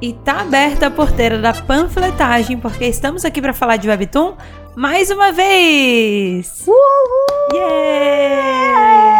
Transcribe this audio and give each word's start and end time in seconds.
E 0.00 0.12
tá 0.12 0.42
aberta 0.42 0.88
a 0.88 0.90
porteira 0.90 1.38
da 1.38 1.54
panfletagem, 1.54 2.58
porque 2.58 2.84
estamos 2.84 3.24
aqui 3.24 3.40
para 3.40 3.54
falar 3.54 3.76
de 3.76 3.88
Webtoon 3.88 4.36
mais 4.76 5.10
uma 5.10 5.32
vez! 5.32 6.66
Uhul! 6.68 6.76
Yay! 7.54 9.16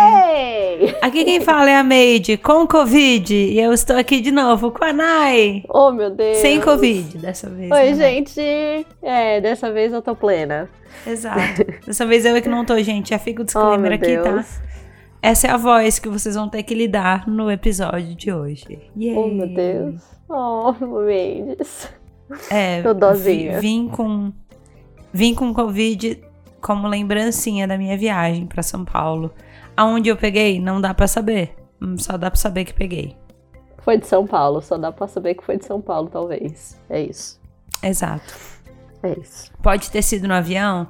Aqui 1.00 1.24
quem 1.24 1.40
fala 1.40 1.70
é 1.70 1.78
a 1.78 1.82
Made 1.82 2.36
com 2.36 2.66
Covid 2.66 3.34
e 3.34 3.58
eu 3.58 3.72
estou 3.72 3.96
aqui 3.96 4.20
de 4.20 4.30
novo 4.30 4.70
com 4.70 4.84
a 4.84 4.92
Nai. 4.92 5.64
Oh, 5.70 5.90
meu 5.92 6.10
Deus! 6.10 6.36
Sem 6.38 6.60
Covid 6.60 7.16
dessa 7.16 7.48
vez. 7.48 7.70
Oi, 7.70 7.92
né? 7.92 7.94
gente! 7.94 8.86
É, 9.02 9.40
dessa 9.40 9.72
vez 9.72 9.94
eu 9.94 10.02
tô 10.02 10.14
plena. 10.14 10.68
Exato. 11.06 11.64
Dessa 11.86 12.04
vez 12.04 12.26
eu 12.26 12.36
é 12.36 12.42
que 12.42 12.50
não 12.50 12.66
tô, 12.66 12.78
gente. 12.82 13.08
Já 13.10 13.18
fica 13.18 13.40
o 13.40 13.44
Oh, 13.44 13.46
disclaimer 13.46 13.80
meu 13.80 13.94
aqui, 13.94 14.08
Deus. 14.08 14.46
tá? 14.46 14.62
Essa 15.22 15.46
é 15.46 15.50
a 15.50 15.56
voz 15.56 15.98
que 15.98 16.10
vocês 16.10 16.34
vão 16.34 16.50
ter 16.50 16.62
que 16.62 16.74
lidar 16.74 17.26
no 17.26 17.50
episódio 17.50 18.14
de 18.14 18.30
hoje. 18.30 18.78
Yay! 18.94 19.16
Oh, 19.16 19.28
meu 19.28 19.48
Deus! 19.48 20.15
Oh, 20.28 20.72
Mendes. 21.04 21.88
É, 22.50 22.82
Tô 22.82 22.92
dozinha. 22.92 23.60
vim 23.60 23.88
com 23.88 24.32
vim 25.12 25.34
com 25.34 25.54
Covid 25.54 26.20
como 26.60 26.88
lembrancinha 26.88 27.66
da 27.68 27.78
minha 27.78 27.96
viagem 27.96 28.46
pra 28.46 28.62
São 28.62 28.84
Paulo. 28.84 29.32
Aonde 29.76 30.08
eu 30.08 30.16
peguei, 30.16 30.60
não 30.60 30.80
dá 30.80 30.92
pra 30.92 31.06
saber. 31.06 31.54
Só 31.98 32.16
dá 32.16 32.30
pra 32.30 32.38
saber 32.38 32.64
que 32.64 32.74
peguei. 32.74 33.16
Foi 33.78 33.98
de 33.98 34.06
São 34.06 34.26
Paulo, 34.26 34.60
só 34.60 34.76
dá 34.76 34.90
pra 34.90 35.06
saber 35.06 35.34
que 35.34 35.44
foi 35.44 35.58
de 35.58 35.64
São 35.64 35.80
Paulo, 35.80 36.08
talvez. 36.08 36.76
É 36.90 37.00
isso. 37.00 37.40
Exato. 37.82 38.34
É 39.02 39.12
isso. 39.20 39.52
Pode 39.62 39.90
ter 39.90 40.02
sido 40.02 40.26
no 40.26 40.34
avião, 40.34 40.88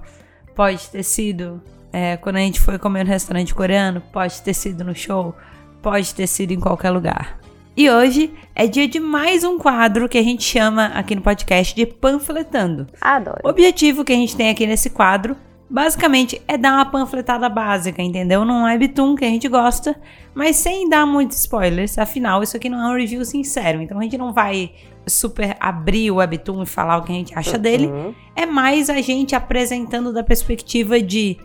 pode 0.54 0.88
ter 0.88 1.02
sido 1.02 1.60
é, 1.92 2.16
quando 2.16 2.36
a 2.36 2.40
gente 2.40 2.60
foi 2.60 2.78
comer 2.78 3.04
no 3.04 3.10
restaurante 3.10 3.54
coreano, 3.54 4.00
pode 4.12 4.40
ter 4.42 4.54
sido 4.54 4.84
no 4.84 4.94
show, 4.94 5.34
pode 5.82 6.14
ter 6.14 6.26
sido 6.26 6.52
em 6.52 6.60
qualquer 6.60 6.90
lugar. 6.90 7.38
E 7.76 7.90
hoje 7.90 8.32
é 8.54 8.66
dia 8.66 8.88
de 8.88 8.98
mais 8.98 9.44
um 9.44 9.58
quadro 9.58 10.08
que 10.08 10.16
a 10.16 10.22
gente 10.22 10.42
chama 10.42 10.86
aqui 10.86 11.14
no 11.14 11.20
podcast 11.20 11.76
de 11.76 11.84
Panfletando. 11.84 12.86
Adoro. 12.98 13.40
O 13.44 13.50
objetivo 13.50 14.02
que 14.02 14.14
a 14.14 14.16
gente 14.16 14.34
tem 14.34 14.48
aqui 14.48 14.66
nesse 14.66 14.88
quadro, 14.88 15.36
basicamente, 15.68 16.40
é 16.48 16.56
dar 16.56 16.72
uma 16.72 16.86
panfletada 16.86 17.50
básica, 17.50 18.00
entendeu? 18.00 18.46
Num 18.46 18.64
webtoon 18.64 19.14
que 19.14 19.26
a 19.26 19.28
gente 19.28 19.46
gosta, 19.46 19.94
mas 20.34 20.56
sem 20.56 20.88
dar 20.88 21.04
muitos 21.04 21.36
spoilers. 21.36 21.98
Afinal, 21.98 22.42
isso 22.42 22.56
aqui 22.56 22.70
não 22.70 22.80
é 22.80 22.94
um 22.94 22.96
review 22.96 23.22
sincero, 23.26 23.82
então 23.82 23.98
a 23.98 24.02
gente 24.02 24.16
não 24.16 24.32
vai 24.32 24.72
super 25.06 25.54
abrir 25.60 26.10
o 26.10 26.14
webtoon 26.14 26.62
e 26.62 26.66
falar 26.66 26.96
o 26.96 27.02
que 27.02 27.12
a 27.12 27.14
gente 27.14 27.38
acha 27.38 27.58
dele. 27.58 27.88
Uhum. 27.88 28.14
É 28.34 28.46
mais 28.46 28.88
a 28.88 29.02
gente 29.02 29.36
apresentando 29.36 30.14
da 30.14 30.24
perspectiva 30.24 30.98
de 30.98 31.36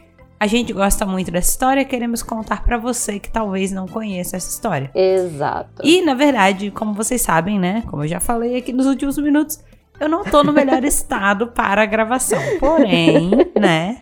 a 0.41 0.47
gente 0.47 0.73
gosta 0.73 1.05
muito 1.05 1.29
dessa 1.29 1.51
história, 1.51 1.85
queremos 1.85 2.23
contar 2.23 2.63
pra 2.63 2.75
você 2.75 3.19
que 3.19 3.29
talvez 3.29 3.71
não 3.71 3.87
conheça 3.87 4.37
essa 4.37 4.49
história. 4.49 4.89
Exato. 4.95 5.83
E, 5.85 6.01
na 6.01 6.15
verdade, 6.15 6.71
como 6.71 6.95
vocês 6.95 7.21
sabem, 7.21 7.59
né? 7.59 7.83
Como 7.87 8.03
eu 8.03 8.07
já 8.07 8.19
falei 8.19 8.57
aqui 8.57 8.73
nos 8.73 8.87
últimos 8.87 9.19
minutos, 9.19 9.63
eu 9.99 10.09
não 10.09 10.23
tô 10.23 10.43
no 10.43 10.51
melhor 10.51 10.81
estado 10.83 11.49
para 11.49 11.83
a 11.83 11.85
gravação. 11.85 12.39
Porém, 12.59 13.29
né? 13.55 14.01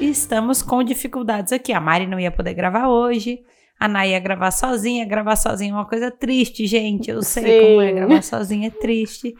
Estamos 0.00 0.62
com 0.62 0.82
dificuldades 0.82 1.52
aqui. 1.52 1.70
A 1.70 1.80
Mari 1.80 2.06
não 2.06 2.18
ia 2.18 2.30
poder 2.30 2.54
gravar 2.54 2.88
hoje. 2.88 3.40
A 3.78 3.86
Nay 3.86 4.12
ia 4.12 4.20
gravar 4.20 4.52
sozinha. 4.52 5.04
Gravar 5.04 5.36
sozinha 5.36 5.70
é 5.70 5.74
uma 5.74 5.86
coisa 5.86 6.10
triste, 6.10 6.66
gente. 6.66 7.10
Eu 7.10 7.20
sei 7.22 7.44
Sim. 7.44 7.66
como 7.66 7.82
é 7.82 7.92
gravar 7.92 8.22
sozinha, 8.22 8.68
é 8.68 8.70
triste. 8.70 9.34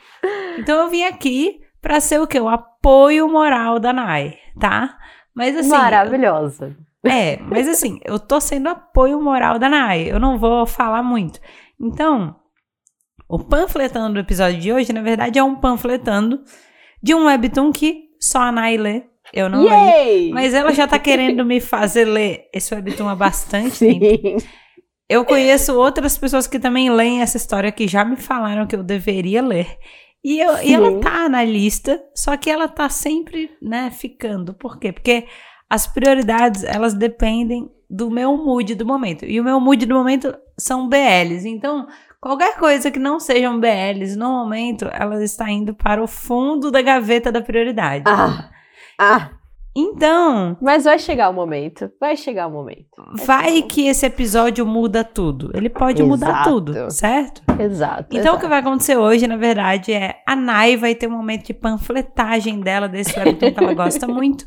Então 0.59 0.79
eu 0.83 0.91
vim 0.91 1.05
aqui 1.05 1.63
pra 1.81 2.01
ser 2.01 2.21
o 2.21 2.27
quê? 2.27 2.39
O 2.39 2.51
apoio 2.51 3.31
moral 3.31 3.79
da 3.79 3.95
Nay, 3.95 4.37
tá? 4.61 4.99
Mas 5.35 5.57
assim. 5.57 5.69
Maravilhosa. 5.69 6.77
É, 7.05 7.39
mas 7.39 7.69
assim, 7.69 8.01
eu 8.05 8.19
tô 8.19 8.41
sendo 8.41 8.69
apoio 8.69 9.21
moral 9.21 9.59
da 9.59 9.69
Nai. 9.69 10.11
Eu 10.11 10.19
não 10.19 10.39
vou 10.39 10.67
falar 10.67 11.03
muito. 11.03 11.39
Então, 11.81 12.37
o 13.29 13.39
panfletando 13.39 14.15
do 14.15 14.21
episódio 14.21 14.59
de 14.59 14.73
hoje, 14.73 14.93
na 14.93 15.03
verdade, 15.03 15.39
é 15.39 15.43
um 15.43 15.57
panfletando 15.57 16.43
de 17.03 17.15
um 17.15 17.27
webtoon 17.27 17.73
que 17.73 18.05
só 18.21 18.39
a 18.39 18.53
Nai 18.53 18.77
lê. 18.77 19.03
Eu 19.33 19.49
não 19.49 19.65
leio. 19.65 19.73
Yay! 19.73 20.31
Mas 20.33 20.55
ela 20.55 20.73
já 20.73 20.87
tá 20.87 20.99
querendo 20.99 21.45
me 21.45 21.61
fazer 21.61 22.05
ler 22.05 22.49
esse 22.53 22.75
webtoon 22.75 23.09
há 23.09 23.15
bastante 23.15 23.79
tempo. 23.81 24.05
Sim. 24.05 24.37
Eu 25.09 25.25
conheço 25.25 25.79
outras 25.79 26.17
pessoas 26.17 26.47
que 26.47 26.59
também 26.59 26.91
leem 26.91 27.21
essa 27.21 27.37
história 27.37 27.71
que 27.71 27.87
já 27.87 28.05
me 28.05 28.17
falaram 28.17 28.67
que 28.67 28.75
eu 28.75 28.83
deveria 28.83 29.43
ler. 29.43 29.79
E, 30.25 30.41
eu- 30.41 30.57
e 30.63 30.73
ela 30.73 31.01
tá 31.01 31.29
na 31.29 31.45
lista, 31.45 32.03
só 32.15 32.37
que 32.37 32.49
ela 32.51 32.67
tá 32.67 32.89
sempre, 32.89 33.51
né, 33.61 33.91
ficando. 33.91 34.55
Por 34.55 34.79
quê? 34.79 34.91
Porque 34.93 35.27
as 35.69 35.87
prioridades, 35.87 36.65
elas 36.65 36.95
dependem 36.95 37.71
do 37.91 38.11
meu 38.11 38.37
mood 38.37 38.75
do 38.75 38.87
momento. 38.87 39.25
E 39.27 39.39
o 39.41 39.45
meu 39.45 39.61
mood 39.61 39.85
do 39.85 39.95
momento 39.95 40.35
são 40.59 40.89
BLs. 40.89 41.47
Então, 41.47 41.87
qualquer 42.21 42.57
coisa 42.57 42.91
que 42.91 42.99
não 42.99 43.21
sejam 43.21 43.61
BLs 43.61 44.17
no 44.17 44.29
momento, 44.31 44.89
ela 44.93 45.23
está 45.23 45.51
indo 45.51 45.75
para 45.75 46.03
o 46.03 46.07
fundo 46.07 46.71
da 46.71 46.81
gaveta 46.81 47.31
da 47.31 47.43
prioridade. 47.43 48.05
Ah, 48.07 48.51
ah, 48.99 49.31
Então, 49.77 50.57
mas 50.61 50.85
vai 50.85 50.99
chegar 50.99 51.29
o 51.31 51.33
momento. 51.33 51.91
Vai 52.01 52.17
chegar 52.17 52.47
o 52.47 52.51
momento. 52.51 52.87
vai 53.25 53.61
que 53.63 53.89
esse 53.89 54.07
episódio 54.07 54.65
muda 54.65 55.03
tudo. 55.03 55.51
Ele 55.53 55.69
pode 55.69 56.01
mudar 56.03 56.29
Exato. 56.29 56.51
tudo, 56.51 56.91
certo? 56.91 57.43
Exato. 57.61 58.05
Então, 58.11 58.19
o 58.19 58.21
exato. 58.21 58.39
que 58.41 58.47
vai 58.47 58.61
acontecer 58.61 58.97
hoje, 58.97 59.27
na 59.27 59.37
verdade, 59.37 59.93
é 59.93 60.17
a 60.27 60.37
Nai 60.37 60.77
vai 60.77 60.95
ter 60.95 61.09
um 61.09 61.17
momento 61.17 61.47
de 61.47 61.55
panfletagem 61.55 62.61
dela 62.61 62.89
desse 62.89 63.19
webtoon 63.19 63.53
que 63.53 63.65
ela 63.65 63.75
gosta 63.75 64.07
muito. 64.09 64.47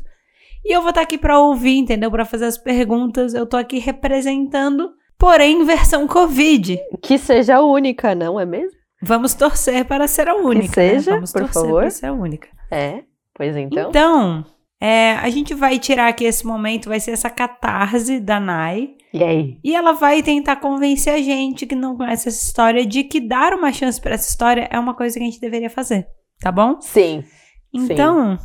E 0.64 0.74
eu 0.74 0.80
vou 0.80 0.90
estar 0.90 1.02
aqui 1.02 1.18
pra 1.18 1.38
ouvir, 1.38 1.76
entendeu? 1.78 2.10
Pra 2.10 2.24
fazer 2.24 2.46
as 2.46 2.56
perguntas. 2.58 3.34
Eu 3.34 3.46
tô 3.46 3.56
aqui 3.56 3.78
representando, 3.78 4.90
porém, 5.18 5.62
versão 5.64 6.06
Covid. 6.06 6.78
Que 7.02 7.18
seja 7.18 7.60
única, 7.60 8.14
não 8.14 8.40
é 8.40 8.46
mesmo? 8.46 8.76
Vamos 9.02 9.34
torcer 9.34 9.84
para 9.84 10.08
ser 10.08 10.26
a 10.28 10.34
única. 10.34 10.74
seja, 10.74 11.10
né? 11.10 11.16
Vamos 11.18 11.32
por 11.32 11.42
torcer 11.42 11.62
favor. 11.62 11.80
para 11.82 11.90
ser 11.90 12.06
a 12.06 12.12
única. 12.12 12.48
É. 12.70 13.02
Pois 13.34 13.56
então. 13.56 13.88
Então, 13.90 14.44
é, 14.80 15.12
a 15.12 15.28
gente 15.30 15.54
vai 15.54 15.78
tirar 15.78 16.08
aqui 16.08 16.24
esse 16.24 16.46
momento, 16.46 16.88
vai 16.88 17.00
ser 17.00 17.10
essa 17.10 17.28
catarse 17.28 18.20
da 18.20 18.38
Nai. 18.38 18.90
E 19.12 19.24
aí? 19.24 19.58
E 19.64 19.74
ela 19.74 19.92
vai 19.92 20.22
tentar 20.22 20.56
convencer 20.56 21.14
a 21.14 21.18
gente 21.18 21.66
que 21.66 21.74
não 21.74 21.96
conhece 21.96 22.28
essa 22.28 22.44
história 22.44 22.86
de 22.86 23.02
que 23.04 23.20
dar 23.20 23.54
uma 23.54 23.72
chance 23.72 24.00
pra 24.00 24.14
essa 24.14 24.28
história 24.28 24.68
é 24.70 24.78
uma 24.78 24.94
coisa 24.94 25.18
que 25.18 25.22
a 25.22 25.26
gente 25.26 25.40
deveria 25.40 25.70
fazer, 25.70 26.06
tá 26.40 26.52
bom? 26.52 26.80
Sim. 26.80 27.24
Então, 27.72 28.38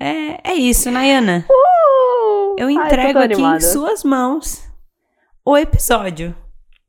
é, 0.00 0.52
é 0.52 0.54
isso, 0.54 0.90
Nayana. 0.90 1.44
Uh! 1.50 2.56
Eu 2.58 2.68
Ai, 2.68 2.74
entrego 2.74 3.12
tão 3.14 3.22
aqui 3.22 3.32
em 3.32 3.44
animada. 3.44 3.60
suas 3.60 4.04
mãos 4.04 4.62
o 5.44 5.56
episódio. 5.58 6.34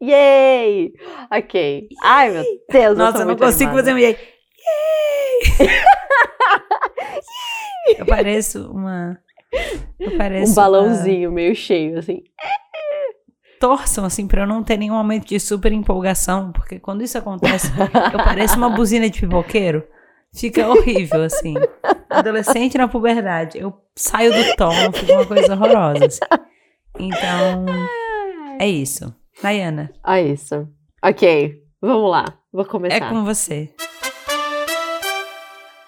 Yay! 0.01 0.93
Ok. 1.31 1.87
Ai, 2.03 2.29
meu 2.29 2.43
Deus. 2.43 2.85
eu 2.85 2.95
Nossa, 2.95 3.19
eu 3.19 3.25
não 3.25 3.35
consigo 3.35 3.71
animada. 3.71 3.79
fazer 3.79 3.93
um 3.93 3.97
yay. 3.97 4.17
Yay! 5.59 5.69
Eu 7.97 8.05
pareço 8.05 8.69
uma. 8.71 9.17
Eu 9.99 10.17
pareço 10.17 10.51
Um 10.51 10.55
balãozinho 10.55 11.31
meio 11.31 11.55
cheio, 11.55 11.99
assim. 11.99 12.23
uma- 12.41 12.65
Torçam, 13.59 14.03
assim, 14.05 14.27
pra 14.27 14.41
eu 14.43 14.47
não 14.47 14.61
ter 14.63 14.77
nenhum 14.77 14.95
momento 14.95 15.27
de 15.27 15.39
super 15.39 15.71
empolgação, 15.71 16.51
porque 16.51 16.77
quando 16.79 17.03
isso 17.03 17.17
acontece, 17.17 17.71
eu 18.13 18.17
pareço 18.23 18.57
uma 18.57 18.69
buzina 18.69 19.09
de 19.09 19.21
pipoqueiro. 19.21 19.83
Fica 20.33 20.67
horrível, 20.67 21.23
assim. 21.23 21.53
Adolescente 22.09 22.77
na 22.77 22.87
puberdade. 22.89 23.57
Eu 23.57 23.73
saio 23.95 24.31
do 24.33 24.55
tom, 24.57 24.71
fica 24.93 25.13
uma 25.13 25.25
coisa 25.25 25.53
horrorosa. 25.53 26.05
assim. 26.05 26.19
Então, 26.99 27.65
é 28.59 28.67
isso. 28.67 29.15
Nayana, 29.41 29.91
Ah, 30.03 30.19
isso. 30.21 30.67
Ok, 31.03 31.61
vamos 31.81 32.11
lá. 32.11 32.25
Vou 32.51 32.65
começar. 32.65 32.95
é 32.97 33.09
com 33.09 33.23
você. 33.23 33.69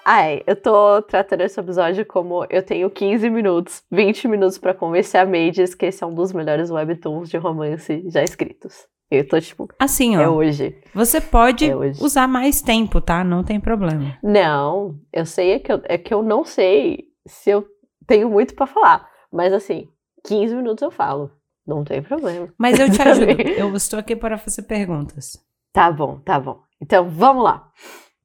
Ai, 0.10 0.42
eu 0.48 0.56
tô 0.56 1.02
tratando 1.02 1.42
esse 1.42 1.60
episódio 1.60 2.06
como 2.06 2.46
eu 2.50 2.64
tenho 2.64 2.90
15 2.90 3.30
minutos, 3.30 3.84
20 3.92 4.30
minutos 4.30 4.58
pra 4.58 4.74
convencer 4.74 5.20
a 5.20 5.26
Mages 5.26 5.76
que 5.76 5.86
esse 5.88 6.02
é 6.02 6.08
um 6.08 6.14
dos 6.14 6.32
melhores 6.32 6.72
webtoons 6.72 7.30
de 7.30 7.36
romance 7.36 8.04
já 8.10 8.24
escritos. 8.24 8.86
Eu 9.12 9.28
tô 9.28 9.38
tipo, 9.42 9.68
Assim, 9.78 10.16
ó. 10.16 10.22
é 10.22 10.30
hoje. 10.30 10.82
Você 10.94 11.20
pode 11.20 11.70
É 11.70 11.76
hoje. 11.76 12.02
usar 12.02 12.26
mais 12.26 12.62
tempo, 12.62 13.02
tá? 13.02 13.22
Não 13.22 13.44
tem 13.44 13.60
problema. 13.60 14.18
Não, 14.24 14.98
eu 15.12 15.26
sei 15.26 15.52
é 15.52 15.60
que 15.60 15.72
eu, 15.74 15.82
é 15.84 15.98
que 15.98 16.14
eu 16.14 16.24
não 16.24 16.46
sei 16.46 17.06
se 17.28 17.50
eu 17.50 17.66
tenho 18.08 18.30
muito 18.30 18.56
pra 18.56 18.66
falar. 18.66 19.10
Mas 19.32 19.52
assim, 19.52 19.90
15 20.26 20.56
minutos 20.56 20.82
eu 20.84 20.92
falo. 20.92 21.32
Não 21.66 21.84
tem 21.84 22.02
problema. 22.02 22.48
Mas 22.58 22.80
eu 22.80 22.90
te 22.90 23.02
ajudo. 23.04 23.42
Eu 23.42 23.76
estou 23.76 24.00
aqui 24.00 24.16
para 24.16 24.38
fazer 24.38 24.62
perguntas. 24.62 25.38
Tá 25.74 25.92
bom, 25.92 26.20
tá 26.20 26.40
bom. 26.40 26.62
Então 26.82 27.10
vamos 27.10 27.44
lá. 27.44 27.70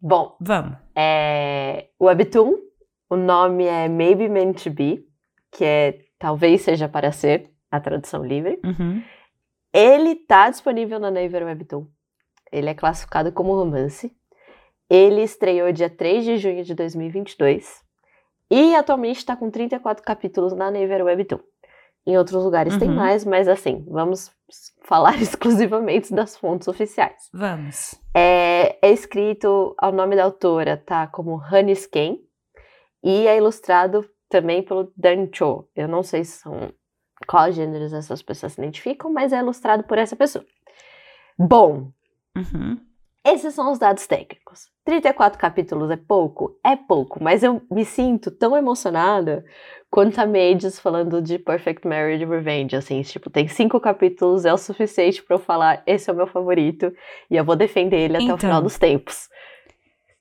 Bom, 0.04 0.36
Vamos. 0.40 0.76
é, 0.96 1.86
o 1.98 2.06
Webtoon, 2.06 2.54
o 3.08 3.16
nome 3.16 3.64
é 3.64 3.88
Maybe 3.88 4.28
Meant 4.28 4.64
to 4.64 4.70
Be, 4.70 5.06
que 5.52 5.64
é 5.64 6.00
talvez 6.18 6.62
seja 6.62 6.88
para 6.88 7.12
ser, 7.12 7.48
a 7.70 7.78
tradução 7.80 8.24
livre. 8.24 8.60
Uhum. 8.64 9.00
Ele 9.72 10.16
tá 10.16 10.50
disponível 10.50 10.98
na 10.98 11.10
Naver 11.10 11.44
Webtoon. 11.44 11.86
Ele 12.50 12.68
é 12.68 12.74
classificado 12.74 13.32
como 13.32 13.54
romance. 13.54 14.14
Ele 14.90 15.22
estreou 15.22 15.72
dia 15.72 15.88
3 15.88 16.24
de 16.24 16.36
junho 16.36 16.62
de 16.64 16.74
2022 16.74 17.80
e 18.50 18.74
atualmente 18.74 19.16
está 19.18 19.34
com 19.34 19.50
34 19.50 20.04
capítulos 20.04 20.52
na 20.52 20.70
Naver 20.70 21.02
Webtoon. 21.04 21.38
Em 22.06 22.18
outros 22.18 22.44
lugares 22.44 22.76
tem 22.76 22.88
Uhum. 22.90 22.96
mais, 22.96 23.24
mas 23.24 23.48
assim, 23.48 23.84
vamos 23.88 24.30
falar 24.82 25.16
exclusivamente 25.22 26.14
das 26.14 26.36
fontes 26.36 26.68
oficiais. 26.68 27.28
Vamos. 27.32 27.94
É, 28.14 28.78
é 28.86 28.92
escrito, 28.92 29.74
o 29.80 29.90
nome 29.92 30.16
da 30.16 30.24
autora 30.24 30.76
tá 30.76 31.06
como 31.06 31.36
Honey 31.36 31.74
Sken 31.74 32.18
e 33.02 33.26
é 33.26 33.36
ilustrado 33.36 34.08
também 34.28 34.62
pelo 34.62 34.92
Dan 34.96 35.28
Cho. 35.32 35.68
Eu 35.74 35.88
não 35.88 36.02
sei 36.02 36.24
se 36.24 36.38
são 36.38 36.72
quais 37.26 37.54
gêneros 37.54 37.92
essas 37.92 38.22
pessoas 38.22 38.52
se 38.54 38.60
identificam, 38.60 39.12
mas 39.12 39.32
é 39.32 39.38
ilustrado 39.38 39.84
por 39.84 39.98
essa 39.98 40.16
pessoa. 40.16 40.44
Bom, 41.38 41.92
Uhum. 42.36 42.80
Esses 43.24 43.54
são 43.54 43.70
os 43.70 43.78
dados 43.78 44.06
técnicos. 44.06 44.70
34 44.84 45.38
capítulos 45.38 45.90
é 45.90 45.96
pouco? 45.96 46.58
É 46.64 46.74
pouco, 46.76 47.22
mas 47.22 47.42
eu 47.42 47.62
me 47.70 47.84
sinto 47.84 48.30
tão 48.30 48.56
emocionada 48.56 49.44
quanto 49.90 50.18
a 50.20 50.26
Mages 50.26 50.80
falando 50.80 51.20
de 51.22 51.38
Perfect 51.38 51.86
Marriage 51.86 52.24
Revenge, 52.24 52.74
assim, 52.74 53.00
tipo, 53.02 53.28
tem 53.30 53.46
cinco 53.46 53.78
capítulos, 53.78 54.44
é 54.44 54.52
o 54.52 54.58
suficiente 54.58 55.22
pra 55.22 55.36
eu 55.36 55.40
falar, 55.40 55.82
esse 55.86 56.08
é 56.08 56.12
o 56.12 56.16
meu 56.16 56.26
favorito, 56.26 56.92
e 57.30 57.36
eu 57.36 57.44
vou 57.44 57.54
defender 57.54 57.98
ele 57.98 58.16
até 58.16 58.24
Então. 58.24 58.36
o 58.36 58.38
final 58.40 58.62
dos 58.62 58.78
tempos. 58.78 59.28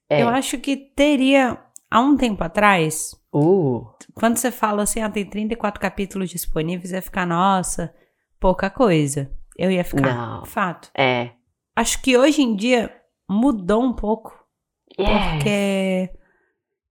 É. 0.10 0.22
Eu 0.22 0.28
acho 0.28 0.58
que 0.60 0.76
teria, 0.76 1.58
há 1.90 2.02
um 2.02 2.16
tempo 2.18 2.44
atrás, 2.44 3.20
Uh, 3.34 3.88
quando 4.14 4.36
você 4.36 4.52
fala 4.52 4.84
assim, 4.84 5.00
ah, 5.02 5.10
tem 5.10 5.24
34 5.26 5.80
capítulos 5.80 6.30
disponíveis, 6.30 6.92
ia 6.92 7.02
ficar, 7.02 7.26
nossa, 7.26 7.96
pouca 8.42 8.70
coisa. 8.70 9.32
Eu 9.58 9.72
ia 9.72 9.86
ficar, 9.86 10.14
Não. 10.14 10.46
fato. 10.46 10.90
é. 10.94 11.30
Acho 11.76 12.02
que 12.02 12.18
hoje 12.18 12.42
em 12.42 12.56
dia 12.56 12.94
mudou 13.30 13.82
um 13.84 13.94
pouco, 13.94 14.34
Yes. 15.00 15.10
porque 15.10 16.10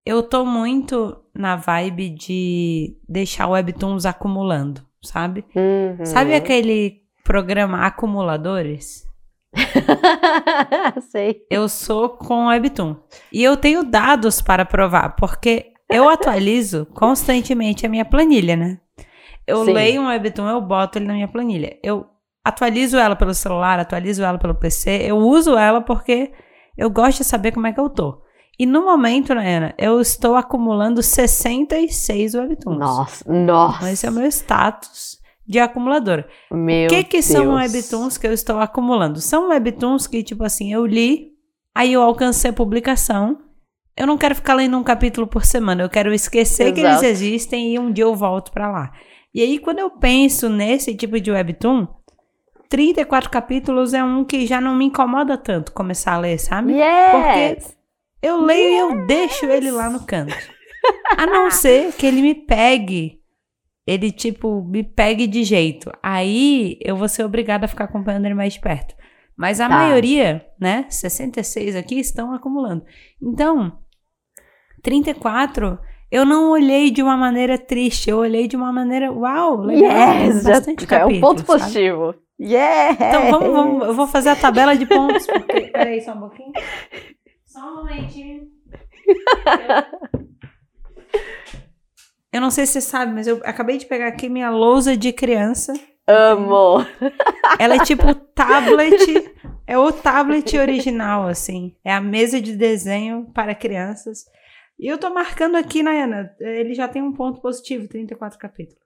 eu 0.07 0.23
tô 0.23 0.45
muito 0.45 1.23
na 1.35 1.55
vibe 1.57 2.11
de 2.11 2.97
deixar 3.09 3.47
webtoons 3.49 4.07
acumulando, 4.07 4.81
sabe? 5.03 5.45
Uhum. 5.55 6.05
Sabe 6.05 6.35
aquele 6.35 7.03
programa 7.25 7.85
Acumuladores? 7.87 9.07
Sei. 11.11 11.43
Eu 11.51 11.69
sou 11.69 12.09
com 12.11 12.47
Webtoon. 12.47 12.97
E 13.33 13.43
eu 13.43 13.57
tenho 13.57 13.85
dados 13.85 14.41
para 14.41 14.65
provar, 14.65 15.17
porque 15.17 15.73
eu 15.91 16.09
atualizo 16.09 16.87
constantemente 16.95 17.85
a 17.85 17.89
minha 17.89 18.05
planilha, 18.05 18.57
né? 18.57 18.81
Eu 19.47 19.65
Sim. 19.65 19.73
leio 19.73 20.03
um 20.03 20.07
Webtoon, 20.09 20.49
eu 20.49 20.61
boto 20.61 20.99
ele 20.99 21.07
na 21.07 21.15
minha 21.15 21.29
planilha. 21.29 21.79
Eu 21.83 22.07
atualizo 22.45 22.97
ela 22.99 23.17
pelo 23.17 23.35
celular, 23.35 23.79
atualizo 23.79 24.23
ela 24.23 24.39
pelo 24.39 24.55
PC, 24.55 25.03
eu 25.07 25.19
uso 25.19 25.57
ela 25.57 25.81
porque 25.81 26.33
eu 26.77 26.89
gosto 26.91 27.19
de 27.19 27.25
saber 27.25 27.53
como 27.53 27.67
é 27.67 27.73
que 27.73 27.81
eu 27.81 27.91
tô. 27.91 28.23
E 28.59 28.67
no 28.67 28.85
momento, 28.85 29.33
Ana, 29.33 29.75
eu 29.79 30.01
estou 30.01 30.37
acumulando 30.37 31.03
66 31.03 32.35
Webtoons. 32.35 32.79
Nossa, 32.79 33.33
nossa. 33.33 33.91
Esse 33.91 34.07
é 34.07 34.11
o 34.11 34.13
meu 34.13 34.27
status 34.27 35.19
de 35.47 35.59
acumuladora. 35.59 36.29
Meu 36.53 36.87
O 36.87 36.89
que 36.91 37.03
que 37.05 37.23
são 37.23 37.43
Deus. 37.57 37.73
webtoons 37.73 38.19
que 38.19 38.27
eu 38.27 38.33
estou 38.33 38.59
acumulando? 38.61 39.21
São 39.21 39.49
webtoons 39.49 40.07
que, 40.07 40.23
tipo 40.23 40.45
assim, 40.45 40.73
eu 40.73 40.85
li, 40.87 41.31
aí 41.75 41.93
eu 41.93 42.03
alcancei 42.03 42.51
a 42.51 42.55
publicação. 42.55 43.39
Eu 43.97 44.07
não 44.07 44.17
quero 44.19 44.35
ficar 44.35 44.55
lendo 44.55 44.77
um 44.77 44.85
capítulo 44.85 45.27
por 45.27 45.45
semana, 45.45 45.83
eu 45.83 45.89
quero 45.89 46.13
esquecer 46.13 46.73
que 46.73 46.81
eles 46.81 46.93
Exato. 46.93 47.07
existem 47.07 47.75
e 47.75 47.79
um 47.79 47.91
dia 47.91 48.05
eu 48.05 48.15
volto 48.15 48.53
pra 48.53 48.71
lá. 48.71 48.93
E 49.35 49.43
aí, 49.43 49.59
quando 49.59 49.79
eu 49.79 49.91
penso 49.91 50.49
nesse 50.49 50.95
tipo 50.95 51.21
de 51.21 51.31
webtoon, 51.31 51.87
34 52.71 53.29
capítulos 53.29 53.93
é 53.93 54.03
um 54.03 54.25
que 54.25 54.47
já 54.47 54.61
não 54.61 54.75
me 54.77 54.85
incomoda 54.87 55.37
tanto 55.37 55.73
começar 55.73 56.15
a 56.15 56.19
ler, 56.19 56.39
sabe? 56.39 56.73
Yes! 56.75 57.77
Eu 58.23 58.41
leio 58.41 58.69
e 58.73 58.79
eu 58.79 59.07
deixo 59.07 59.45
ele 59.47 59.71
lá 59.73 59.91
no 59.91 60.07
canto. 60.07 60.35
A 61.19 61.27
não 61.27 61.51
ser 61.51 61.93
que 61.93 62.07
ele 62.07 62.23
me 62.23 62.35
pegue. 62.35 63.19
Ele, 63.87 64.13
tipo, 64.13 64.63
me 64.63 64.85
pegue 64.85 65.27
de 65.27 65.43
jeito. 65.43 65.91
Aí 66.03 66.79
eu 66.81 66.95
vou 66.97 67.09
ser 67.09 67.25
obrigada 67.25 67.65
a 67.65 67.69
ficar 67.69 67.85
acompanhando 67.85 68.27
ele 68.27 68.35
mais 68.35 68.53
de 68.55 68.61
perto. 68.61 68.95
Mas 69.37 69.61
a 69.61 69.69
Tá. 69.69 69.75
maioria, 69.75 70.47
né? 70.61 70.85
66 70.89 71.75
aqui 71.75 71.99
estão 71.99 72.33
acumulando. 72.33 72.85
Então, 73.21 73.79
34, 74.83 75.79
eu 76.11 76.25
não 76.25 76.51
olhei 76.51 76.91
de 76.91 77.03
uma 77.03 77.17
maneira 77.17 77.59
triste. 77.59 78.11
Eu 78.11 78.19
olhei 78.19 78.47
de 78.47 78.55
uma 78.55 78.73
maneira, 78.73 79.11
uau, 79.13 79.61
legal. 79.63 79.91
Yes! 79.91 80.43
Já, 80.45 80.51
bastante 80.53 80.87
já 80.87 80.99
é 80.99 81.05
um 81.07 81.21
ponto 81.21 81.43
capítulo, 81.45 81.59
sabe? 81.59 81.73
positivo. 81.73 82.15
Yes! 82.41 82.97
Então 82.99 83.31
vamos, 83.31 83.53
vamos, 83.53 83.87
eu 83.89 83.95
vou 83.95 84.07
fazer 84.07 84.31
a 84.31 84.37
tabela 84.37 84.75
de 84.75 84.87
pontos. 84.87 85.27
Porque, 85.27 85.69
peraí, 85.73 86.01
só 86.01 86.13
um 86.15 86.21
pouquinho. 86.21 86.53
Só 87.45 87.61
um 87.61 87.77
momentinho. 87.77 88.49
Eu 92.33 92.41
não 92.41 92.51
sei 92.51 92.65
se 92.65 92.75
você 92.75 92.81
sabe, 92.81 93.13
mas 93.13 93.27
eu 93.27 93.41
acabei 93.45 93.77
de 93.77 93.87
pegar 93.87 94.07
aqui 94.07 94.29
minha 94.29 94.51
lousa 94.51 94.97
de 94.97 95.13
criança. 95.13 95.75
Amo! 96.07 96.79
Ela 97.59 97.77
é 97.77 97.85
tipo 97.85 98.15
tablet. 98.15 99.35
É 99.67 99.77
o 99.77 99.93
tablet 99.93 100.57
original, 100.57 101.27
assim. 101.27 101.77
É 101.85 101.93
a 101.93 102.01
mesa 102.01 102.41
de 102.41 102.57
desenho 102.57 103.31
para 103.35 103.55
crianças. 103.55 104.25
E 104.79 104.87
eu 104.87 104.97
tô 104.97 105.11
marcando 105.11 105.57
aqui, 105.57 105.83
Nayana. 105.83 106.35
Ele 106.41 106.73
já 106.73 106.89
tem 106.89 107.03
um 107.03 107.13
ponto 107.13 107.41
positivo, 107.41 107.87
34 107.87 108.39
capítulos. 108.39 108.83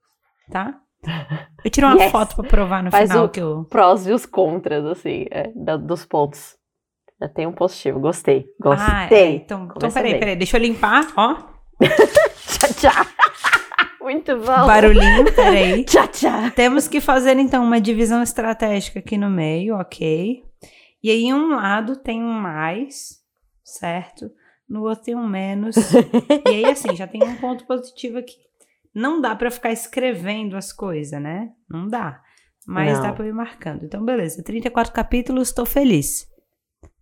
Tá? 0.51 0.81
Eu 1.65 1.71
tiro 1.71 1.87
uma 1.87 2.03
Yes. 2.03 2.12
foto 2.12 2.37
pra 2.37 2.45
provar 2.45 2.83
no 2.83 2.91
Faz 2.91 3.11
final 3.11 3.25
o- 3.25 3.29
que 3.29 3.41
eu. 3.41 3.65
Prós 3.71 4.06
e 4.06 4.12
os 4.12 4.27
contras, 4.27 4.85
assim, 4.85 5.27
é, 5.31 5.51
da- 5.55 5.77
dos 5.77 6.05
pontos. 6.05 6.56
Já 7.21 7.29
tem 7.29 7.47
um 7.47 7.53
positivo. 7.53 8.01
Gostei. 8.01 8.47
Gostei. 8.61 8.87
Ah, 8.95 9.09
é. 9.11 9.31
Então, 9.31 9.69
então 9.77 9.91
peraí, 9.91 10.11
bem. 10.12 10.21
peraí. 10.21 10.37
Deixa 10.37 10.56
eu 10.56 10.62
limpar, 10.62 11.06
ó. 11.17 11.37
Tchá, 12.47 12.69
tchá. 12.75 13.06
Muito 14.01 14.37
bom. 14.37 14.67
Barulhinho, 14.67 15.25
peraí. 15.33 15.85
Tchá, 15.87 16.06
tchá. 16.06 16.51
Temos 16.51 16.87
que 16.89 17.01
fazer, 17.01 17.39
então, 17.39 17.65
uma 17.65 17.81
divisão 17.81 18.23
estratégica 18.23 18.99
aqui 18.99 19.17
no 19.17 19.31
meio, 19.31 19.77
ok? 19.77 20.43
E 21.03 21.11
aí, 21.11 21.33
um 21.33 21.55
lado 21.55 21.97
tem 21.97 22.23
um 22.23 22.33
mais, 22.33 23.21
certo? 23.65 24.31
No 24.69 24.83
outro 24.83 25.05
tem 25.05 25.15
um 25.15 25.27
menos. 25.27 25.77
e 26.47 26.49
aí, 26.49 26.65
assim, 26.67 26.95
já 26.97 27.06
tem 27.06 27.23
um 27.23 27.37
ponto 27.37 27.67
positivo 27.67 28.19
aqui. 28.19 28.37
Não 28.94 29.20
dá 29.20 29.35
pra 29.35 29.50
ficar 29.50 29.73
escrevendo 29.73 30.56
as 30.56 30.73
coisas, 30.73 31.20
né? 31.20 31.50
Não 31.69 31.88
dá. 31.88 32.20
Mas 32.67 32.94
Não. 32.94 33.02
dá 33.02 33.12
pra 33.12 33.25
eu 33.25 33.29
ir 33.31 33.35
marcando. 33.35 33.85
Então, 33.85 34.05
beleza. 34.05 34.43
34 34.43 34.93
capítulos, 34.93 35.52
tô 35.52 35.67
feliz. 35.67 36.26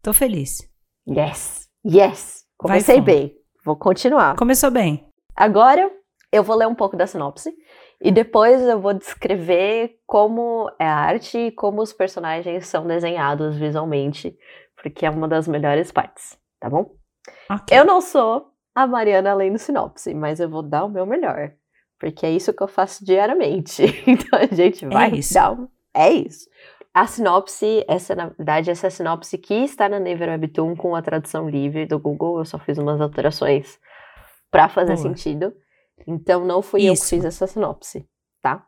Tô 0.01 0.13
feliz. 0.13 0.59
Yes. 1.09 1.69
Yes. 1.87 2.45
Comecei 2.57 3.01
bem. 3.01 3.37
Vou 3.65 3.77
continuar. 3.77 4.37
Começou 4.37 4.71
bem. 4.71 5.07
Agora 5.37 5.91
eu 6.33 6.43
vou 6.43 6.57
ler 6.57 6.67
um 6.67 6.75
pouco 6.75 6.97
da 6.97 7.07
sinopse 7.07 7.53
e 8.01 8.11
depois 8.11 8.61
eu 8.63 8.81
vou 8.81 8.95
descrever 8.95 9.97
como 10.07 10.71
é 10.79 10.87
a 10.87 10.95
arte 10.97 11.39
e 11.39 11.53
como 11.53 11.81
os 11.83 11.93
personagens 11.93 12.67
são 12.67 12.87
desenhados 12.87 13.57
visualmente, 13.57 14.37
porque 14.83 15.07
é 15.07 15.11
uma 15.11 15.29
das 15.29 15.47
melhores 15.47 15.93
partes, 15.93 16.37
tá 16.59 16.69
bom? 16.69 16.95
Ok. 17.51 17.77
Eu 17.79 17.85
não 17.85 18.01
sou 18.01 18.47
a 18.75 18.87
Mariana 18.87 19.35
lendo 19.35 19.59
sinopse, 19.59 20.15
mas 20.15 20.41
eu 20.41 20.49
vou 20.49 20.63
dar 20.63 20.85
o 20.85 20.89
meu 20.89 21.07
melhor, 21.07 21.53
porque 22.03 22.27
é 22.27 22.33
isso 22.33 22.53
que 22.53 22.61
eu 22.61 22.67
faço 22.67 23.05
diariamente. 23.05 23.85
Então 24.05 24.41
a 24.41 24.53
gente 24.53 24.85
vai 24.87 25.13
isso. 25.13 25.35
dar 25.35 25.53
um... 25.53 25.69
É 25.95 26.11
isso. 26.11 26.49
A 26.93 27.07
sinopse, 27.07 27.85
essa 27.87 28.13
na 28.17 28.27
verdade, 28.27 28.73
essa 28.73 28.91
sinopse 28.91 29.39
que 29.39 29.55
está 29.55 29.89
na 29.89 30.01
Never 30.01 30.29
Webtoon 30.31 30.75
com 30.75 30.97
a 30.97 31.01
tradução 31.01 31.49
livre 31.49 31.87
do 31.87 32.01
Google, 32.01 32.39
eu 32.41 32.45
só 32.45 32.59
fiz 32.59 32.77
umas 32.77 33.01
alterações 33.01 33.79
pra 34.51 34.69
fazer 34.69 34.97
Boa. 34.97 35.03
sentido. 35.09 35.55
Então 36.05 36.45
não 36.45 36.61
fui 36.61 36.83
eu 36.83 36.93
que 36.93 36.99
Isso. 36.99 37.11
fiz 37.11 37.25
essa 37.25 37.47
sinopse, 37.47 38.05
tá? 38.43 38.67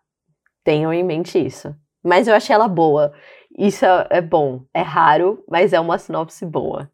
Tenham 0.63 0.93
em 0.93 1.03
mente 1.03 1.37
isso. 1.45 1.75
Mas 2.05 2.29
eu 2.29 2.35
achei 2.37 2.55
ela 2.55 2.69
boa. 2.69 3.13
Isso 3.59 3.85
é 3.85 4.07
é 4.11 4.21
bom. 4.21 4.63
É 4.73 4.83
raro, 4.83 5.43
mas 5.51 5.73
é 5.73 5.81
uma 5.81 5.99
sinopse 5.99 6.47
boa. 6.47 6.89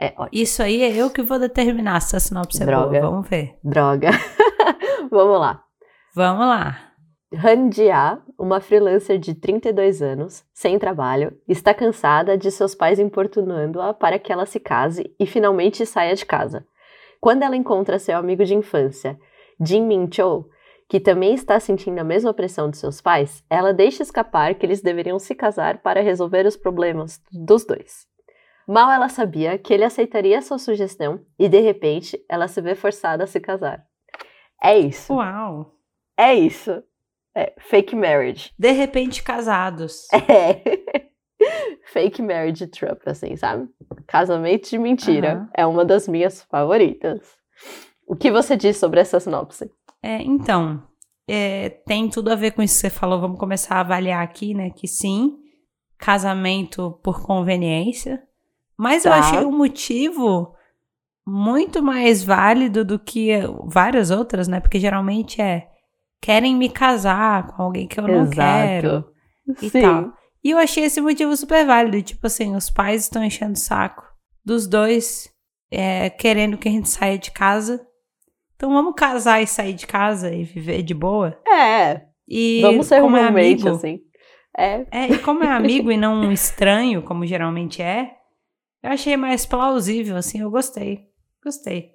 É. 0.00 0.14
Isso 0.32 0.62
aí 0.62 0.82
é 0.82 0.90
eu 0.96 1.10
que 1.10 1.22
vou 1.22 1.38
determinar 1.38 2.00
se 2.00 2.16
a 2.16 2.20
sinopse 2.20 2.62
é 2.62 2.66
Droga. 2.66 2.98
boa. 2.98 3.10
Vamos 3.10 3.28
ver. 3.28 3.58
Droga. 3.62 4.10
Vamos 5.10 5.38
lá. 5.38 5.61
Vamos 6.14 6.46
lá. 6.46 6.92
Han 7.32 7.72
Jia, 7.72 8.18
uma 8.38 8.60
freelancer 8.60 9.18
de 9.18 9.34
32 9.34 10.02
anos, 10.02 10.44
sem 10.52 10.78
trabalho, 10.78 11.34
está 11.48 11.72
cansada 11.72 12.36
de 12.36 12.50
seus 12.50 12.74
pais 12.74 12.98
importunando-a 12.98 13.94
para 13.94 14.18
que 14.18 14.30
ela 14.30 14.44
se 14.44 14.60
case 14.60 15.14
e 15.18 15.24
finalmente 15.24 15.86
saia 15.86 16.14
de 16.14 16.26
casa. 16.26 16.66
Quando 17.18 17.42
ela 17.42 17.56
encontra 17.56 17.98
seu 17.98 18.18
amigo 18.18 18.44
de 18.44 18.54
infância, 18.54 19.18
Jin 19.58 19.86
Min 19.86 20.10
Cho, 20.12 20.50
que 20.86 21.00
também 21.00 21.32
está 21.32 21.58
sentindo 21.58 21.98
a 22.00 22.04
mesma 22.04 22.34
pressão 22.34 22.68
de 22.68 22.76
seus 22.76 23.00
pais, 23.00 23.42
ela 23.48 23.72
deixa 23.72 24.02
escapar 24.02 24.54
que 24.56 24.66
eles 24.66 24.82
deveriam 24.82 25.18
se 25.18 25.34
casar 25.34 25.78
para 25.78 26.02
resolver 26.02 26.44
os 26.44 26.58
problemas 26.58 27.22
dos 27.32 27.64
dois. 27.64 28.06
Mal 28.68 28.90
ela 28.90 29.08
sabia 29.08 29.56
que 29.56 29.72
ele 29.72 29.84
aceitaria 29.84 30.42
sua 30.42 30.58
sugestão 30.58 31.20
e, 31.38 31.48
de 31.48 31.60
repente, 31.60 32.22
ela 32.28 32.46
se 32.46 32.60
vê 32.60 32.74
forçada 32.74 33.24
a 33.24 33.26
se 33.26 33.40
casar. 33.40 33.82
É 34.62 34.78
isso. 34.78 35.14
Uau. 35.14 35.72
É 36.16 36.34
isso. 36.34 36.82
É 37.34 37.54
fake 37.58 37.96
marriage. 37.96 38.52
De 38.58 38.70
repente, 38.72 39.22
casados. 39.22 40.06
É. 41.44 41.80
fake 41.92 42.22
marriage 42.22 42.66
trap, 42.68 43.00
assim, 43.06 43.34
sabe? 43.36 43.68
Casamento 44.06 44.70
de 44.70 44.78
mentira. 44.78 45.48
É 45.56 45.66
uma 45.66 45.84
das 45.84 46.06
minhas 46.06 46.42
favoritas. 46.44 47.20
O 48.06 48.14
que 48.14 48.30
você 48.30 48.56
diz 48.56 48.76
sobre 48.76 49.00
essa 49.00 49.18
sinopse? 49.18 49.68
É, 50.00 50.22
então, 50.22 50.82
é, 51.26 51.68
tem 51.68 52.08
tudo 52.08 52.30
a 52.30 52.36
ver 52.36 52.52
com 52.52 52.62
isso 52.62 52.74
que 52.74 52.80
você 52.82 52.90
falou. 52.90 53.20
Vamos 53.20 53.38
começar 53.38 53.76
a 53.76 53.80
avaliar 53.80 54.22
aqui, 54.22 54.54
né? 54.54 54.70
Que 54.70 54.86
sim, 54.86 55.36
casamento 55.98 57.00
por 57.02 57.22
conveniência. 57.22 58.22
Mas 58.76 59.02
tá. 59.02 59.08
eu 59.08 59.12
achei 59.14 59.38
o 59.40 59.48
um 59.48 59.56
motivo 59.56 60.54
muito 61.26 61.82
mais 61.82 62.22
válido 62.22 62.84
do 62.84 62.98
que 62.98 63.30
várias 63.64 64.10
outras, 64.10 64.46
né? 64.46 64.60
Porque 64.60 64.78
geralmente 64.78 65.40
é 65.40 65.71
querem 66.22 66.54
me 66.54 66.70
casar 66.70 67.48
com 67.48 67.64
alguém 67.64 67.88
que 67.88 67.98
eu 67.98 68.06
não 68.06 68.22
Exato. 68.22 68.34
quero 68.34 69.04
e 69.60 69.68
Sim. 69.68 69.82
tal. 69.82 70.12
E 70.42 70.50
eu 70.50 70.58
achei 70.58 70.84
esse 70.84 71.00
motivo 71.00 71.36
super 71.36 71.66
válido. 71.66 72.00
Tipo 72.00 72.26
assim, 72.28 72.54
os 72.54 72.70
pais 72.70 73.02
estão 73.02 73.22
enchendo 73.22 73.54
o 73.54 73.58
saco 73.58 74.04
dos 74.44 74.66
dois, 74.68 75.28
é, 75.70 76.08
querendo 76.08 76.56
que 76.56 76.68
a 76.68 76.72
gente 76.72 76.88
saia 76.88 77.18
de 77.18 77.32
casa. 77.32 77.84
Então 78.54 78.72
vamos 78.72 78.94
casar 78.96 79.42
e 79.42 79.46
sair 79.46 79.74
de 79.74 79.86
casa 79.86 80.32
e 80.32 80.44
viver 80.44 80.82
de 80.82 80.94
boa? 80.94 81.36
É. 81.46 82.02
E 82.28 82.62
vamos 82.62 82.86
ser 82.86 83.00
como 83.00 83.16
é 83.16 83.24
amigo, 83.24 83.68
assim. 83.68 84.00
É. 84.56 84.86
é. 84.90 85.12
E 85.12 85.18
como 85.18 85.42
é 85.42 85.48
amigo 85.48 85.90
e 85.90 85.96
não 85.96 86.14
um 86.14 86.30
estranho, 86.30 87.02
como 87.02 87.26
geralmente 87.26 87.82
é, 87.82 88.12
eu 88.82 88.90
achei 88.90 89.16
mais 89.16 89.44
plausível, 89.44 90.16
assim, 90.16 90.40
eu 90.40 90.50
gostei. 90.50 91.08
Gostei. 91.42 91.90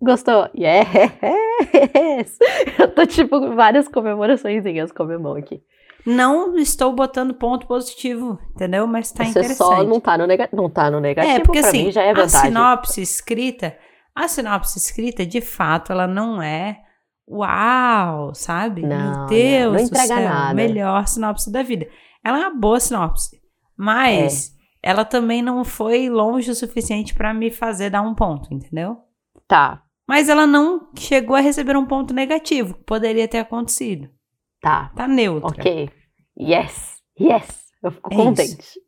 Gostou? 0.00 0.48
Yes! 0.56 2.38
Eu 2.78 2.94
tô 2.94 3.06
tipo 3.06 3.54
várias 3.54 3.86
comemorações 3.88 4.64
com 4.92 5.02
a 5.02 5.06
minha 5.06 5.18
mão 5.18 5.36
aqui. 5.36 5.62
Não 6.06 6.56
estou 6.56 6.92
botando 6.92 7.34
ponto 7.34 7.66
positivo, 7.66 8.38
entendeu? 8.54 8.86
Mas 8.86 9.12
tá 9.12 9.24
Você 9.24 9.30
interessante. 9.30 9.58
só 9.58 9.84
não 9.84 10.00
tá 10.00 10.16
no, 10.16 10.26
nega 10.26 10.48
não 10.52 10.70
tá 10.70 10.90
no 10.90 10.98
negativo, 10.98 11.36
é, 11.36 11.40
porque, 11.40 11.60
pra 11.60 11.68
assim, 11.68 11.84
mim 11.84 11.92
já 11.92 12.02
é 12.02 12.14
vantagem. 12.14 12.38
A 12.38 12.42
sinopse 12.44 13.02
escrita, 13.02 13.76
a 14.14 14.26
sinopse 14.26 14.78
escrita, 14.78 15.26
de 15.26 15.40
fato, 15.42 15.92
ela 15.92 16.06
não 16.06 16.42
é 16.42 16.80
uau, 17.28 18.34
sabe? 18.34 18.82
Não, 18.82 19.18
Meu 19.20 19.26
Deus 19.26 19.72
não, 19.72 19.72
não 19.72 19.80
entrega 19.80 20.06
céu, 20.06 20.28
nada. 20.28 20.54
melhor 20.54 21.06
sinopse 21.06 21.52
da 21.52 21.62
vida. 21.62 21.86
Ela 22.24 22.38
é 22.38 22.40
uma 22.48 22.58
boa 22.58 22.80
sinopse, 22.80 23.38
mas 23.76 24.56
é. 24.82 24.90
ela 24.90 25.04
também 25.04 25.42
não 25.42 25.64
foi 25.64 26.08
longe 26.08 26.50
o 26.50 26.54
suficiente 26.54 27.14
para 27.14 27.34
me 27.34 27.50
fazer 27.50 27.90
dar 27.90 28.00
um 28.02 28.14
ponto, 28.14 28.52
entendeu? 28.52 28.96
Tá. 29.46 29.82
Mas 30.10 30.28
ela 30.28 30.44
não 30.44 30.88
chegou 30.98 31.36
a 31.36 31.40
receber 31.40 31.76
um 31.76 31.86
ponto 31.86 32.12
negativo, 32.12 32.74
que 32.74 32.82
poderia 32.82 33.28
ter 33.28 33.38
acontecido. 33.38 34.08
Tá. 34.60 34.90
Tá 34.96 35.06
neutra. 35.06 35.46
Ok. 35.48 35.88
Yes. 36.36 36.96
Yes. 37.20 37.70
Eu 37.80 37.92
fico 37.92 38.12
é 38.12 38.16
contente. 38.16 38.58
Isso. 38.58 38.80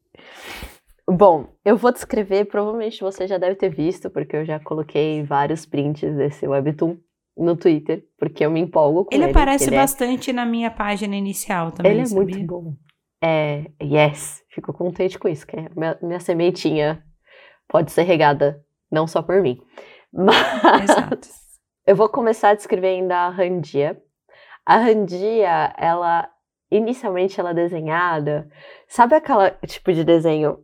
Bom, 1.08 1.54
eu 1.64 1.76
vou 1.76 1.92
descrever, 1.92 2.46
provavelmente 2.46 3.00
você 3.00 3.28
já 3.28 3.38
deve 3.38 3.54
ter 3.54 3.68
visto, 3.68 4.10
porque 4.10 4.34
eu 4.34 4.44
já 4.44 4.58
coloquei 4.58 5.22
vários 5.22 5.64
prints 5.64 6.12
desse 6.16 6.44
webtoon 6.44 6.96
no 7.38 7.56
Twitter, 7.56 8.02
porque 8.18 8.44
eu 8.44 8.50
me 8.50 8.58
empolgo 8.58 9.04
com 9.04 9.14
ele. 9.14 9.22
Ele 9.22 9.30
aparece 9.30 9.68
ele 9.68 9.76
é 9.76 9.78
bastante 9.78 10.30
é... 10.30 10.32
na 10.32 10.44
minha 10.44 10.72
página 10.72 11.14
inicial 11.14 11.70
também. 11.70 11.92
Ele 11.92 12.00
é 12.00 12.04
sabia? 12.06 12.34
muito 12.34 12.46
bom. 12.48 12.74
É, 13.22 13.66
yes, 13.80 14.42
fico 14.52 14.72
contente 14.72 15.20
com 15.20 15.28
isso, 15.28 15.46
que 15.46 15.54
é 15.54 15.68
minha, 15.76 15.96
minha 16.02 16.18
sementinha 16.18 17.00
pode 17.68 17.92
ser 17.92 18.02
regada 18.02 18.60
não 18.90 19.06
só 19.06 19.22
por 19.22 19.40
mim. 19.40 19.60
Mas 20.12 20.90
Exato. 20.90 21.28
eu 21.86 21.96
vou 21.96 22.08
começar 22.08 22.54
descrevendo 22.54 23.12
a 23.12 23.28
Randia. 23.28 24.00
A 24.64 24.76
Randia, 24.76 25.72
ela 25.76 26.28
inicialmente 26.70 27.38
ela 27.38 27.50
é 27.50 27.54
desenhada, 27.54 28.48
sabe 28.88 29.14
aquela 29.14 29.50
tipo 29.66 29.92
de 29.92 30.04
desenho 30.04 30.58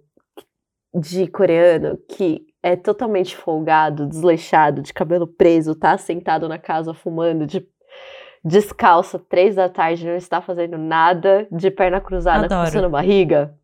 de 0.95 1.27
coreano 1.27 1.99
que 2.09 2.47
é 2.63 2.75
totalmente 2.75 3.37
folgado, 3.37 4.07
desleixado, 4.07 4.81
de 4.81 4.93
cabelo 4.93 5.27
preso, 5.27 5.75
tá 5.75 5.99
sentado 5.99 6.49
na 6.49 6.59
casa 6.59 6.95
fumando, 6.95 7.47
de 7.47 7.67
descalça, 8.43 9.19
três 9.19 9.55
da 9.55 9.69
tarde, 9.69 10.07
não 10.07 10.17
está 10.17 10.41
fazendo 10.41 10.79
nada, 10.79 11.47
de 11.53 11.71
perna 11.71 12.01
cruzada, 12.01 12.49
coçando 12.49 12.89
barriga? 12.89 13.55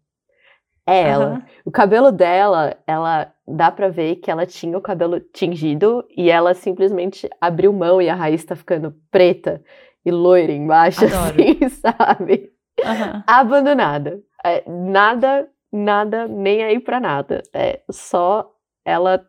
É 0.87 1.03
ela. 1.03 1.31
Uhum. 1.35 1.43
O 1.65 1.71
cabelo 1.71 2.13
dela, 2.13 2.77
ela 2.87 3.33
dá 3.47 3.71
pra 3.71 3.89
ver 3.89 4.17
que 4.17 4.31
ela 4.31 4.45
tinha 4.47 4.77
o 4.77 4.83
cabelo 4.83 5.21
tingido 5.21 6.05
e 6.17 6.31
ela 6.31 6.55
simplesmente 6.55 7.29
abriu 7.41 7.73
mão 7.73 8.01
e 8.01 8.09
a 8.09 8.15
raiz 8.15 8.45
tá 8.45 8.55
ficando 8.55 8.95
preta 9.11 9.63
e 10.05 10.11
loira 10.11 10.53
embaixo, 10.53 11.05
Adoro. 11.07 11.37
assim, 11.41 11.69
sabe? 11.69 12.53
Uhum. 12.79 13.23
Abandonada. 13.27 14.21
É, 14.45 14.63
nada, 14.69 15.49
nada, 15.73 16.29
nem 16.29 16.63
aí 16.63 16.79
pra 16.79 17.01
nada. 17.01 17.43
É 17.53 17.81
só 17.91 18.51
ela, 18.85 19.25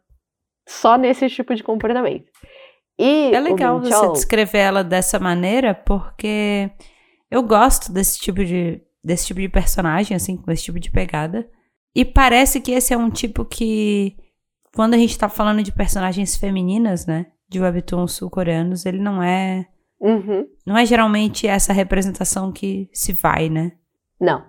só 0.68 0.98
nesse 0.98 1.30
tipo 1.30 1.56
de 1.56 1.64
comportamento. 1.64 2.30
E 3.00 3.34
é 3.34 3.40
legal 3.40 3.80
você 3.80 4.12
descrever 4.12 4.60
ela 4.60 4.84
dessa 4.84 5.20
maneira, 5.20 5.74
porque 5.74 6.70
eu 7.30 7.44
gosto 7.44 7.92
desse 7.92 8.20
tipo 8.20 8.44
de, 8.44 8.82
desse 9.06 9.28
tipo 9.28 9.40
de 9.40 9.50
personagem, 9.50 10.16
assim, 10.16 10.36
com 10.36 10.52
esse 10.52 10.64
tipo 10.64 10.80
de 10.80 10.92
pegada. 10.92 11.48
E 11.94 12.04
parece 12.04 12.60
que 12.60 12.72
esse 12.72 12.94
é 12.94 12.98
um 12.98 13.10
tipo 13.10 13.46
que, 13.46 14.18
quando 14.74 14.96
a 14.96 14.98
gente 14.98 15.18
tá 15.18 15.30
falando 15.30 15.64
de 15.64 15.72
personagens 15.72 16.36
femininas, 16.36 17.06
né, 17.06 17.28
de 17.48 17.60
webtoons 17.60 18.14
sul-coreanos, 18.14 18.86
ele 18.86 19.00
não 19.00 19.22
é 19.22 19.68
Uhum. 20.00 20.46
Não 20.66 20.78
é 20.78 20.86
geralmente 20.86 21.48
essa 21.48 21.74
representação 21.74 22.52
que 22.52 22.90
se 22.94 23.14
vai, 23.14 23.50
né? 23.50 23.72
Não. 24.20 24.44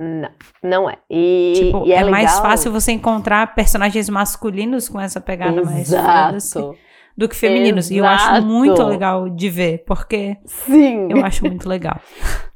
Não, 0.00 0.30
não 0.62 0.88
é. 0.88 0.96
E, 1.10 1.52
tipo, 1.56 1.84
e 1.84 1.92
é, 1.92 1.96
é 1.96 2.04
legal... 2.04 2.10
mais 2.12 2.38
fácil 2.38 2.70
você 2.70 2.92
encontrar 2.92 3.54
personagens 3.54 4.08
masculinos 4.08 4.88
com 4.88 5.00
essa 5.00 5.20
pegada 5.20 5.60
Exato. 5.60 6.04
mais 6.32 6.52
foda 6.52 6.76
do 7.16 7.28
que 7.28 7.34
femininos. 7.34 7.90
Exato. 7.90 7.94
E 7.94 7.98
eu 7.98 8.06
acho 8.06 8.46
muito 8.46 8.80
legal 8.84 9.28
de 9.28 9.50
ver, 9.50 9.84
porque 9.84 10.36
Sim. 10.46 11.08
eu 11.10 11.24
acho 11.24 11.44
muito 11.44 11.68
legal. 11.68 12.00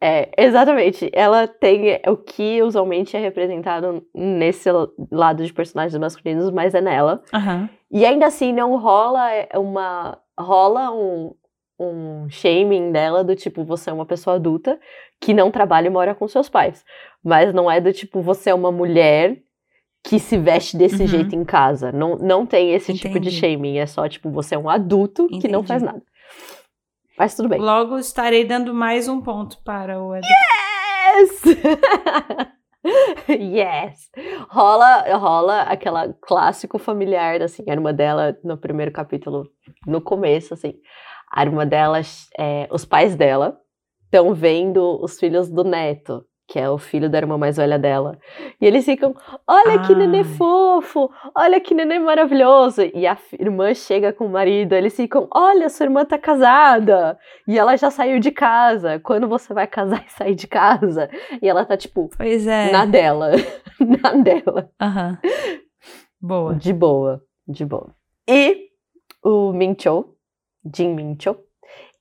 É, 0.00 0.30
exatamente. 0.38 1.10
Ela 1.12 1.46
tem 1.46 2.00
o 2.06 2.16
que 2.16 2.62
usualmente 2.62 3.16
é 3.16 3.20
representado 3.20 4.02
nesse 4.14 4.68
lado 5.10 5.44
de 5.44 5.52
personagens 5.52 5.98
masculinos, 6.00 6.50
mas 6.50 6.74
é 6.74 6.80
nela. 6.80 7.22
Uhum. 7.34 7.68
E 7.90 8.06
ainda 8.06 8.26
assim 8.26 8.52
não 8.52 8.78
rola 8.78 9.28
uma 9.56 10.18
rola 10.38 10.90
um, 10.90 11.34
um 11.78 12.26
shaming 12.30 12.92
dela 12.92 13.22
do 13.22 13.36
tipo, 13.36 13.62
você 13.62 13.90
é 13.90 13.92
uma 13.92 14.06
pessoa 14.06 14.36
adulta 14.36 14.78
que 15.20 15.34
não 15.34 15.50
trabalha 15.50 15.88
e 15.88 15.90
mora 15.90 16.14
com 16.14 16.26
seus 16.26 16.48
pais. 16.48 16.82
Mas 17.22 17.52
não 17.52 17.70
é 17.70 17.78
do 17.78 17.92
tipo, 17.92 18.22
você 18.22 18.48
é 18.48 18.54
uma 18.54 18.72
mulher 18.72 19.36
que 20.02 20.18
se 20.18 20.38
veste 20.38 20.78
desse 20.78 21.02
Uhum. 21.02 21.06
jeito 21.08 21.36
em 21.36 21.44
casa. 21.44 21.92
Não, 21.92 22.16
não 22.16 22.46
tem 22.46 22.72
esse 22.72 22.94
tipo 22.94 23.20
de 23.20 23.28
Entendi. 23.28 23.36
shaming. 23.38 23.76
É 23.76 23.84
só, 23.84 24.08
tipo, 24.08 24.30
você 24.30 24.54
é 24.54 24.58
um 24.58 24.70
adulto 24.70 25.26
que 25.26 25.46
não 25.46 25.60
Entendi. 25.60 25.66
faz 25.68 25.82
nada. 25.82 26.02
Mas 27.20 27.34
tudo 27.34 27.50
bem. 27.50 27.60
Logo 27.60 27.98
estarei 27.98 28.46
dando 28.46 28.72
mais 28.72 29.06
um 29.06 29.20
ponto 29.20 29.58
para 29.62 30.02
o. 30.02 30.14
Yes! 30.14 31.42
yes! 33.28 34.10
Rola, 34.48 35.02
rola 35.18 35.60
aquela 35.64 36.14
clássico 36.22 36.78
familiar, 36.78 37.42
assim, 37.42 37.62
a 37.68 37.74
irmã 37.74 37.92
dela, 37.92 38.34
no 38.42 38.56
primeiro 38.56 38.90
capítulo, 38.90 39.46
no 39.86 40.00
começo, 40.00 40.54
assim, 40.54 40.72
a 41.30 41.42
irmã 41.42 41.66
dela, 41.66 42.00
é, 42.38 42.66
os 42.72 42.86
pais 42.86 43.14
dela 43.14 43.60
estão 44.06 44.32
vendo 44.32 44.98
os 45.04 45.18
filhos 45.18 45.50
do 45.50 45.62
neto, 45.62 46.24
que 46.50 46.58
é 46.58 46.68
o 46.68 46.78
filho 46.78 47.08
da 47.08 47.16
irmã 47.16 47.38
mais 47.38 47.56
velha 47.58 47.78
dela. 47.78 48.18
E 48.60 48.66
eles 48.66 48.84
ficam, 48.84 49.14
olha 49.46 49.86
que 49.86 49.94
nenê 49.94 50.18
Ai. 50.18 50.24
fofo, 50.24 51.08
olha 51.32 51.60
que 51.60 51.72
nenê 51.72 52.00
maravilhoso. 52.00 52.82
E 52.92 53.06
a 53.06 53.16
irmã 53.38 53.72
chega 53.72 54.12
com 54.12 54.26
o 54.26 54.28
marido, 54.28 54.72
eles 54.72 54.96
ficam, 54.96 55.28
olha, 55.32 55.68
sua 55.68 55.86
irmã 55.86 56.04
tá 56.04 56.18
casada. 56.18 57.16
E 57.46 57.56
ela 57.56 57.76
já 57.76 57.88
saiu 57.88 58.18
de 58.18 58.32
casa. 58.32 58.98
Quando 58.98 59.28
você 59.28 59.54
vai 59.54 59.68
casar 59.68 60.04
e 60.04 60.10
sair 60.10 60.34
de 60.34 60.48
casa? 60.48 61.08
E 61.40 61.48
ela 61.48 61.64
tá, 61.64 61.76
tipo, 61.76 62.10
Pois 62.16 62.44
é. 62.48 62.72
na 62.72 62.84
dela. 62.84 63.30
na 63.78 64.12
dela. 64.14 64.68
Aham. 64.82 65.18
Boa. 66.20 66.56
De 66.56 66.72
boa, 66.72 67.22
de 67.46 67.64
boa. 67.64 67.94
E 68.28 68.70
o 69.22 69.52
Mincho, 69.52 70.16
Jin 70.74 70.94
Mincho, 70.96 71.36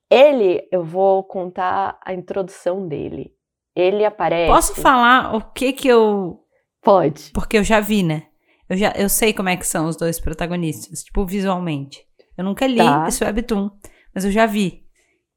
ele, 0.10 0.68
eu 0.72 0.84
vou 0.84 1.24
contar 1.24 2.00
a 2.04 2.16
introdução 2.16 2.88
dele. 2.88 3.32
Ele 3.76 4.04
aparece. 4.06 4.52
Posso 4.52 4.76
falar 4.76 5.36
o 5.36 5.42
que 5.54 5.74
que 5.74 5.88
eu 5.88 6.40
Pode. 6.82 7.32
Porque 7.34 7.58
eu 7.58 7.64
já 7.64 7.80
vi, 7.80 8.04
né? 8.04 8.24
Eu, 8.70 8.78
já, 8.78 8.94
eu 8.96 9.10
sei 9.10 9.34
como 9.34 9.50
é 9.50 9.58
que 9.58 9.68
são 9.68 9.88
os 9.88 9.98
dois 9.98 10.20
protagonistas, 10.20 11.04
tipo, 11.04 11.26
visualmente. 11.26 12.00
Eu 12.38 12.44
nunca 12.46 12.66
li 12.68 12.78
Tá. 12.78 13.06
esse 13.08 13.24
webtoon, 13.24 13.70
mas 14.16 14.24
eu 14.26 14.32
já 14.32 14.46
vi. 14.46 14.84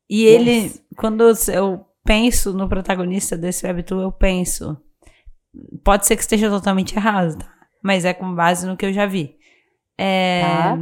E 0.09 0.25
ele, 0.25 0.51
Yes. 0.51 0.83
quando 0.97 1.25
eu 1.53 1.85
penso 2.05 2.53
no 2.53 2.69
protagonista 2.69 3.37
desse 3.37 3.67
webtoon, 3.67 4.03
eu 4.03 4.13
penso. 4.13 4.77
Pode 5.85 6.07
ser 6.07 6.15
que 6.17 6.23
esteja 6.23 6.49
totalmente 6.49 6.95
errado, 6.97 7.39
tá? 7.39 7.53
Mas 7.83 8.05
é 8.05 8.15
com 8.15 8.35
base 8.35 8.67
no 8.67 8.77
que 8.77 8.87
eu 8.87 8.93
já 8.93 9.07
vi. 9.07 9.37
É, 9.99 10.43
Tá. 10.43 10.79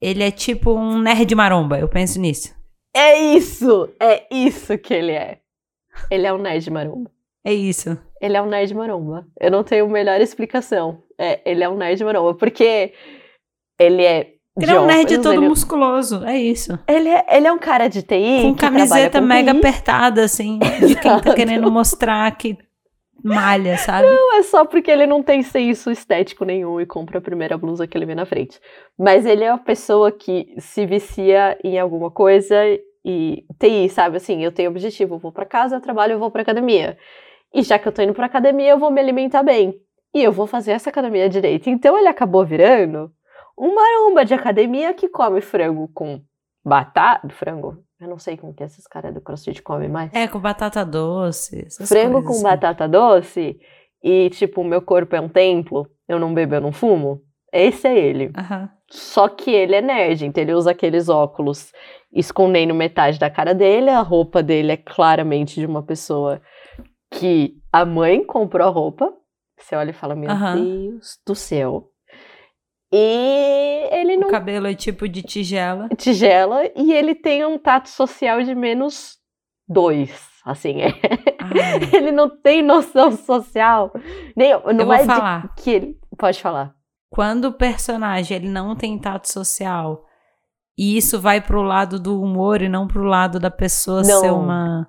Ele 0.00 0.22
é 0.24 0.30
tipo 0.30 0.72
um 0.72 0.98
nerd 0.98 1.32
maromba, 1.34 1.78
eu 1.78 1.88
penso 1.88 2.20
nisso. 2.20 2.54
É 2.94 3.16
isso! 3.18 3.88
É 4.00 4.26
isso 4.34 4.76
que 4.78 4.92
ele 4.92 5.12
é. 5.12 5.38
Ele 6.10 6.26
é 6.26 6.32
um 6.32 6.38
nerd 6.38 6.70
maromba. 6.70 7.10
É 7.44 7.52
isso. 7.52 7.96
Ele 8.20 8.36
é 8.36 8.42
um 8.42 8.46
nerd 8.46 8.74
maromba. 8.74 9.26
Eu 9.40 9.50
não 9.50 9.62
tenho 9.62 9.88
melhor 9.88 10.20
explicação. 10.20 11.02
É, 11.18 11.40
ele 11.44 11.62
é 11.62 11.68
um 11.68 11.76
nerd 11.76 12.02
maromba. 12.04 12.34
Porque 12.34 12.92
ele 13.78 14.02
é 14.02 14.32
Ele 14.60 14.70
é 14.72 14.80
um 14.80 14.86
nerd 14.86 15.04
óculos, 15.04 15.22
todo 15.22 15.34
ele, 15.34 15.48
musculoso, 15.48 16.24
é 16.24 16.38
isso. 16.38 16.78
ele, 16.88 17.08
é, 17.08 17.24
ele 17.30 17.46
é 17.46 17.52
um 17.52 17.58
cara 17.58 17.88
de 17.88 18.02
TI. 18.02 18.42
Com 18.42 18.54
camiseta 18.54 19.20
com 19.20 19.26
mega 19.26 19.52
TI. 19.52 19.58
apertada, 19.58 20.24
assim, 20.24 20.58
de 20.58 20.96
quem 20.96 21.20
tá 21.20 21.34
querendo 21.34 21.70
mostrar 21.70 22.34
que 22.36 22.56
malha, 23.22 23.76
sabe? 23.76 24.08
Não 24.08 24.38
é 24.38 24.42
só 24.42 24.64
porque 24.64 24.90
ele 24.90 25.06
não 25.06 25.22
tem 25.22 25.42
senso 25.42 25.90
estético 25.90 26.44
nenhum 26.44 26.80
e 26.80 26.86
compra 26.86 27.18
a 27.18 27.22
primeira 27.22 27.58
blusa 27.58 27.86
que 27.86 27.96
ele 27.98 28.06
vê 28.06 28.14
na 28.14 28.24
frente. 28.24 28.60
Mas 28.98 29.26
ele 29.26 29.44
é 29.44 29.50
uma 29.52 29.58
pessoa 29.58 30.12
que 30.12 30.54
se 30.58 30.86
vicia 30.86 31.58
em 31.62 31.78
alguma 31.78 32.10
coisa 32.10 32.56
e 33.08 33.46
TI, 33.56 33.88
sabe? 33.88 34.16
Assim, 34.16 34.42
eu 34.42 34.50
tenho 34.50 34.68
objetivo, 34.68 35.14
eu 35.14 35.18
vou 35.20 35.30
pra 35.30 35.46
casa, 35.46 35.76
eu 35.76 35.80
trabalho, 35.80 36.14
eu 36.14 36.18
vou 36.18 36.28
pra 36.28 36.42
academia. 36.42 36.98
E 37.54 37.62
já 37.62 37.78
que 37.78 37.86
eu 37.86 37.92
tô 37.92 38.02
indo 38.02 38.12
pra 38.12 38.26
academia, 38.26 38.70
eu 38.70 38.78
vou 38.80 38.90
me 38.90 39.00
alimentar 39.00 39.44
bem. 39.44 39.80
E 40.12 40.20
eu 40.20 40.32
vou 40.32 40.48
fazer 40.48 40.72
essa 40.72 40.90
academia 40.90 41.28
direito. 41.28 41.70
Então 41.70 41.96
ele 41.96 42.08
acabou 42.08 42.44
virando 42.44 43.12
um 43.56 43.72
maromba 43.76 44.24
de 44.24 44.34
academia 44.34 44.92
que 44.92 45.08
come 45.08 45.40
frango 45.40 45.88
com 45.94 46.20
batata. 46.64 47.28
Frango? 47.28 47.78
Eu 48.00 48.08
não 48.08 48.18
sei 48.18 48.36
como 48.36 48.52
que 48.52 48.64
esses 48.64 48.88
caras 48.88 49.14
do 49.14 49.20
CrossFit 49.20 49.62
comem 49.62 49.88
mais. 49.88 50.12
É, 50.12 50.26
com 50.26 50.40
batata 50.40 50.84
doce. 50.84 51.68
frango 51.86 52.24
com 52.24 52.30
assim. 52.30 52.42
batata 52.42 52.88
doce 52.88 53.56
e, 54.02 54.30
tipo, 54.30 54.64
meu 54.64 54.82
corpo 54.82 55.14
é 55.14 55.20
um 55.20 55.28
templo, 55.28 55.88
eu 56.08 56.18
não 56.18 56.34
bebo, 56.34 56.56
eu 56.56 56.60
não 56.60 56.72
fumo. 56.72 57.22
Esse 57.52 57.86
é 57.86 57.96
ele. 57.96 58.32
Aham. 58.36 58.68
Só 58.90 59.28
que 59.28 59.50
ele 59.50 59.74
é 59.74 59.80
nerd, 59.80 60.26
então 60.26 60.42
ele 60.42 60.54
usa 60.54 60.70
aqueles 60.70 61.08
óculos 61.08 61.72
escondendo 62.18 62.74
metade 62.74 63.18
da 63.18 63.30
cara 63.30 63.54
dele, 63.54 63.90
a 63.90 64.00
roupa 64.00 64.42
dele 64.42 64.72
é 64.72 64.76
claramente 64.76 65.60
de 65.60 65.66
uma 65.66 65.82
pessoa 65.82 66.40
que 67.12 67.54
a 67.72 67.84
mãe 67.84 68.24
comprou 68.24 68.66
a 68.66 68.70
roupa. 68.70 69.12
Você 69.58 69.76
olha 69.76 69.90
e 69.90 69.94
fala, 69.94 70.14
meu 70.14 70.30
Aham. 70.30 70.56
Deus 70.62 71.18
do 71.26 71.34
céu. 71.34 71.90
E 72.92 73.88
ele 73.92 74.16
O 74.16 74.20
não 74.20 74.30
cabelo 74.30 74.66
é 74.66 74.74
tipo 74.74 75.08
de 75.08 75.22
tigela. 75.22 75.88
tigela 75.96 76.62
e 76.76 76.92
ele 76.92 77.14
tem 77.14 77.44
um 77.44 77.58
tato 77.58 77.88
social 77.88 78.42
de 78.42 78.54
menos 78.54 79.16
dois. 79.68 80.26
Assim, 80.44 80.80
é. 80.80 80.92
Ele 81.92 82.12
não 82.12 82.28
tem 82.40 82.62
noção 82.62 83.10
social. 83.10 83.92
Nem, 84.36 84.52
não 84.76 84.92
é 84.94 84.98
de 85.00 85.06
falar. 85.06 85.52
que 85.56 85.70
ele. 85.70 85.98
Pode 86.16 86.40
falar. 86.40 86.72
Quando 87.10 87.46
o 87.46 87.52
personagem 87.52 88.36
ele 88.36 88.48
não 88.48 88.76
tem 88.76 88.96
tato 88.96 89.30
social 89.30 90.04
e 90.78 90.96
isso 90.96 91.20
vai 91.20 91.40
pro 91.40 91.62
lado 91.62 91.98
do 91.98 92.20
humor 92.20 92.60
e 92.62 92.68
não 92.68 92.86
pro 92.86 93.04
lado 93.04 93.38
da 93.40 93.50
pessoa 93.50 94.02
Não. 94.02 94.20
ser 94.20 94.30
uma. 94.32 94.86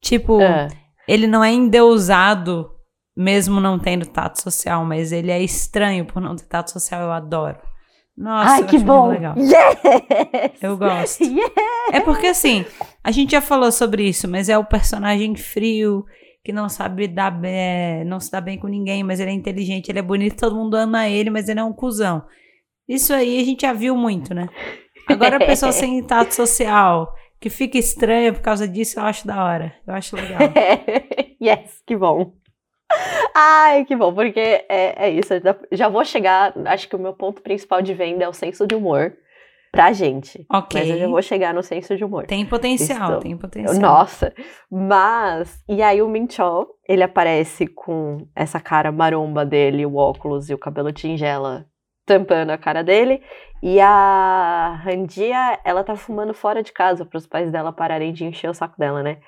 Tipo, 0.00 0.40
É. 0.40 0.68
ele 1.08 1.26
não 1.26 1.42
é 1.44 1.52
endeusado 1.52 2.70
mesmo 3.16 3.60
não 3.60 3.78
tendo 3.78 4.06
tato 4.06 4.40
social, 4.40 4.84
mas 4.84 5.12
ele 5.12 5.30
é 5.30 5.42
estranho 5.42 6.04
por 6.06 6.20
não 6.22 6.34
ter 6.34 6.46
tato 6.46 6.70
social. 6.70 7.02
Eu 7.02 7.12
adoro. 7.12 7.58
Nossa, 8.16 8.50
Ai, 8.52 8.62
eu 8.62 8.66
que 8.66 8.78
bom! 8.78 9.08
legal. 9.08 9.34
Yes! 9.38 10.62
Eu 10.62 10.76
gosto. 10.76 11.22
Yes! 11.24 11.50
É 11.92 12.00
porque 12.00 12.26
assim, 12.26 12.64
a 13.02 13.10
gente 13.10 13.32
já 13.32 13.40
falou 13.40 13.70
sobre 13.72 14.06
isso, 14.08 14.28
mas 14.28 14.48
é 14.48 14.56
o 14.58 14.64
personagem 14.64 15.34
frio 15.36 16.04
que 16.44 16.52
não 16.52 16.68
sabe 16.68 17.06
dar 17.06 17.30
bem, 17.30 18.04
não 18.04 18.18
se 18.20 18.30
dá 18.30 18.40
bem 18.40 18.58
com 18.58 18.66
ninguém, 18.66 19.02
mas 19.02 19.20
ele 19.20 19.30
é 19.30 19.34
inteligente, 19.34 19.88
ele 19.90 19.98
é 19.98 20.02
bonito, 20.02 20.36
todo 20.40 20.56
mundo 20.56 20.74
ama 20.74 21.08
ele, 21.08 21.30
mas 21.30 21.48
ele 21.48 21.60
é 21.60 21.64
um 21.64 21.72
cuzão. 21.72 22.22
Isso 22.88 23.12
aí 23.14 23.40
a 23.40 23.44
gente 23.44 23.62
já 23.62 23.72
viu 23.72 23.96
muito, 23.96 24.34
né? 24.34 24.48
Agora 25.08 25.36
a 25.36 25.46
pessoa 25.46 25.70
sem 25.72 26.02
tato 26.02 26.34
social, 26.34 27.12
que 27.40 27.50
fica 27.50 27.78
estranha 27.78 28.32
por 28.32 28.40
causa 28.42 28.66
disso, 28.68 28.98
eu 29.00 29.04
acho 29.04 29.26
da 29.26 29.44
hora. 29.44 29.74
Eu 29.86 29.94
acho 29.94 30.16
legal. 30.16 30.38
yes, 31.42 31.82
que 31.86 31.96
bom. 31.96 32.32
Ai, 33.34 33.84
que 33.84 33.96
bom, 33.96 34.12
porque 34.14 34.38
é, 34.68 35.06
é 35.06 35.10
isso. 35.10 35.32
Já 35.72 35.88
vou 35.88 36.04
chegar. 36.04 36.52
Acho 36.66 36.88
que 36.88 36.96
o 36.96 36.98
meu 36.98 37.14
ponto 37.14 37.40
principal 37.42 37.80
de 37.80 37.94
venda 37.94 38.24
é 38.24 38.28
o 38.28 38.32
senso 38.32 38.66
de 38.66 38.74
humor 38.74 39.14
pra 39.72 39.92
gente. 39.92 40.44
Ok. 40.52 40.78
Mas 40.78 40.90
eu 40.90 40.98
já 40.98 41.08
vou 41.08 41.22
chegar 41.22 41.54
no 41.54 41.62
senso 41.62 41.96
de 41.96 42.04
humor. 42.04 42.26
Tem 42.26 42.44
potencial, 42.44 43.04
Estou- 43.04 43.20
tem 43.20 43.36
potencial. 43.36 43.80
Nossa, 43.80 44.34
mas 44.70 45.64
e 45.66 45.82
aí 45.82 46.02
o 46.02 46.08
Minchol, 46.08 46.66
ele 46.86 47.02
aparece 47.02 47.66
com 47.66 48.18
essa 48.36 48.60
cara 48.60 48.92
maromba 48.92 49.46
dele, 49.46 49.86
o 49.86 49.96
óculos 49.96 50.50
e 50.50 50.54
o 50.54 50.58
cabelo 50.58 50.92
tingela 50.92 51.64
tampando 52.12 52.50
a 52.50 52.58
cara 52.58 52.84
dele, 52.84 53.22
e 53.62 53.80
a 53.80 54.80
Randia, 54.84 55.60
ela 55.64 55.82
tá 55.82 55.96
fumando 55.96 56.34
fora 56.34 56.62
de 56.62 56.72
casa 56.72 57.06
para 57.06 57.16
os 57.16 57.26
pais 57.26 57.50
dela 57.50 57.72
pararem 57.72 58.12
de 58.12 58.24
encher 58.24 58.50
o 58.50 58.54
saco 58.54 58.78
dela, 58.78 59.02
né? 59.02 59.18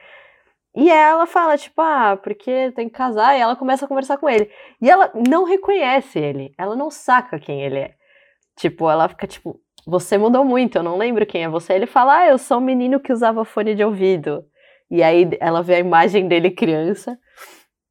E 0.76 0.90
ela 0.90 1.26
fala, 1.26 1.56
tipo, 1.56 1.80
ah, 1.80 2.18
porque 2.22 2.72
tem 2.72 2.88
que 2.88 2.94
casar, 2.96 3.36
e 3.36 3.40
ela 3.40 3.56
começa 3.56 3.84
a 3.84 3.88
conversar 3.88 4.18
com 4.18 4.28
ele. 4.28 4.50
E 4.82 4.90
ela 4.90 5.10
não 5.28 5.44
reconhece 5.44 6.18
ele, 6.18 6.52
ela 6.58 6.76
não 6.76 6.90
saca 6.90 7.38
quem 7.38 7.62
ele 7.62 7.78
é. 7.78 7.94
Tipo, 8.56 8.90
ela 8.90 9.08
fica 9.08 9.26
tipo, 9.26 9.58
você 9.86 10.18
mudou 10.18 10.44
muito, 10.44 10.76
eu 10.76 10.82
não 10.82 10.98
lembro 10.98 11.24
quem 11.26 11.44
é 11.44 11.48
você. 11.48 11.72
Ele 11.74 11.86
fala, 11.86 12.18
ah, 12.18 12.26
eu 12.26 12.38
sou 12.38 12.58
um 12.58 12.60
menino 12.60 13.00
que 13.00 13.12
usava 13.12 13.44
fone 13.44 13.74
de 13.74 13.84
ouvido. 13.84 14.44
E 14.90 15.02
aí 15.02 15.28
ela 15.40 15.62
vê 15.62 15.76
a 15.76 15.78
imagem 15.80 16.28
dele 16.28 16.50
criança. 16.50 17.18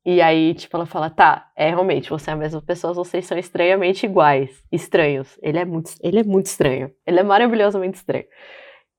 E 0.05 0.21
aí, 0.21 0.53
tipo, 0.53 0.75
ela 0.75 0.85
fala, 0.85 1.09
tá, 1.09 1.49
é 1.55 1.69
realmente, 1.69 2.09
você 2.09 2.29
é 2.29 2.33
a 2.33 2.35
mesma 2.35 2.61
pessoa, 2.61 2.93
vocês 2.93 3.25
são 3.25 3.37
estranhamente 3.37 4.05
iguais. 4.05 4.61
Estranhos. 4.71 5.39
Ele 5.41 5.57
é 5.57 5.63
muito, 5.65 5.91
ele 6.01 6.19
é 6.19 6.23
muito 6.23 6.47
estranho. 6.47 6.91
Ele 7.07 7.19
é 7.19 7.23
maravilhosamente 7.23 7.97
estranho. 7.97 8.25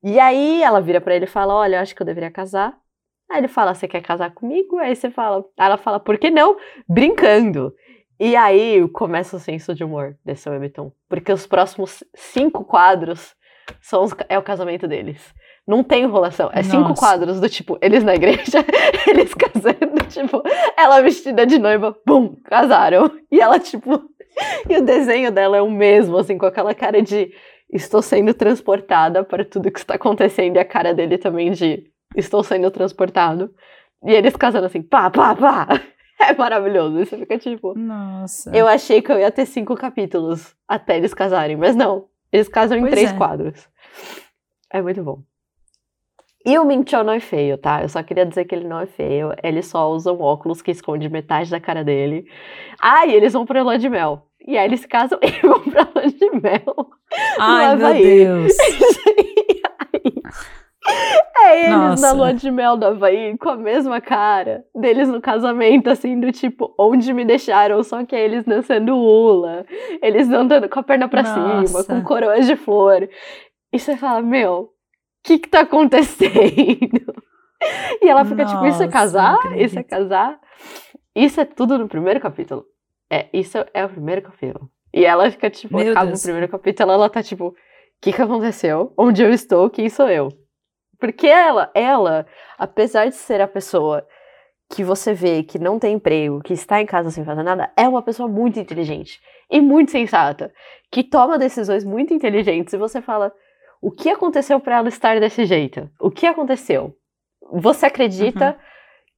E 0.03 0.19
aí 0.19 0.63
ela 0.63 0.81
vira 0.81 0.99
pra 0.99 1.15
ele 1.15 1.25
e 1.25 1.27
fala, 1.27 1.53
olha, 1.53 1.75
eu 1.77 1.81
acho 1.81 1.95
que 1.95 2.01
eu 2.01 2.05
deveria 2.05 2.31
casar. 2.31 2.75
Aí 3.29 3.39
ele 3.39 3.47
fala, 3.47 3.73
você 3.73 3.87
quer 3.87 4.01
casar 4.01 4.33
comigo? 4.33 4.77
Aí 4.77 4.95
você 4.95 5.09
fala, 5.11 5.43
ela 5.57 5.77
fala, 5.77 5.99
por 5.99 6.17
que 6.17 6.29
não? 6.31 6.57
Brincando. 6.87 7.73
E 8.19 8.35
aí 8.35 8.87
começa 8.89 9.35
o 9.35 9.39
senso 9.39 9.75
de 9.75 9.83
humor 9.83 10.17
desse 10.23 10.49
webtoon. 10.49 10.91
Porque 11.09 11.31
os 11.31 11.45
próximos 11.45 12.03
cinco 12.15 12.63
quadros 12.63 13.35
são 13.81 14.03
os- 14.03 14.15
é 14.29 14.37
o 14.39 14.43
casamento 14.43 14.87
deles. 14.87 15.33
Não 15.67 15.83
tem 15.83 16.03
enrolação. 16.03 16.49
É 16.53 16.61
cinco 16.61 16.89
Nossa. 16.89 17.01
quadros 17.01 17.39
do 17.39 17.49
tipo, 17.49 17.77
eles 17.81 18.03
na 18.03 18.13
igreja, 18.13 18.63
eles 19.07 19.33
casando, 19.33 20.05
tipo, 20.09 20.43
ela 20.77 21.01
vestida 21.01 21.45
de 21.45 21.57
noiva, 21.57 21.91
pum, 22.05 22.35
casaram. 22.43 23.11
E 23.31 23.39
ela, 23.41 23.57
tipo, 23.57 24.03
e 24.69 24.77
o 24.77 24.83
desenho 24.83 25.31
dela 25.31 25.57
é 25.57 25.61
o 25.61 25.71
mesmo, 25.71 26.17
assim, 26.17 26.37
com 26.37 26.45
aquela 26.45 26.73
cara 26.73 27.01
de 27.01 27.31
estou 27.71 28.01
sendo 28.01 28.33
transportada 28.33 29.23
para 29.23 29.43
tudo 29.43 29.71
que 29.71 29.79
está 29.79 29.95
acontecendo, 29.95 30.55
e 30.55 30.59
a 30.59 30.65
cara 30.65 30.93
dele 30.93 31.17
também 31.17 31.51
de 31.51 31.83
estou 32.15 32.43
sendo 32.43 32.69
transportado. 32.69 33.51
E 34.03 34.11
eles 34.11 34.35
casando 34.35 34.67
assim, 34.67 34.81
pá, 34.81 35.09
pá, 35.09 35.35
pá. 35.35 35.67
É 36.17 36.33
maravilhoso. 36.33 37.01
E 37.01 37.05
você 37.05 37.17
fica 37.17 37.37
tipo. 37.37 37.77
Nossa. 37.77 38.49
Eu 38.55 38.69
achei 38.69 39.01
que 39.01 39.11
eu 39.11 39.19
ia 39.19 39.29
ter 39.29 39.45
cinco 39.45 39.75
capítulos 39.75 40.55
até 40.65 40.95
eles 40.95 41.13
casarem, 41.13 41.57
mas 41.57 41.75
não. 41.75 42.07
Eles 42.31 42.47
casam 42.47 42.77
em 42.77 42.81
Pois 42.81 42.93
três 42.93 43.11
é. 43.11 43.17
quadros. 43.17 43.67
É 44.71 44.81
muito 44.81 45.03
bom. 45.03 45.21
E 46.45 46.59
o 46.59 46.65
Minchou 46.65 47.03
não 47.03 47.13
é 47.13 47.19
feio, 47.19 47.57
tá? 47.57 47.81
Eu 47.81 47.89
só 47.89 48.03
queria 48.03 48.25
dizer 48.25 48.45
que 48.45 48.53
ele 48.53 48.67
não 48.67 48.81
é 48.81 48.85
feio. 48.85 49.33
Ele 49.43 49.61
só 49.63 49.89
usa 49.89 50.13
um 50.13 50.21
óculos 50.21 50.61
que 50.61 50.71
esconde 50.71 51.09
metade 51.09 51.49
da 51.49 51.59
cara 51.59 51.83
dele. 51.83 52.25
Ah, 52.79 53.05
e 53.07 53.13
eles 53.13 53.33
vão 53.33 53.45
pra 53.45 53.63
lua 53.63 53.79
de 53.79 53.89
mel. 53.89 54.27
E 54.47 54.55
aí 54.57 54.65
eles 54.65 54.85
casam 54.85 55.17
e 55.23 55.31
vão 55.45 55.59
pra 55.61 55.87
lua 55.95 56.07
de 56.07 56.29
mel. 56.39 56.87
Ai, 57.39 57.75
meu. 57.75 57.93
Deus. 57.93 58.53
É 61.37 61.65
eles 61.65 61.71
Nossa. 61.71 62.07
na 62.07 62.13
lua 62.13 62.33
de 62.33 62.49
mel 62.51 62.77
do 62.77 62.85
Havaí 62.85 63.35
com 63.37 63.49
a 63.49 63.55
mesma 63.55 63.99
cara 63.99 64.63
deles 64.73 65.09
no 65.09 65.19
casamento, 65.19 65.89
assim, 65.89 66.19
do 66.19 66.31
tipo, 66.31 66.73
onde 66.79 67.11
me 67.11 67.25
deixaram, 67.25 67.81
só 67.83 68.05
que 68.05 68.15
é 68.15 68.23
eles 68.23 68.45
dançando 68.45 68.95
hula, 68.95 69.65
eles 70.01 70.29
andando 70.29 70.69
com 70.69 70.79
a 70.79 70.83
perna 70.83 71.07
pra 71.07 71.23
cima, 71.23 71.61
Nossa. 71.61 71.83
com 71.85 72.03
coroas 72.03 72.45
de 72.45 72.55
flor. 72.55 73.09
E 73.73 73.79
você 73.79 73.97
fala, 73.97 74.21
meu, 74.21 74.69
que 75.25 75.39
que 75.39 75.49
tá 75.49 75.61
acontecendo? 75.61 77.13
E 77.99 78.07
ela 78.07 78.23
fica 78.25 78.45
tipo, 78.45 78.63
isso 78.67 78.83
é 78.83 78.85
Nossa, 78.85 78.87
casar? 78.89 79.57
Isso 79.57 79.79
é 79.79 79.81
casar? 79.81 80.39
Isso 81.15 81.41
é 81.41 81.45
tudo 81.45 81.79
no 81.79 81.87
primeiro 81.87 82.19
capítulo. 82.19 82.63
É, 83.09 83.27
isso 83.33 83.57
é 83.73 83.83
o 83.83 83.89
primeiro 83.89 84.21
capítulo. 84.21 84.69
E 84.93 85.03
ela 85.03 85.31
fica 85.31 85.49
tipo, 85.49 85.75
Meu 85.75 85.91
acaba 85.91 86.07
Deus. 86.07 86.19
o 86.19 86.23
primeiro 86.23 86.47
capítulo, 86.47 86.91
ela 86.91 87.09
tá 87.09 87.23
tipo, 87.23 87.47
o 87.47 87.55
que 87.99 88.13
que 88.13 88.21
aconteceu? 88.21 88.93
Onde 88.95 89.23
eu 89.23 89.31
estou? 89.31 89.69
Quem 89.69 89.89
sou 89.89 90.07
eu? 90.09 90.29
Porque 90.99 91.25
ela, 91.25 91.71
ela, 91.73 92.27
apesar 92.57 93.07
de 93.07 93.15
ser 93.15 93.41
a 93.41 93.47
pessoa 93.47 94.05
que 94.69 94.83
você 94.83 95.13
vê 95.13 95.41
que 95.41 95.57
não 95.57 95.79
tem 95.79 95.95
emprego, 95.95 96.41
que 96.41 96.53
está 96.53 96.81
em 96.81 96.85
casa 96.85 97.09
sem 97.09 97.25
fazer 97.25 97.41
nada, 97.41 97.71
é 97.75 97.87
uma 97.87 98.03
pessoa 98.03 98.27
muito 98.27 98.59
inteligente 98.59 99.19
e 99.49 99.61
muito 99.61 99.91
sensata, 99.91 100.53
que 100.91 101.03
toma 101.03 101.39
decisões 101.39 101.83
muito 101.83 102.13
inteligentes 102.13 102.73
e 102.73 102.77
você 102.77 103.01
fala, 103.01 103.31
o 103.81 103.91
que 103.91 104.09
aconteceu 104.09 104.59
para 104.59 104.77
ela 104.77 104.89
estar 104.89 105.19
desse 105.19 105.45
jeito? 105.45 105.89
O 105.99 106.09
que 106.09 106.25
aconteceu? 106.25 106.95
Você 107.51 107.85
acredita 107.85 108.57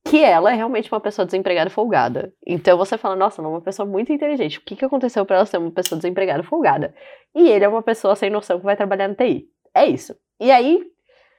que 0.06 0.24
ela 0.24 0.52
é 0.52 0.56
realmente 0.56 0.92
uma 0.92 1.00
pessoa 1.00 1.26
desempregada 1.26 1.70
folgada. 1.70 2.34
Então 2.46 2.78
você 2.78 2.98
fala, 2.98 3.16
nossa, 3.16 3.42
ela 3.42 3.50
é 3.50 3.52
uma 3.52 3.62
pessoa 3.62 3.88
muito 3.88 4.12
inteligente. 4.12 4.60
O 4.60 4.62
que, 4.62 4.76
que 4.76 4.86
aconteceu 4.86 5.26
para 5.26 5.38
ela 5.38 5.46
ser 5.46 5.58
uma 5.58 5.72
pessoa 5.72 5.98
desempregada 5.98 6.44
folgada? 6.44 6.94
E 7.36 7.50
ele 7.50 7.66
é 7.66 7.68
uma 7.68 7.84
pessoa 7.84 8.16
sem 8.16 8.30
noção 8.30 8.60
que 8.60 8.66
vai 8.66 8.76
trabalhar 8.76 9.08
na 9.08 9.16
TI. 9.16 9.48
É 9.76 9.86
isso. 9.86 10.16
E 10.40 10.52
aí, 10.52 10.84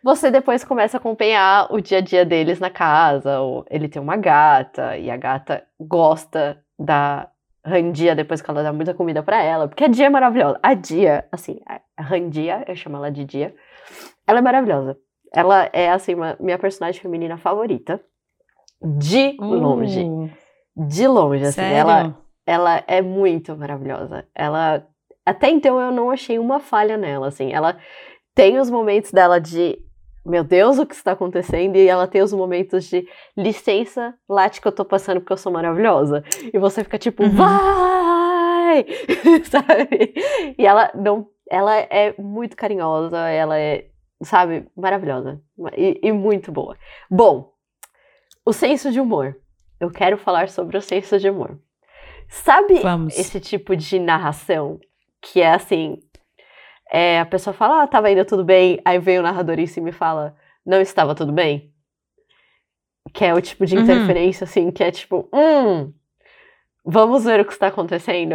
você 0.03 0.31
depois 0.31 0.65
começa 0.65 0.97
a 0.97 1.01
acompanhar 1.01 1.73
o 1.73 1.81
dia 1.81 1.99
a 1.99 2.01
dia 2.01 2.25
deles 2.25 2.61
na 2.61 2.71
casa. 2.71 3.41
ou 3.41 3.65
Ele 3.71 3.89
tem 3.89 4.01
uma 4.01 4.17
gata, 4.17 4.97
e 4.97 5.11
a 5.11 5.17
gata 5.17 5.67
gosta 5.81 6.63
da 6.79 7.29
Randia 7.69 8.15
depois 8.15 8.41
que 8.43 8.51
ela 8.51 8.63
dá 8.63 8.73
muita 8.73 8.95
comida 8.95 9.23
para 9.23 9.43
ela, 9.43 9.69
porque 9.69 9.85
a 9.85 9.89
Dia 9.89 10.07
é 10.07 10.11
maravilhosa. 10.11 10.59
A 10.63 10.75
Dia, 10.75 11.27
assim, 11.31 11.61
a 11.67 12.03
Randia, 12.03 12.65
eu 12.67 12.75
chamo 12.75 12.97
ela 12.97 13.11
de 13.11 13.25
Dia, 13.25 13.55
ela 14.27 14.39
é 14.39 14.43
maravilhosa. 14.43 14.97
Ela 15.33 15.69
é, 15.73 15.91
assim, 15.91 16.15
uma, 16.15 16.37
minha 16.41 16.59
personagem 16.59 17.01
feminina 17.01 17.37
favorita. 17.37 18.01
De 18.81 19.37
longe. 19.39 20.05
Uh, 20.05 20.31
De 20.77 21.07
longe, 21.07 21.43
assim. 21.43 21.53
sério? 21.53 21.77
Ela, 21.79 22.19
ela 22.47 22.85
é 22.87 23.03
muito 23.03 23.57
maravilhosa. 23.57 24.27
Ela. 24.35 24.87
Até 25.27 25.51
então 25.51 25.79
eu 25.79 25.93
não 25.93 26.11
achei 26.11 26.39
uma 26.39 26.61
falha 26.61 26.97
nela, 26.97 27.29
assim. 27.29 27.53
Ela 27.53 27.77
tem 28.35 28.59
os 28.59 28.71
momentos 28.71 29.13
dela 29.13 29.41
de. 29.41 29.79
Meu 30.27 30.45
Deus, 30.45 30.79
o 30.79 30.87
que 30.87 30.95
está 30.95 31.13
acontecendo? 31.13 31.77
E 31.77 31.89
ela 31.89 32.07
tem 32.07 32.21
os 32.23 32.33
momentos 32.33 32.85
de 32.85 33.07
licença, 33.37 34.15
late 34.29 34.61
que 34.61 34.69
eu 34.69 34.73
tô 34.73 34.85
passando 34.85 35.21
porque 35.21 35.33
eu 35.33 35.37
sou 35.39 35.51
maravilhosa. 35.53 36.23
E 36.53 36.59
você 36.59 36.85
fica 36.85 36.99
tipo, 36.99 37.23
Uhum. 37.23 37.31
vai! 37.35 38.85
sabe? 39.45 40.15
E 40.59 40.67
ela 40.67 40.91
não. 40.95 41.27
Ela 41.51 41.77
é 41.79 42.15
muito 42.19 42.55
carinhosa, 42.57 43.17
ela 43.31 43.59
é, 43.59 43.87
sabe, 44.23 44.69
maravilhosa. 44.77 45.41
E, 45.77 45.99
e 46.03 46.13
muito 46.13 46.53
boa. 46.53 46.77
Bom, 47.11 47.53
o 48.45 48.53
senso 48.53 48.93
de 48.93 49.01
humor. 49.01 49.35
Eu 49.81 49.91
quero 49.91 50.19
falar 50.19 50.49
sobre 50.51 50.77
o 50.77 50.83
senso 50.83 51.19
de 51.19 51.31
humor. 51.31 51.59
Sabe 52.29 52.81
Vamos. 52.81 53.17
esse 53.19 53.41
tipo 53.41 53.75
de 53.77 53.99
narração 53.99 54.79
que 55.23 55.41
é 55.41 55.53
assim: 55.53 56.01
é, 56.91 57.21
a 57.21 57.27
pessoa 57.27 57.53
fala, 57.55 57.83
ah, 57.83 57.87
tava 57.87 58.11
indo 58.11 58.25
tudo 58.25 58.45
bem, 58.45 58.81
aí 58.85 58.99
vem 58.99 59.19
o 59.19 59.23
narrador 59.23 59.59
em 59.59 59.67
cima 59.67 59.89
e 59.91 59.93
fala, 59.93 60.35
não 60.65 60.81
estava 60.81 61.15
tudo 61.15 61.33
bem? 61.33 61.73
Que 63.13 63.25
é 63.25 63.35
o 63.35 63.41
tipo 63.41 63.65
de 63.67 63.77
Uhum. 63.77 63.83
interferência, 63.83 64.45
assim, 64.45 64.71
que 64.71 64.83
é 64.85 64.91
tipo, 64.91 65.29
hum, 65.33 65.93
vamos 66.85 67.25
ver 67.25 67.41
o 67.41 67.45
que 67.45 67.53
está 67.53 67.69
acontecendo. 67.69 68.35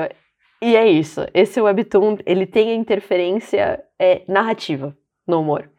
E 0.62 0.76
é 0.76 0.88
isso. 0.88 1.22
Esse 1.34 1.60
webtoon, 1.62 2.18
ele 2.26 2.46
tem 2.46 2.72
a 2.72 2.76
interferência 2.76 3.84
é, 4.00 4.24
narrativa 4.28 4.96
no 5.28 5.42
humor. 5.42 5.70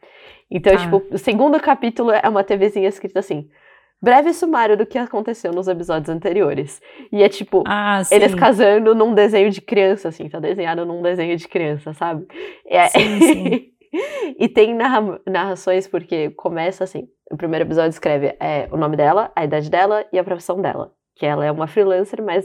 Então, 0.50 0.72
Tá. 0.74 0.78
tipo, 0.82 1.02
o 1.10 1.18
segundo 1.18 1.58
capítulo 1.60 2.10
é 2.10 2.28
uma 2.28 2.44
TVzinha 2.44 2.88
escrita 2.88 3.18
assim, 3.20 3.50
breve 4.04 4.34
sumário 4.34 4.76
do 4.76 4.84
que 4.84 4.98
aconteceu 4.98 5.50
nos 5.52 5.66
episódios 5.66 6.08
anteriores. 6.10 6.80
E 7.10 7.22
é 7.22 7.28
tipo, 7.28 7.64
Ah, 7.66 8.02
eles 8.10 8.34
casando 8.34 8.94
num 8.94 9.14
desenho 9.14 9.50
de 9.50 9.60
criança, 9.62 10.08
assim, 10.08 10.28
tá 10.28 10.38
desenhado 10.38 10.84
num 10.84 11.00
desenho 11.00 11.34
de 11.36 11.48
criança, 11.48 11.94
sabe? 11.94 12.26
É- 12.66 12.88
Sim, 12.88 13.18
sim. 13.20 13.64
e 14.38 14.48
tem 14.48 14.74
narra- 14.74 15.18
narrações 15.26 15.88
porque 15.88 16.30
começa 16.30 16.84
assim, 16.84 17.08
o 17.32 17.36
primeiro 17.36 17.64
episódio 17.64 17.90
escreve 17.90 18.36
é, 18.38 18.68
o 18.70 18.76
nome 18.76 18.96
dela, 18.96 19.32
a 19.34 19.44
idade 19.44 19.70
dela 19.70 20.04
e 20.12 20.18
a 20.18 20.24
profissão 20.24 20.60
dela. 20.60 20.92
Que 21.16 21.24
ela 21.24 21.44
é 21.46 21.50
uma 21.50 21.66
freelancer, 21.66 22.22
mas, 22.22 22.44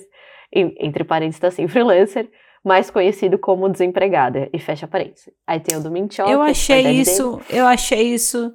em- 0.54 0.74
entre 0.80 1.04
parênteses, 1.04 1.40
tá 1.42 1.48
assim, 1.50 1.68
freelancer, 1.68 2.30
mais 2.64 2.90
conhecido 2.90 3.38
como 3.38 3.68
desempregada, 3.68 4.50
e 4.54 4.60
fecha 4.60 4.88
parênteses. 4.88 5.30
Aí 5.48 5.60
tem 5.60 5.76
o 5.78 5.84
do 5.84 5.90
Minchó, 5.92 6.26
Eu 6.28 6.42
achei 6.42 6.82
isso, 6.92 7.42
eu 7.50 7.66
achei 7.66 8.14
isso 8.14 8.52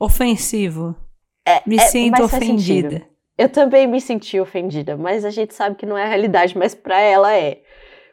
ofensivo. 0.00 0.94
É, 1.46 1.60
Me 1.66 1.76
é, 1.76 1.80
sinto 1.80 2.20
mas 2.20 2.30
sentido. 2.30 2.86
ofendida. 2.86 3.02
Eu 3.38 3.48
também 3.48 3.86
me 3.86 4.00
senti 4.00 4.38
ofendida, 4.38 4.96
mas 4.96 5.24
a 5.24 5.30
gente 5.30 5.54
sabe 5.54 5.74
que 5.76 5.86
não 5.86 5.96
é 5.98 6.04
a 6.04 6.08
realidade, 6.08 6.56
mas 6.56 6.74
pra 6.74 7.00
ela 7.00 7.34
é. 7.34 7.60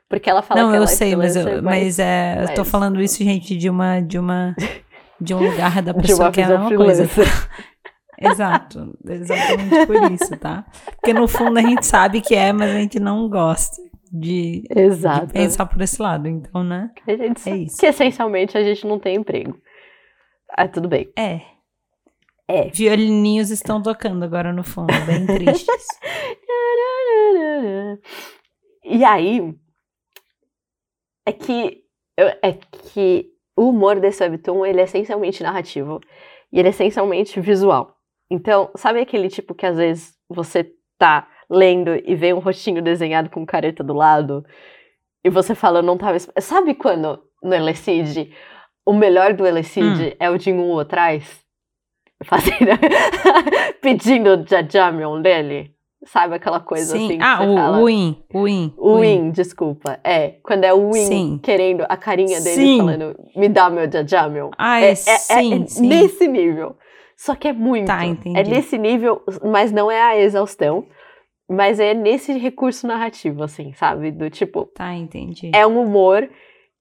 Porque 0.09 0.29
ela 0.29 0.41
fala 0.41 0.61
Não, 0.61 0.69
que 0.69 0.73
eu 0.73 0.77
ela 0.77 0.85
é 0.85 0.87
sei, 0.87 1.15
mas, 1.15 1.35
eu, 1.35 1.43
freelancer, 1.43 1.63
mas 1.63 1.99
é, 1.99 2.43
eu 2.43 2.53
tô 2.55 2.61
mas- 2.61 2.71
falando 2.71 2.99
isso, 3.01 3.23
gente, 3.23 3.55
de 3.55 3.69
uma, 3.69 3.99
de 3.99 4.17
uma, 4.17 4.55
de 5.21 5.33
um 5.35 5.39
lugar 5.51 5.81
da 5.83 5.93
pessoa 5.93 6.27
uma 6.27 6.31
que 6.31 6.41
é 6.41 6.43
a 6.45 6.47
visão 6.47 6.69
mesma 6.69 6.77
coisa. 6.85 7.07
Exato, 8.21 8.97
exatamente 9.07 9.85
por 9.85 10.11
isso, 10.11 10.35
tá? 10.37 10.65
Porque 10.99 11.13
no 11.13 11.25
fundo 11.25 11.57
a 11.57 11.61
gente 11.61 11.85
sabe 11.85 12.19
que 12.19 12.35
é, 12.35 12.51
mas 12.51 12.69
a 12.71 12.73
gente 12.79 12.99
não 12.99 13.29
gosta 13.29 13.77
de, 14.11 14.63
de 14.63 15.31
pensar 15.31 15.65
por 15.67 15.81
esse 15.81 16.01
lado, 16.01 16.27
então, 16.27 16.61
né? 16.61 16.89
A 17.07 17.11
gente 17.11 17.37
É 17.37 17.39
sabe 17.39 17.63
isso. 17.63 17.77
que 17.77 17.85
essencialmente 17.85 18.57
a 18.57 18.63
gente 18.63 18.85
não 18.85 18.99
tem 18.99 19.15
emprego. 19.15 19.55
Ah, 20.51 20.67
tudo 20.67 20.89
bem. 20.89 21.09
É. 21.17 21.39
É. 22.49 22.67
Violininhos 22.69 23.51
estão 23.51 23.79
tocando 23.79 24.23
agora 24.23 24.51
no 24.51 24.63
fundo, 24.63 24.91
bem 25.05 25.25
tristes. 25.27 25.87
E 28.91 29.05
aí, 29.05 29.53
é 31.23 31.31
que, 31.31 31.83
é 32.17 32.53
que 32.53 33.29
o 33.55 33.69
humor 33.69 33.99
desse 33.99 34.23
webtoon, 34.23 34.65
ele 34.65 34.81
é 34.81 34.85
essencialmente 34.85 35.43
narrativo. 35.43 35.99
E 36.51 36.57
ele 36.57 36.69
é 36.69 36.71
essencialmente 36.71 37.39
visual. 37.39 37.95
Então, 38.31 38.71
sabe 38.75 38.99
aquele 38.99 39.29
tipo 39.29 39.53
que 39.53 39.65
às 39.65 39.77
vezes 39.77 40.15
você 40.27 40.73
tá 40.97 41.27
lendo 41.47 41.95
e 42.03 42.15
vê 42.15 42.33
um 42.33 42.39
rostinho 42.39 42.81
desenhado 42.81 43.29
com 43.29 43.45
careta 43.45 43.83
do 43.83 43.93
lado? 43.93 44.43
E 45.23 45.29
você 45.29 45.53
fala, 45.53 45.79
eu 45.79 45.83
não 45.83 45.97
tava... 45.97 46.17
esp-" 46.17 46.31
Sabe 46.39 46.73
quando 46.73 47.21
no 47.43 47.53
Elecid, 47.53 48.33
o 48.83 48.93
melhor 48.93 49.33
do 49.33 49.45
Elecid 49.45 50.15
é 50.19 50.31
o 50.31 50.39
Jinwoo 50.39 50.79
atrás? 50.79 51.47
Fazendo... 52.25 52.71
Pedindo 53.81 54.29
o 54.35 54.45
Jajamion 54.47 55.21
dele? 55.21 55.71
Sabe 56.05 56.35
aquela 56.35 56.61
coisa 56.61 56.93
Sim. 56.97 57.05
assim 57.05 57.17
que 57.17 57.23
ah, 57.23 57.41
o, 57.43 57.55
fala? 57.55 57.85
Win, 57.85 58.23
o 58.33 58.43
Win. 58.45 58.73
Win, 58.77 59.31
desculpa. 59.31 59.99
É, 60.01 60.37
quando 60.43 60.63
é 60.63 60.73
o 60.73 60.91
Win 60.93 61.05
Sim. 61.05 61.39
querendo 61.43 61.85
a 61.89 61.97
carinha 61.97 62.39
dele 62.39 62.55
Sim. 62.55 62.77
falando, 62.77 63.15
me 63.35 63.49
dá 63.49 63.69
meu 63.69 63.89
jajamel. 63.91 64.49
Ah, 64.57 64.79
É, 64.81 64.91
é, 64.91 64.95
sim, 64.95 65.63
é 65.63 65.67
sim. 65.67 65.87
nesse 65.87 66.25
nível. 66.27 66.77
Só 67.17 67.35
que 67.35 67.49
é 67.49 67.53
muito. 67.53 67.87
Tá, 67.87 68.03
É 68.05 68.07
entendi. 68.07 68.49
nesse 68.49 68.77
nível, 68.77 69.21
mas 69.43 69.73
não 69.73 69.91
é 69.91 70.01
a 70.01 70.17
exaustão. 70.17 70.85
Mas 71.49 71.79
é 71.79 71.93
nesse 71.93 72.31
recurso 72.37 72.87
narrativo, 72.87 73.43
assim, 73.43 73.73
sabe? 73.73 74.11
Do 74.11 74.29
tipo, 74.29 74.65
Tá, 74.75 74.93
entendi. 74.93 75.51
é 75.53 75.65
um 75.67 75.81
humor 75.81 76.29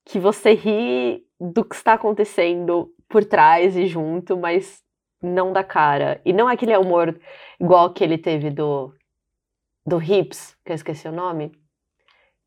que 0.04 0.18
você 0.20 0.52
ri 0.52 1.22
do 1.40 1.64
que 1.64 1.74
está 1.74 1.94
acontecendo 1.94 2.88
por 3.08 3.24
trás 3.24 3.76
e 3.76 3.86
junto, 3.86 4.36
mas 4.36 4.80
não 5.22 5.52
dá 5.52 5.62
cara. 5.64 6.20
E 6.24 6.32
não 6.32 6.48
é 6.48 6.54
aquele 6.54 6.76
humor 6.76 7.18
igual 7.60 7.92
que 7.92 8.02
ele 8.04 8.18
teve 8.18 8.50
do, 8.50 8.92
do 9.86 10.02
Hips, 10.02 10.56
que 10.64 10.72
eu 10.72 10.74
esqueci 10.76 11.08
o 11.08 11.12
nome, 11.12 11.52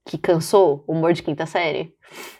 que 0.06 0.18
cansou, 0.18 0.84
o 0.88 0.94
humor 0.94 1.14
de 1.14 1.24
quinta 1.24 1.46
série. 1.46 1.94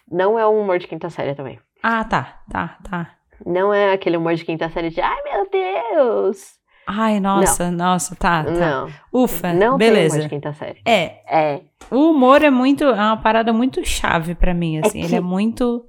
Não 0.10 0.38
é 0.38 0.48
um 0.48 0.60
humor 0.62 0.80
de 0.80 0.88
quinta 0.88 1.10
série 1.10 1.36
também. 1.36 1.60
Ah, 1.84 2.04
tá, 2.04 2.41
tá, 2.52 2.78
tá. 2.89 3.15
Não 3.46 3.74
é 3.74 3.91
aquele 3.94 4.17
humor 4.17 4.36
de 4.36 4.46
quinta 4.46 4.70
série 4.70 4.89
de 4.89 5.02
ai 5.02 5.17
meu 5.24 5.50
Deus! 5.50 6.60
Ai, 6.88 7.20
nossa, 7.20 7.72
nossa, 7.72 8.15
tá, 8.15 8.44
tá. 8.44 8.52
Não, 8.52 8.89
Ufa, 9.13 9.54
não 9.54 9.60
tem 9.60 9.67
humor 9.67 9.78
beleza. 9.78 10.22
de 10.22 10.30
quinta 10.30 10.54
série. 10.54 10.82
É, 10.86 11.22
É, 11.54 11.62
o 11.89 12.12
humor 12.12 12.41
é 12.44 12.50
muito, 12.50 12.84
é 12.84 12.91
uma 12.94 13.17
parada 13.22 13.54
muito 13.54 13.86
chave 13.86 14.36
pra 14.36 14.54
mim, 14.54 14.80
assim. 14.80 15.00
Ele 15.00 15.10
que- 15.10 15.15
é 15.15 15.22
muito. 15.22 15.88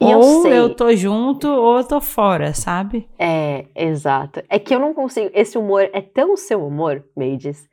E 0.00 0.10
eu 0.10 0.18
ou 0.18 0.22
sei. 0.42 0.52
eu 0.58 0.74
tô 0.74 0.94
junto 0.94 1.48
ou 1.48 1.78
eu 1.78 1.84
tô 1.84 2.00
fora, 2.00 2.52
sabe? 2.52 3.08
É, 3.18 3.64
exato. 3.74 4.42
É 4.48 4.58
que 4.58 4.74
eu 4.74 4.78
não 4.78 4.92
consigo. 4.92 5.30
Esse 5.32 5.56
humor 5.56 5.88
é 5.92 6.00
tão 6.02 6.36
seu 6.36 6.66
humor, 6.66 7.02
Maids, 7.16 7.66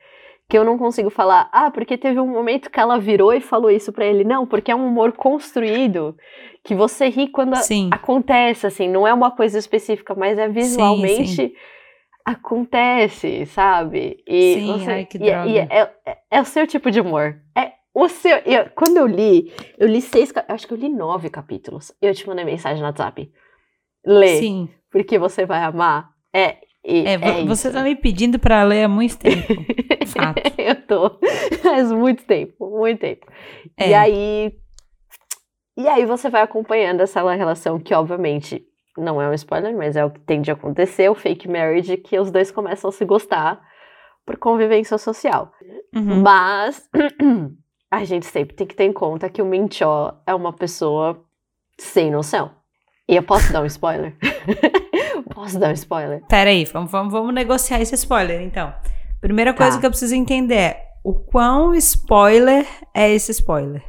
que 0.49 0.57
eu 0.57 0.63
não 0.63 0.77
consigo 0.77 1.09
falar, 1.09 1.49
ah, 1.51 1.69
porque 1.69 1.97
teve 1.97 2.19
um 2.19 2.27
momento 2.27 2.69
que 2.69 2.79
ela 2.79 2.97
virou 2.97 3.33
e 3.33 3.41
falou 3.41 3.69
isso 3.69 3.91
pra 3.91 4.05
ele. 4.05 4.23
Não, 4.23 4.45
porque 4.47 4.71
é 4.71 4.75
um 4.75 4.87
humor 4.87 5.11
construído 5.13 6.15
que 6.63 6.73
você 6.73 7.09
ri 7.09 7.27
quando 7.27 7.53
a- 7.53 7.57
Sim. 7.57 7.89
acontece, 7.91 8.65
assim, 8.67 8.87
não 8.87 9.05
é 9.05 9.13
uma 9.13 9.31
coisa 9.31 9.57
específica, 9.59 10.15
mas 10.15 10.37
é 10.37 10.47
visualmente 10.47 11.53
acontece, 12.25 13.45
sabe? 13.47 14.23
E 14.25 14.53
Sim, 14.53 14.67
você, 14.67 14.91
ai, 14.91 15.05
que 15.05 15.17
e, 15.17 15.29
é- 15.29 15.47
e 15.47 15.53
droga. 15.53 15.67
é, 15.69 15.91
é- 16.05 16.17
é 16.31 16.41
o 16.41 16.45
seu 16.45 16.65
tipo 16.65 16.89
de 16.89 17.01
humor. 17.01 17.35
É 17.57 17.73
o 17.93 18.07
seu. 18.09 18.37
e 18.45 18.53
eu- 18.55 18.69
quando 18.75 18.97
eu 18.97 19.05
li, 19.07 19.51
eu 19.77 19.87
li 19.87 20.01
seis, 20.01 20.31
acho 20.47 20.67
que 20.67 20.73
eu 20.73 20.77
li 20.77 20.89
nove 20.89 21.29
capítulos. 21.29 21.91
Eu 22.01 22.13
te 22.13 22.27
mandei 22.27 22.43
mensagem 22.45 22.79
no 22.81 22.87
WhatsApp. 22.87 23.31
Lê, 24.05 24.39
Sim. 24.39 24.69
porque 24.91 25.17
você 25.19 25.45
vai 25.45 25.63
amar. 25.63 26.09
É, 26.33 26.57
e, 26.83 27.05
É, 27.05 27.13
é 27.13 27.45
você 27.45 27.67
isso. 27.69 27.77
tá 27.77 27.83
me 27.83 27.95
pedindo 27.95 28.37
pra 28.39 28.63
ler 28.63 28.83
há 28.83 28.87
muito 28.89 29.17
tempo. 29.17 29.47
Fato. 30.07 30.41
eu 30.57 30.75
tô. 30.85 31.19
Faz 31.61 31.91
muito 31.91 32.23
tempo, 32.25 32.69
muito 32.69 32.99
tempo. 32.99 33.25
E 33.79 33.83
É. 33.93 33.97
aí. 33.97 34.53
E 35.77 35.87
aí 35.87 36.05
você 36.05 36.29
vai 36.29 36.41
acompanhando 36.43 37.01
essa 37.01 37.21
relação 37.33 37.79
que, 37.79 37.93
obviamente, 37.95 38.63
não 38.97 39.19
é 39.19 39.27
um 39.27 39.33
spoiler, 39.33 39.75
mas 39.75 39.95
é 39.95 40.05
o 40.05 40.11
que 40.11 40.19
tende 40.19 40.51
a 40.51 40.53
acontecer, 40.53 41.09
o 41.09 41.15
fake 41.15 41.47
marriage, 41.47 41.97
que 41.97 42.19
os 42.19 42.29
dois 42.29 42.51
começam 42.51 42.89
a 42.89 42.93
se 42.93 43.03
gostar 43.05 43.59
por 44.23 44.37
convivência 44.37 44.97
social. 44.99 45.51
Uhum. 45.95 46.21
Mas 46.21 46.87
a 47.93 48.03
gente 48.05 48.25
sempre 48.25 48.55
tem 48.55 48.65
que 48.65 48.75
ter 48.75 48.85
em 48.85 48.93
conta 48.93 49.29
que 49.29 49.41
o 49.41 49.45
Minchó 49.45 50.21
é 50.25 50.33
uma 50.33 50.51
pessoa 50.53 51.23
sem 51.77 52.09
noção. 52.11 52.51
E 53.07 53.15
eu 53.15 53.23
posso 53.23 53.51
dar 53.53 53.61
um 53.61 53.65
spoiler? 53.65 54.15
posso 55.33 55.59
dar 55.59 55.69
um 55.69 55.73
spoiler? 55.73 56.23
Pera 56.27 56.49
aí, 56.49 56.65
vamos, 56.65 56.91
vamos, 56.91 57.11
vamos 57.13 57.33
negociar 57.33 57.81
esse 57.81 57.95
spoiler, 57.95 58.41
então. 58.41 58.73
Primeira 59.21 59.53
coisa 59.53 59.73
Tá. 59.75 59.79
que 59.79 59.85
eu 59.85 59.89
preciso 59.91 60.15
entender 60.15 60.55
é 60.55 60.89
o 61.03 61.13
quão 61.13 61.73
spoiler 61.75 62.65
é 62.93 63.11
esse 63.11 63.31
spoiler. 63.31 63.83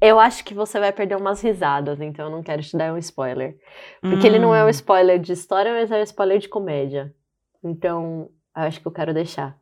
Eu 0.00 0.20
acho 0.20 0.44
que 0.44 0.52
você 0.52 0.78
vai 0.78 0.92
perder 0.92 1.16
umas 1.16 1.40
risadas, 1.40 2.00
então 2.00 2.26
eu 2.26 2.30
não 2.30 2.42
quero 2.42 2.62
te 2.62 2.76
dar 2.76 2.92
um 2.92 2.98
spoiler. 2.98 3.56
Porque 4.02 4.26
ele 4.26 4.38
não 4.38 4.54
é 4.54 4.62
um 4.62 4.66
Hum, 4.66 4.70
spoiler 4.70 5.18
de 5.18 5.32
história, 5.32 5.72
mas 5.72 5.90
é 5.90 5.98
um 5.98 6.02
spoiler 6.02 6.38
de 6.38 6.48
comédia. 6.48 7.14
Então, 7.62 8.28
eu 8.54 8.62
acho 8.62 8.80
que 8.80 8.86
eu 8.86 8.92
quero 8.92 9.14
deixar. 9.14 9.56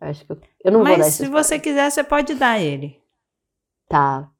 Acho 0.00 0.26
que 0.26 0.32
eu, 0.32 0.38
eu 0.64 0.72
não 0.72 0.84
vou 0.84 0.96
dar 0.96 0.98
Mas 0.98 1.14
se 1.14 1.22
spoiler. 1.24 1.44
você 1.44 1.58
quiser, 1.58 1.90
você 1.90 2.04
pode 2.04 2.34
dar 2.34 2.58
ele. 2.60 2.99
Tá. 3.90 4.30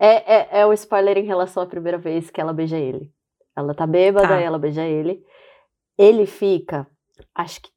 É, 0.00 0.34
é, 0.34 0.48
é 0.60 0.66
o 0.66 0.72
spoiler 0.72 1.16
em 1.16 1.24
relação 1.24 1.62
à 1.62 1.66
primeira 1.66 1.96
vez 1.96 2.28
que 2.28 2.40
ela 2.40 2.52
beija 2.52 2.76
ele. 2.76 3.10
Ela 3.56 3.72
tá 3.72 3.86
bêbada 3.86 4.26
Tá. 4.28 4.40
e 4.40 4.44
ela 4.44 4.58
beija 4.58 4.84
ele. 4.84 5.22
Ele 5.96 6.26
fica, 6.26 6.86
acho 7.34 7.62
que 7.62 7.70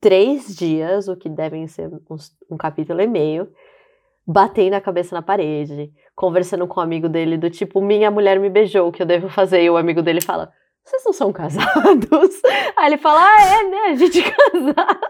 três 0.00 0.54
dias, 0.56 1.08
o 1.08 1.16
que 1.16 1.28
devem 1.28 1.66
ser 1.66 1.90
uns- 2.08 2.32
um 2.48 2.56
capítulo 2.56 3.00
e 3.02 3.06
meio, 3.08 3.52
batendo 4.24 4.74
a 4.74 4.80
cabeça 4.80 5.14
na 5.16 5.20
parede, 5.20 5.92
conversando 6.14 6.66
com 6.68 6.78
o 6.78 6.82
amigo 6.82 7.08
dele 7.08 7.36
do 7.36 7.50
tipo, 7.50 7.80
minha 7.82 8.10
mulher 8.10 8.38
me 8.38 8.48
beijou, 8.48 8.88
o 8.88 8.92
que 8.92 9.02
eu 9.02 9.06
devo 9.06 9.28
fazer? 9.28 9.62
E 9.62 9.68
o 9.70 9.76
amigo 9.76 10.00
dele 10.00 10.20
fala, 10.22 10.52
vocês 10.84 11.04
não 11.04 11.12
são 11.12 11.32
casados? 11.32 12.40
Aí 12.78 12.86
ele 12.86 12.98
fala, 12.98 13.20
ah, 13.20 13.42
é, 13.42 13.64
né? 13.64 13.78
A 13.90 13.94
gente 13.96 14.20
é 14.20 14.30
casado. 14.30 15.00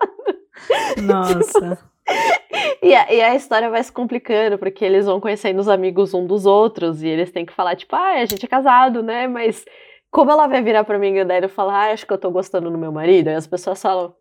Nossa. 1.02 1.78
E 2.82 2.94
a, 2.94 3.12
e 3.12 3.20
a 3.20 3.34
história 3.34 3.68
vai 3.70 3.82
se 3.82 3.92
complicando, 3.92 4.58
porque 4.58 4.84
eles 4.84 5.06
vão 5.06 5.20
conhecendo 5.20 5.58
os 5.58 5.68
amigos 5.68 6.14
um 6.14 6.26
dos 6.26 6.46
outros, 6.46 7.02
e 7.02 7.08
eles 7.08 7.30
têm 7.30 7.44
que 7.44 7.52
falar, 7.52 7.76
tipo, 7.76 7.94
ah, 7.96 8.20
a 8.20 8.24
gente 8.24 8.44
é 8.44 8.48
casado, 8.48 9.02
né? 9.02 9.26
Mas 9.26 9.64
como 10.10 10.30
ela 10.30 10.46
vai 10.46 10.62
virar 10.62 10.84
pra 10.84 10.98
mim 10.98 11.14
e 11.14 11.24
daí 11.24 11.42
eu 11.42 11.48
falar, 11.48 11.88
ah, 11.88 11.92
acho 11.92 12.06
que 12.06 12.12
eu 12.12 12.18
tô 12.18 12.30
gostando 12.30 12.70
do 12.70 12.78
meu 12.78 12.92
marido? 12.92 13.28
Aí 13.28 13.34
as 13.34 13.46
pessoas 13.46 13.80
falam, 13.80 14.14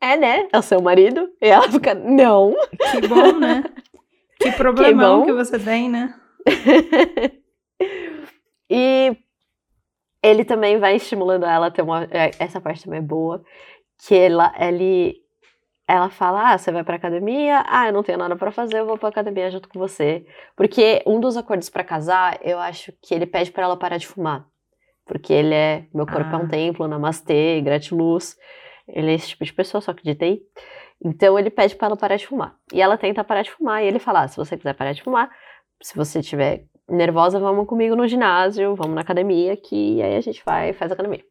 é, 0.00 0.16
né? 0.16 0.48
É 0.52 0.58
o 0.58 0.62
seu 0.62 0.80
marido? 0.80 1.30
E 1.40 1.48
ela 1.48 1.70
fica, 1.70 1.94
não. 1.94 2.54
Que 2.90 3.06
bom, 3.08 3.32
né? 3.38 3.64
Que 4.38 4.52
problemão 4.56 5.20
bom. 5.20 5.26
que, 5.26 5.32
você 5.32 5.58
tem, 5.58 5.88
né? 5.88 6.14
e 8.70 9.16
ele 10.22 10.44
também 10.44 10.78
vai 10.78 10.96
estimulando 10.96 11.46
ela 11.46 11.66
a 11.66 11.70
ter 11.70 11.82
uma. 11.82 12.04
é, 12.04 12.30
Essa 12.38 12.60
parte 12.60 12.84
também 12.84 12.98
é 12.98 13.02
boa. 13.02 13.42
Que 14.06 14.14
ela, 14.14 14.52
ele, 14.58 15.16
ela 15.88 16.08
fala: 16.10 16.52
Ah, 16.52 16.58
você 16.58 16.70
vai 16.72 16.82
pra 16.84 16.96
academia? 16.96 17.64
Ah, 17.68 17.86
eu 17.88 17.92
não 17.92 18.02
tenho 18.02 18.18
nada 18.18 18.36
pra 18.36 18.50
fazer, 18.50 18.78
eu 18.78 18.86
vou 18.86 18.98
pra 18.98 19.08
academia 19.08 19.50
junto 19.50 19.68
com 19.68 19.78
você. 19.78 20.26
Porque 20.56 21.02
um 21.06 21.20
dos 21.20 21.36
acordos 21.36 21.68
pra 21.70 21.84
casar, 21.84 22.38
eu 22.42 22.58
acho 22.58 22.92
que 23.02 23.14
ele 23.14 23.26
pede 23.26 23.50
pra 23.52 23.64
ela 23.64 23.76
parar 23.76 23.96
de 23.98 24.06
fumar. 24.06 24.46
Porque 25.06 25.32
ele 25.32 25.54
é. 25.54 25.86
Meu 25.94 26.06
corpo 26.06 26.34
é 26.34 26.36
um 26.38 26.44
Ah. 26.44 26.48
templo, 26.48 26.88
namastê, 26.88 27.60
gratiluz. 27.60 28.36
Ele 28.88 29.10
é 29.10 29.14
esse 29.14 29.28
tipo 29.28 29.44
de 29.44 29.52
pessoa, 29.52 29.80
só 29.80 29.92
que 29.92 30.02
de 30.02 30.14
TI. 30.14 30.40
Então 31.04 31.38
ele 31.38 31.50
pede 31.50 31.76
pra 31.76 31.86
ela 31.88 31.96
parar 31.96 32.16
de 32.16 32.26
fumar. 32.26 32.54
E 32.72 32.80
ela 32.80 32.96
tenta 32.96 33.22
parar 33.22 33.42
de 33.42 33.50
fumar. 33.50 33.82
E 33.82 33.86
ele 33.86 33.98
fala: 33.98 34.22
ah, 34.22 34.28
se 34.28 34.36
você 34.36 34.56
quiser 34.56 34.74
parar 34.74 34.92
de 34.92 35.02
fumar, 35.02 35.30
se 35.82 35.94
você 35.96 36.20
estiver 36.20 36.64
nervosa, 36.88 37.38
vamos 37.40 37.66
comigo 37.66 37.94
no 37.96 38.06
ginásio, 38.06 38.74
vamos 38.76 38.94
na 38.94 39.00
academia, 39.02 39.56
que 39.56 40.00
aí 40.02 40.16
a 40.16 40.20
gente 40.20 40.42
vai 40.44 40.70
e 40.70 40.72
faz 40.72 40.90
academia. 40.92 41.22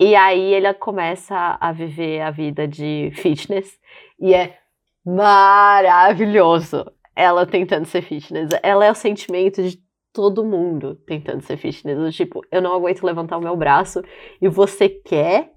E 0.00 0.14
aí 0.14 0.54
ele 0.54 0.72
começa 0.74 1.58
a 1.60 1.72
viver 1.72 2.20
a 2.20 2.30
vida 2.30 2.68
de 2.68 3.10
fitness 3.14 3.78
e 4.20 4.32
é 4.32 4.56
maravilhoso 5.04 6.84
ela 7.16 7.44
tentando 7.44 7.84
ser 7.84 8.02
fitness. 8.02 8.50
Ela 8.62 8.84
é 8.84 8.90
o 8.90 8.94
sentimento 8.94 9.60
de 9.62 9.78
todo 10.12 10.44
mundo 10.44 10.94
tentando 11.06 11.42
ser 11.42 11.56
fitness. 11.56 11.98
Do 11.98 12.12
tipo, 12.12 12.40
eu 12.50 12.62
não 12.62 12.72
aguento 12.72 13.02
levantar 13.02 13.38
o 13.38 13.42
meu 13.42 13.56
braço 13.56 14.02
e 14.40 14.48
você 14.48 14.88
quer 14.88 15.52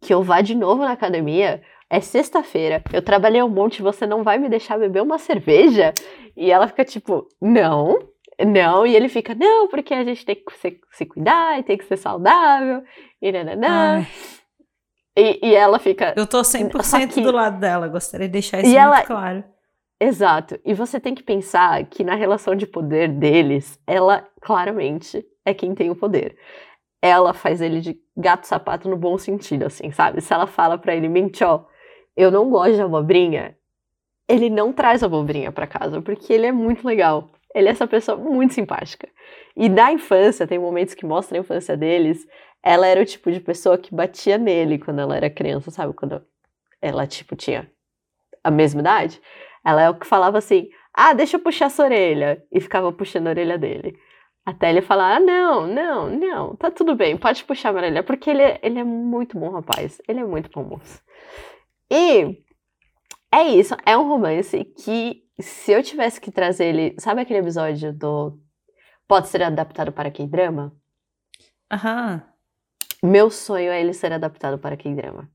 que 0.00 0.14
eu 0.14 0.22
vá 0.22 0.40
de 0.40 0.54
novo 0.54 0.82
na 0.82 0.92
academia? 0.92 1.62
É 1.90 2.00
sexta-feira, 2.00 2.82
eu 2.92 3.02
trabalhei 3.02 3.42
um 3.42 3.48
monte, 3.48 3.82
você 3.82 4.06
não 4.06 4.22
vai 4.22 4.38
me 4.38 4.48
deixar 4.48 4.78
beber 4.78 5.02
uma 5.02 5.18
cerveja? 5.18 5.92
E 6.36 6.50
ela 6.50 6.66
fica 6.66 6.84
tipo, 6.84 7.28
não, 7.40 7.98
não. 8.46 8.86
E 8.86 8.94
ele 8.94 9.08
fica, 9.08 9.34
não, 9.34 9.68
porque 9.68 9.92
a 9.94 10.04
gente 10.04 10.24
tem 10.24 10.36
que 10.36 10.52
se, 10.58 10.80
se 10.92 11.06
cuidar 11.06 11.58
e 11.58 11.62
tem 11.62 11.76
que 11.78 11.84
ser 11.84 11.96
saudável. 11.96 12.82
E 13.20 13.30
nananã. 13.32 14.04
E, 15.16 15.38
e 15.50 15.54
ela 15.54 15.78
fica, 15.78 16.14
eu 16.16 16.26
tô 16.26 16.42
Só 16.42 16.58
100% 16.58 17.14
que- 17.14 17.20
do 17.20 17.32
lado 17.32 17.58
dela. 17.60 17.88
Gostaria 17.88 18.26
de 18.26 18.32
deixar 18.32 18.58
E 18.58 18.60
isso 18.62 18.68
muito 18.70 18.78
ela- 18.80 19.02
claro. 19.04 19.44
exato. 20.00 20.58
E 20.64 20.72
você 20.72 20.98
tem 20.98 21.14
que 21.14 21.22
pensar 21.22 21.84
que 21.86 22.02
na 22.02 22.14
relação 22.14 22.54
de 22.54 22.66
poder 22.66 23.08
deles, 23.08 23.78
ela 23.86 24.26
claramente 24.40 25.24
é 25.44 25.52
quem 25.52 25.74
tem 25.74 25.90
o 25.90 25.96
poder. 25.96 26.36
Ela 27.02 27.34
faz 27.34 27.60
ele 27.60 27.80
de 27.80 27.98
gato-sapato 28.16 28.88
no 28.88 28.96
bom 28.96 29.18
sentido, 29.18 29.66
assim, 29.66 29.90
sabe? 29.90 30.20
Se 30.20 30.32
ela 30.32 30.46
fala 30.46 30.78
pra 30.78 30.94
ele, 30.94 31.08
Minchó, 31.08 31.66
eu 32.16 32.30
não 32.30 32.48
gosto 32.48 32.74
de 32.76 32.80
abobrinha, 32.82 33.56
ele 34.28 34.48
não 34.48 34.72
traz 34.72 35.02
abobrinha 35.02 35.50
pra 35.52 35.66
casa, 35.66 36.00
porque 36.00 36.32
ele 36.32 36.46
é 36.46 36.52
muito 36.52 36.86
legal. 36.86 37.28
Ele 37.54 37.68
é 37.68 37.70
essa 37.70 37.86
pessoa 37.86 38.16
muito 38.16 38.54
simpática. 38.54 39.08
E 39.56 39.68
da 39.68 39.92
infância, 39.92 40.46
tem 40.46 40.58
momentos 40.58 40.94
que 40.94 41.04
mostram 41.04 41.38
a 41.38 41.42
infância 41.42 41.76
deles, 41.76 42.26
ela 42.62 42.86
era 42.86 43.00
o 43.00 43.04
tipo 43.04 43.30
de 43.30 43.40
pessoa 43.40 43.76
que 43.76 43.94
batia 43.94 44.38
nele 44.38 44.78
quando 44.78 45.00
ela 45.00 45.16
era 45.16 45.28
criança, 45.28 45.70
sabe? 45.70 45.92
Quando 45.92 46.22
ela, 46.80 47.06
tipo, 47.06 47.36
tinha 47.36 47.70
a 48.42 48.50
mesma 48.50 48.80
idade. 48.80 49.20
Ela 49.64 49.82
é 49.82 49.90
o 49.90 49.94
que 49.94 50.06
falava 50.06 50.38
assim, 50.38 50.68
ah, 50.94 51.12
deixa 51.12 51.36
eu 51.36 51.40
puxar 51.40 51.66
essa 51.66 51.82
orelha. 51.82 52.42
E 52.50 52.60
ficava 52.60 52.92
puxando 52.92 53.26
a 53.26 53.30
orelha 53.30 53.58
dele. 53.58 53.98
Até 54.44 54.70
ele 54.70 54.82
falar, 54.82 55.16
ah, 55.16 55.20
não, 55.20 55.66
não, 55.68 56.10
não, 56.10 56.56
tá 56.56 56.68
tudo 56.68 56.96
bem, 56.96 57.16
pode 57.16 57.44
puxar 57.44 57.70
a 57.70 57.76
orelha. 57.76 58.02
Porque 58.02 58.28
ele 58.28 58.42
é, 58.42 58.58
ele 58.62 58.78
é 58.78 58.84
muito 58.84 59.38
bom 59.38 59.50
rapaz, 59.50 60.00
ele 60.08 60.20
é 60.20 60.24
muito 60.24 60.50
bom 60.50 60.64
moço. 60.64 61.00
E 61.90 62.42
é 63.30 63.44
isso, 63.44 63.76
é 63.86 63.96
um 63.96 64.08
romance 64.08 64.64
que, 64.64 65.22
se 65.42 65.72
eu 65.72 65.82
tivesse 65.82 66.20
que 66.20 66.30
trazer 66.30 66.66
ele, 66.66 66.94
sabe 66.98 67.20
aquele 67.20 67.40
episódio 67.40 67.92
do 67.92 68.38
Pode 69.06 69.28
ser 69.28 69.42
adaptado 69.42 69.92
para 69.92 70.10
K-drama? 70.10 70.72
Aham. 71.70 72.22
Meu 73.02 73.30
sonho 73.30 73.70
é 73.72 73.80
ele 73.80 73.92
ser 73.92 74.12
adaptado 74.12 74.58
para 74.58 74.76
K-drama. 74.76 75.28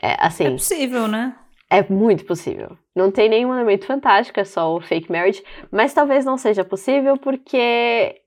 É, 0.00 0.12
É 0.12 0.16
assim, 0.20 0.52
possível, 0.52 1.08
né? 1.08 1.36
é 1.68 1.82
muito 1.82 2.24
possível. 2.24 2.78
Não 2.94 3.10
tem 3.10 3.28
nenhum 3.28 3.52
elemento 3.52 3.86
fantástico, 3.86 4.38
é 4.38 4.44
só 4.44 4.74
o 4.74 4.80
fake 4.80 5.10
marriage, 5.10 5.42
mas 5.70 5.92
talvez 5.92 6.24
não 6.24 6.38
seja 6.38 6.64
possível 6.64 7.18
porque 7.18 8.22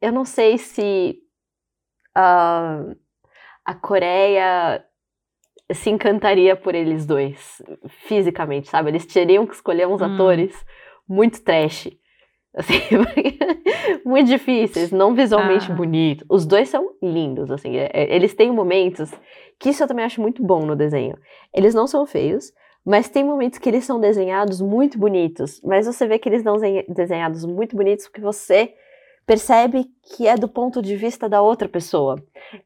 eu 0.00 0.12
não 0.12 0.24
sei 0.24 0.58
se 0.58 1.18
ah, 2.14 2.84
a 3.64 3.74
Coreia 3.74 4.84
se 5.72 5.90
encantaria 5.90 6.54
por 6.56 6.74
eles 6.74 7.06
dois, 7.06 7.62
fisicamente, 8.06 8.68
sabe? 8.68 8.90
Eles 8.90 9.06
teriam 9.06 9.46
que 9.46 9.54
escolher 9.54 9.86
uns 9.86 10.00
Hum. 10.02 10.14
atores 10.14 10.54
muito 11.08 11.42
trash. 11.42 11.88
Assim, 12.54 12.80
muito 14.04 14.26
difíceis, 14.28 14.90
não 14.90 15.14
visualmente 15.14 15.70
Ah. 15.70 15.74
bonitos. 15.74 16.26
Os 16.28 16.44
dois 16.44 16.68
são 16.68 16.90
lindos, 17.00 17.50
assim. 17.50 17.76
é- 17.76 17.90
é- 17.92 18.14
eles 18.16 18.34
têm 18.34 18.50
momentos 18.50 19.12
que 19.58 19.68
isso 19.70 19.82
eu 19.84 19.86
também 19.88 20.04
acho 20.04 20.20
muito 20.20 20.42
bom 20.42 20.66
no 20.66 20.74
desenho. 20.74 21.16
Eles 21.54 21.74
não 21.74 21.86
são 21.86 22.04
feios, 22.06 22.52
mas 22.84 23.08
tem 23.08 23.22
momentos 23.22 23.58
que 23.60 23.68
eles 23.68 23.84
são 23.84 24.00
desenhados 24.00 24.60
muito 24.60 24.98
bonitos. 24.98 25.60
Mas 25.62 25.86
você 25.86 26.06
vê 26.08 26.18
que 26.18 26.28
eles 26.28 26.42
são 26.42 26.56
desenhados 26.88 27.44
muito 27.44 27.76
bonitos 27.76 28.06
porque 28.08 28.20
você 28.20 28.74
percebe 29.26 29.86
que 30.02 30.26
é 30.26 30.34
do 30.36 30.48
ponto 30.48 30.82
de 30.82 30.96
vista 30.96 31.28
da 31.28 31.40
outra 31.42 31.68
pessoa. 31.68 32.16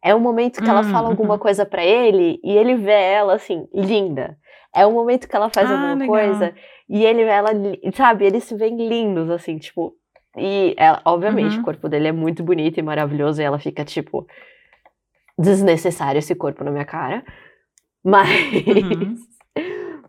É 0.03 0.15
um 0.15 0.21
momento 0.21 0.63
que 0.63 0.69
ela 0.71 0.81
Hum, 0.81 0.91
fala 0.91 1.09
alguma 1.09 1.35
uhum. 1.35 1.39
coisa 1.41 1.67
pra 1.67 1.85
ele 1.85 2.41
e 2.43 2.53
ele 2.57 2.75
vê 2.75 2.93
ela 2.93 3.35
assim, 3.35 3.69
linda. 3.75 4.39
É 4.75 4.87
um 4.87 4.93
momento 4.93 5.29
que 5.29 5.37
ela 5.37 5.51
faz 5.51 5.71
Ah, 5.71 5.75
alguma 5.75 5.95
legal. 5.95 6.09
coisa 6.09 6.55
e 6.89 7.05
ele 7.05 7.25
vê 7.25 7.31
ela, 7.31 7.51
sabe, 7.95 8.25
eles 8.25 8.45
se 8.45 8.55
veem 8.57 8.77
lindos, 8.89 9.31
assim, 9.31 9.59
tipo. 9.59 9.95
E, 10.37 10.75
ela, 10.77 11.01
obviamente, 11.05 11.55
Uhum. 11.55 11.61
o 11.63 11.65
corpo 11.65 11.89
dele 11.89 12.09
é 12.09 12.13
muito 12.13 12.43
bonito 12.43 12.79
e 12.79 12.83
maravilhoso 12.83 13.41
e 13.41 13.45
ela 13.45 13.59
fica, 13.59 13.85
tipo, 13.85 14.27
desnecessário 15.39 16.19
esse 16.19 16.35
corpo 16.35 16.65
na 16.65 16.71
minha 16.73 16.85
cara. 16.85 17.25
Mas. 18.03 18.29
Uhum. 18.67 19.15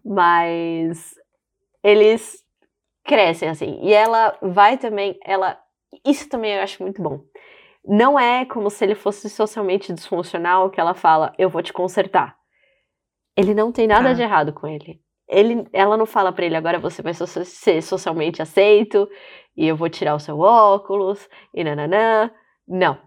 Mas. 0.03 1.15
Eles 1.83 2.43
crescem, 3.03 3.49
assim. 3.49 3.79
E 3.83 3.93
ela 3.93 4.35
vai 4.41 4.77
também. 4.77 5.17
Ela. 5.23 5.57
Isso 6.05 6.27
também 6.29 6.53
eu 6.55 6.61
acho 6.61 6.81
muito 6.83 7.01
bom. 7.01 7.21
Não 7.87 8.19
é 8.19 8.45
como 8.45 8.69
se 8.69 8.83
ele 8.83 8.95
fosse 8.95 9.29
socialmente 9.29 9.93
disfuncional 9.93 10.69
que 10.69 10.79
ela 10.79 10.93
fala, 10.93 11.33
eu 11.37 11.49
vou 11.49 11.61
te 11.61 11.71
consertar. 11.71 12.35
Ele 13.37 13.53
não 13.53 13.71
tem 13.71 13.85
nada 13.87 14.09
Tá. 14.09 14.13
de 14.13 14.21
errado 14.21 14.53
com 14.53 14.67
ele. 14.67 14.99
ele. 15.27 15.67
Ela 15.73 15.97
não 15.97 16.05
fala 16.05 16.31
pra 16.31 16.45
ele, 16.45 16.55
agora 16.55 16.77
você 16.79 17.01
vai 17.01 17.13
so- 17.13 17.25
ser 17.25 17.81
socialmente 17.81 18.41
aceito, 18.43 19.09
e 19.57 19.67
eu 19.67 19.75
vou 19.75 19.89
tirar 19.89 20.13
o 20.15 20.19
seu 20.19 20.39
óculos, 20.39 21.27
e 21.53 21.63
nananã. 21.63 22.29
Não. 22.67 22.97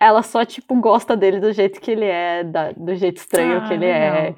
Ela 0.00 0.22
só, 0.22 0.44
tipo, 0.46 0.74
gosta 0.80 1.14
dele 1.16 1.38
do 1.40 1.52
jeito 1.52 1.78
que 1.80 1.90
ele 1.90 2.04
é, 2.06 2.42
da- 2.44 2.72
do 2.72 2.94
jeito 2.94 3.18
estranho 3.18 3.58
Ah, 3.58 3.68
que 3.68 3.74
ele 3.74 3.84
é. 3.86 4.10
legal. 4.10 4.36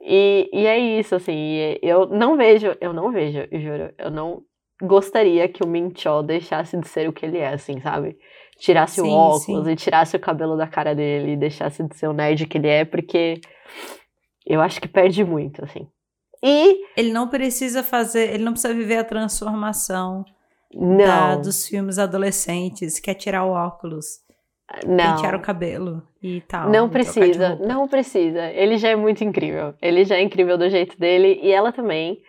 E, 0.00 0.50
e 0.52 0.66
é 0.66 0.78
isso, 0.78 1.14
assim, 1.14 1.76
eu 1.82 2.06
não 2.06 2.36
vejo, 2.36 2.76
eu 2.80 2.92
não 2.92 3.12
vejo, 3.12 3.46
eu 3.50 3.60
juro, 3.60 3.94
eu 3.98 4.10
não 4.10 4.42
gostaria 4.82 5.48
que 5.48 5.62
o 5.62 5.66
Minchó 5.66 6.22
deixasse 6.22 6.76
de 6.78 6.88
ser 6.88 7.08
o 7.08 7.12
que 7.12 7.24
ele 7.26 7.38
é, 7.38 7.48
assim, 7.54 7.80
sabe? 7.80 8.16
Tirasse 8.58 9.00
o 9.00 9.04
Sim, 9.04 9.14
óculos 9.14 9.66
sim. 9.66 9.72
e 9.72 9.76
tirasse 9.76 10.16
o 10.16 10.20
cabelo 10.20 10.56
da 10.56 10.66
cara 10.66 10.94
dele 10.94 11.32
e 11.32 11.36
deixasse 11.36 11.82
de 11.82 11.96
ser 11.96 12.08
o 12.08 12.12
nerd 12.12 12.46
que 12.46 12.58
ele 12.58 12.68
é, 12.68 12.84
porque 12.84 13.40
eu 14.46 14.60
acho 14.60 14.80
que 14.80 14.88
perde 14.88 15.24
muito, 15.24 15.64
assim. 15.64 15.86
E, 16.42 16.84
Ele 16.96 17.12
não 17.12 17.28
precisa 17.28 17.82
fazer, 17.82 18.32
ele 18.34 18.42
não 18.44 18.52
precisa 18.52 18.72
viver 18.74 18.96
a 18.98 19.04
transformação 19.04 20.24
da- 20.74 21.36
dos 21.36 21.66
filmes 21.68 21.98
adolescentes, 21.98 22.98
quer 23.00 23.14
tirar 23.14 23.44
o 23.44 23.50
óculos. 23.50 24.06
Não. 24.86 25.16
pentear 25.16 25.34
o 25.34 25.40
cabelo 25.40 26.00
e 26.22 26.40
tal. 26.42 26.70
Não 26.70 26.88
precisa, 26.88 27.56
não 27.56 27.88
precisa. 27.88 28.50
Ele 28.52 28.76
já 28.78 28.90
é 28.90 28.94
muito 28.94 29.24
incrível. 29.24 29.74
Ele 29.82 30.04
já 30.04 30.14
é 30.14 30.22
incrível 30.22 30.56
do 30.56 30.70
jeito 30.70 30.96
dele 30.96 31.40
e 31.42 31.50
ela 31.50 31.72
também. 31.72 32.20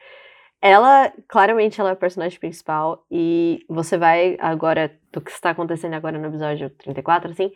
Ela, 0.62 1.12
claramente, 1.28 1.82
ela 1.82 1.90
é 1.90 1.94
a 1.94 1.96
personagem 1.96 2.40
principal 2.40 3.04
e 3.10 3.66
você 3.68 3.98
vai 3.98 4.38
agora, 4.40 4.92
do 5.12 5.20
que 5.20 5.32
está 5.32 5.50
acontecendo 5.50 5.94
agora 5.96 6.20
no 6.20 6.28
episódio 6.28 6.70
34, 6.70 7.32
assim, 7.32 7.52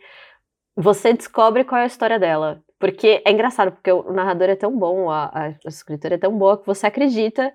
você 0.76 1.12
descobre 1.12 1.62
qual 1.64 1.80
é 1.80 1.84
a 1.84 1.86
história 1.86 2.18
dela. 2.18 2.60
Porque 2.78 3.22
é 3.24 3.30
engraçado, 3.30 3.72
porque 3.72 3.90
o 3.90 4.12
narrador 4.12 4.48
é 4.50 4.56
tão 4.56 4.76
bom, 4.76 5.08
a, 5.08 5.26
a, 5.26 5.44
a 5.46 5.68
escritora 5.68 6.16
é 6.16 6.18
tão 6.18 6.36
boa 6.36 6.58
que 6.58 6.66
você 6.66 6.86
acredita 6.86 7.52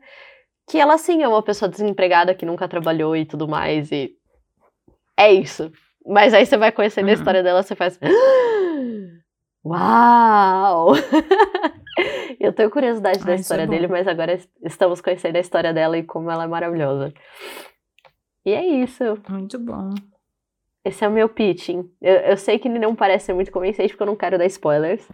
que 0.70 0.80
ela, 0.80 0.98
sim, 0.98 1.22
é 1.22 1.28
uma 1.28 1.44
pessoa 1.44 1.68
desempregada 1.70 2.34
que 2.34 2.46
nunca 2.46 2.68
trabalhou 2.68 3.16
e 3.16 3.26
tudo 3.26 3.48
mais 3.48 3.92
e 3.92 4.16
é 5.18 5.32
isso. 5.34 5.72
Mas 6.08 6.34
aí 6.34 6.46
você 6.46 6.58
vai 6.58 6.72
conhecendo 6.72 7.06
a 7.06 7.08
Uhum. 7.10 7.14
história 7.14 7.44
dela, 7.44 7.62
você 7.62 7.76
faz. 7.76 8.00
Uau! 9.64 10.94
Eu 12.44 12.54
tenho 12.54 12.70
curiosidade 12.72 13.20
da 13.24 13.32
Ah, 13.32 13.36
isso 13.36 13.44
história 13.44 13.64
é 13.64 13.68
dele, 13.68 13.88
mas 13.88 14.08
agora 14.08 14.34
es- 14.34 14.50
estamos 14.64 15.00
conhecendo 15.02 15.36
a 15.36 15.40
história 15.40 15.74
dela 15.74 15.98
e 15.98 16.04
como 16.04 16.30
ela 16.32 16.44
é 16.46 16.48
maravilhosa. 16.48 17.14
E 18.46 18.52
é 18.54 18.66
isso. 18.66 19.04
Muito 19.30 19.60
bom. 19.60 19.92
Esse 20.84 21.06
é 21.06 21.08
o 21.08 21.12
meu 21.12 21.30
pitching. 21.30 21.84
Eu, 22.02 22.16
eu 22.16 22.38
sei 22.38 22.58
que 22.58 22.68
ele 22.68 22.80
não 22.80 22.96
parece 22.96 23.28
ser 23.28 23.34
muito 23.34 23.52
convincente 23.52 23.90
porque 23.90 24.02
eu 24.02 24.08
não 24.08 24.16
quero 24.16 24.38
dar 24.38 24.46
spoilers. 24.48 25.08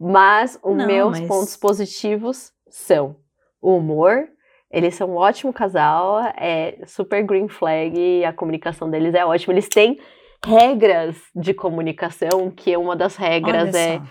Mas 0.00 0.58
os 0.62 0.76
Não, 0.76 0.86
meus 0.86 1.20
mas- 1.20 1.28
pontos 1.28 1.56
positivos 1.56 2.50
são 2.68 3.16
o 3.62 3.76
humor. 3.76 4.26
Eles 4.70 4.96
são 4.96 5.10
um 5.10 5.16
ótimo 5.16 5.52
casal, 5.52 6.18
é 6.36 6.78
super 6.84 7.22
green 7.22 7.46
flag, 7.46 7.96
e 7.96 8.24
a 8.24 8.32
comunicação 8.32 8.90
deles 8.90 9.14
é 9.14 9.24
ótima. 9.24 9.54
Eles 9.54 9.68
têm 9.68 10.00
regras 10.44 11.16
de 11.32 11.54
comunicação, 11.54 12.50
que 12.50 12.76
uma 12.76 12.96
das 12.96 13.14
regras 13.14 13.72
é. 13.72 14.02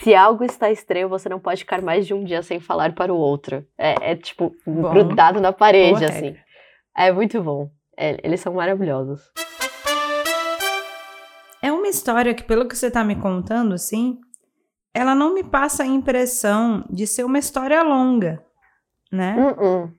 Se 0.00 0.14
algo 0.14 0.44
está 0.44 0.70
estranho, 0.70 1.08
você 1.08 1.28
não 1.28 1.38
pode 1.38 1.60
ficar 1.60 1.80
mais 1.82 2.06
de 2.06 2.14
um 2.14 2.24
dia 2.24 2.42
sem 2.42 2.60
falar 2.60 2.94
para 2.94 3.12
o 3.12 3.16
outro. 3.16 3.66
É, 3.78 4.12
é, 4.12 4.16
tipo, 4.16 4.54
Bom. 4.66 4.90
grudado 4.90 5.40
na 5.40 5.52
parede, 5.52 6.04
assim. 6.04 6.26
regra. 6.26 6.42
É 6.96 7.12
muito 7.12 7.42
bom. 7.42 7.70
É, 7.96 8.18
eles 8.22 8.40
são 8.40 8.54
maravilhosos. 8.54 9.22
É 11.62 11.70
uma 11.70 11.88
história 11.88 12.34
que, 12.34 12.42
pelo 12.42 12.66
que 12.66 12.76
você 12.76 12.90
tá 12.90 13.04
me 13.04 13.16
contando, 13.16 13.74
assim, 13.74 14.18
ela 14.92 15.14
não 15.14 15.32
me 15.32 15.44
passa 15.44 15.84
a 15.84 15.86
impressão 15.86 16.84
de 16.90 17.06
ser 17.06 17.24
uma 17.24 17.38
história 17.38 17.82
longa, 17.82 18.44
né? 19.10 19.36
Uh-uh. 19.38 19.92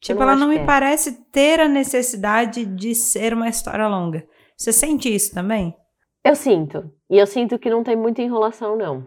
tipo, 0.00 0.20
não 0.20 0.28
ela 0.28 0.36
não 0.36 0.48
me 0.48 0.58
é. 0.58 0.64
parece 0.64 1.24
ter 1.30 1.60
a 1.60 1.68
necessidade 1.68 2.64
de 2.64 2.94
ser 2.94 3.34
uma 3.34 3.48
história 3.48 3.88
longa. 3.88 4.26
Você 4.56 4.72
sente 4.72 5.12
isso 5.12 5.34
também? 5.34 5.74
Eu 6.24 6.36
sinto. 6.36 6.90
E 7.10 7.18
eu 7.18 7.26
sinto 7.26 7.58
que 7.58 7.68
não 7.68 7.82
tem 7.82 7.96
muita 7.96 8.22
enrolação, 8.22 8.76
não. 8.76 9.06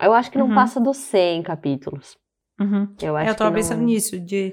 Eu 0.00 0.12
acho 0.12 0.30
que 0.30 0.38
não 0.38 0.48
Uhum. 0.48 0.54
passa 0.54 0.80
dos 0.80 0.96
100 0.98 1.42
capítulos. 1.42 2.16
Uhum. 2.60 2.94
Eu 3.00 3.16
acho 3.16 3.30
eu 3.30 3.34
tava 3.34 3.54
pensando 3.54 3.82
nisso, 3.82 4.18
de 4.18 4.52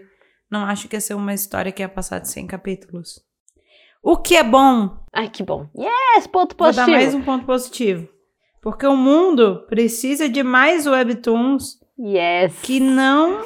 não 0.49 0.65
acho 0.65 0.87
que 0.87 0.95
ia 0.95 1.01
ser 1.01 1.13
uma 1.15 1.33
história 1.33 1.71
que 1.71 1.81
ia 1.81 1.89
passar 1.89 2.19
de 2.19 2.29
100 2.29 2.47
capítulos. 2.47 3.19
O 4.03 4.17
que 4.17 4.35
é 4.35 4.43
bom 4.43 5.03
Ai, 5.11 5.29
que 5.29 5.41
bom. 5.43 5.67
Yes, 5.77 6.27
ponto 6.27 6.55
Vou 6.57 6.67
dar 6.71 6.85
positivo. 6.85 6.91
mais 6.91 7.13
um 7.15 7.21
ponto 7.23 7.45
positivo. 7.45 8.07
Porque 8.61 8.85
o 8.85 8.95
mundo 8.95 9.65
precisa 9.67 10.27
de 10.29 10.43
mais 10.43 10.85
webtoons 10.87 11.79
Yes. 11.99 12.59
que 12.61 12.79
não 12.79 13.43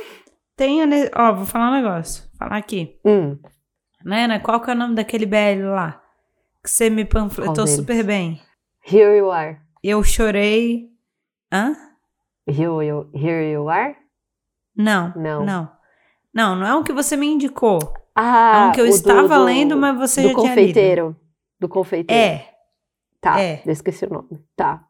tenha. 0.55 0.85
ne- 0.85 1.09
Ó, 1.15 1.33
vou 1.33 1.45
falar 1.45 1.69
um 1.69 1.75
negócio. 1.81 2.23
Falar 2.37 2.57
aqui. 2.57 2.97
Hum, 3.05 3.37
Nana, 4.03 4.39
qual 4.39 4.59
que 4.61 4.69
é 4.69 4.73
o 4.73 4.77
nome 4.77 4.95
daquele 4.95 5.25
BL 5.25 5.63
lá? 5.73 6.01
Que 6.63 6.69
você 6.69 6.89
me 6.89 7.05
panfletou 7.05 7.67
super 7.67 8.03
bem. 8.03 8.41
here 8.91 9.17
you 9.17 9.29
are. 9.31 9.59
Eu 9.83 10.03
chorei. 10.03 10.87
Hã? 11.51 11.75
Here 12.47 12.85
you, 12.85 13.09
here 13.13 13.51
you 13.51 13.69
are? 13.69 13.95
Não. 14.75 15.13
Não. 15.15 15.45
Não. 15.45 15.71
Não, 16.33 16.55
não 16.55 16.67
é 16.67 16.75
um 16.75 16.83
que 16.83 16.93
você 16.93 17.15
me 17.17 17.27
indicou. 17.27 17.79
Ah, 18.15 18.65
é 18.65 18.67
um 18.67 18.71
que 18.71 18.81
eu 18.81 18.85
do- 18.85 18.91
estava 18.91 19.37
do- 19.37 19.43
lendo, 19.43 19.77
mas 19.77 19.97
você 19.97 20.21
do 20.21 20.29
já 20.29 20.33
confeiteiro. 20.35 21.15
Do 21.59 21.67
confeiteiro. 21.67 22.21
É, 22.21 22.47
Tá, 23.21 23.39
é. 23.41 23.61
eu 23.65 23.71
esqueci 23.71 24.05
o 24.05 24.09
nome. 24.09 24.29
Tá. 24.55 24.85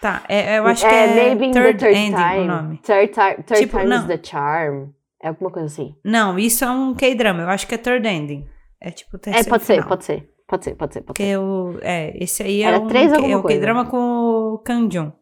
tá. 0.00 0.22
É, 0.28 0.58
eu 0.58 0.66
acho 0.66 0.86
que 0.86 0.92
é 0.94 1.14
Maybe 1.14 1.46
in 1.46 1.50
Third, 1.52 1.78
the 1.78 1.86
third 1.86 1.98
Ending 1.98 2.16
time. 2.16 2.38
o 2.40 2.44
nome. 2.46 2.78
Third, 2.78 3.08
ti- 3.12 3.42
third 3.44 3.60
Tipo, 3.60 3.78
time 3.78 3.90
não. 3.90 3.98
is 4.00 4.06
the 4.06 4.20
charm. 4.22 4.88
É 5.22 5.28
alguma 5.28 5.50
coisa 5.50 5.66
assim. 5.66 5.94
Não, 6.04 6.38
isso 6.38 6.64
é 6.64 6.70
um 6.70 6.94
K-drama. 6.94 7.42
Eu 7.42 7.48
acho 7.50 7.66
que 7.66 7.74
é 7.74 7.78
Third 7.78 8.06
Ending. 8.08 8.48
É 8.80 8.90
tipo 8.90 9.16
o 9.16 9.20
terceiro 9.20 9.46
É, 9.46 9.50
pode 9.50 9.64
ser, 9.64 9.74
final. 9.74 9.88
pode 9.88 10.04
ser. 10.04 10.30
Pode 10.48 10.64
ser, 10.64 10.74
pode 10.74 10.94
ser, 10.94 11.00
pode 11.00 11.06
Porque 11.06 11.22
ser. 11.22 11.28
eu, 11.28 11.78
é, 11.82 12.12
esse 12.22 12.42
aí 12.42 12.62
é 12.62 12.66
Era 12.66 12.80
um 12.80 12.88
três 12.88 13.12
alguma 13.12 13.32
é 13.32 13.36
o 13.36 13.42
coisa. 13.42 13.56
K-drama 13.58 13.84
com 13.86 14.54
o 14.54 14.58
Kanjun. 14.58 15.12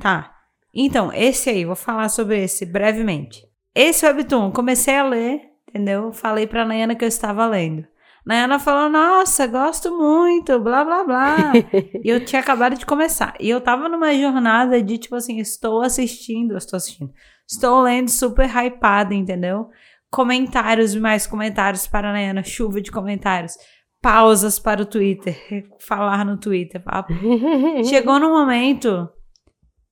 Tá. 0.00 0.34
Então, 0.74 1.12
esse 1.12 1.50
aí, 1.50 1.64
vou 1.64 1.76
falar 1.76 2.08
sobre 2.08 2.42
esse 2.42 2.64
brevemente. 2.66 3.46
Esse 3.74 4.06
webtoon, 4.06 4.50
comecei 4.50 4.96
a 4.96 5.04
ler, 5.04 5.40
entendeu? 5.68 6.12
Falei 6.12 6.46
pra 6.46 6.64
Nayana 6.64 6.94
que 6.94 7.04
eu 7.04 7.08
estava 7.08 7.46
lendo. 7.46 7.86
Nayana 8.24 8.58
falou, 8.58 8.90
nossa, 8.90 9.46
gosto 9.46 9.96
muito, 9.96 10.58
blá, 10.60 10.84
blá, 10.84 11.04
blá. 11.04 11.52
e 12.04 12.08
eu 12.08 12.24
tinha 12.24 12.40
acabado 12.40 12.76
de 12.76 12.84
começar. 12.84 13.34
E 13.40 13.48
eu 13.48 13.60
tava 13.60 13.88
numa 13.88 14.12
jornada 14.14 14.82
de, 14.82 14.98
tipo 14.98 15.16
assim, 15.16 15.38
estou 15.38 15.80
assistindo, 15.80 16.56
estou 16.56 16.76
assistindo. 16.76 17.10
Estou 17.48 17.80
lendo 17.80 18.10
super 18.10 18.48
hypada, 18.48 19.14
entendeu? 19.14 19.70
Comentários 20.10 20.94
e 20.94 21.00
mais 21.00 21.26
comentários 21.26 21.86
para 21.86 22.10
a 22.10 22.12
Nayana, 22.12 22.42
chuva 22.42 22.80
de 22.80 22.90
comentários. 22.90 23.54
Pausas 24.02 24.58
para 24.58 24.82
o 24.82 24.86
Twitter, 24.86 25.36
falar 25.80 26.24
no 26.24 26.36
Twitter. 26.36 26.82
papo. 26.82 27.12
Chegou 27.88 28.20
num 28.20 28.30
momento 28.30 29.08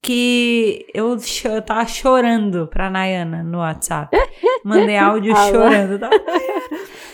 que 0.06 0.86
eu, 0.94 1.18
cho- 1.18 1.60
tava 1.62 1.84
chorando 1.86 2.68
pra 2.68 2.88
Nayana 2.88 3.42
no 3.42 3.58
WhatsApp. 3.58 4.16
Mandei 4.64 4.96
áudio 4.96 5.34
chorando. 5.50 5.92
Eu, 5.94 5.98
tava. 5.98 6.14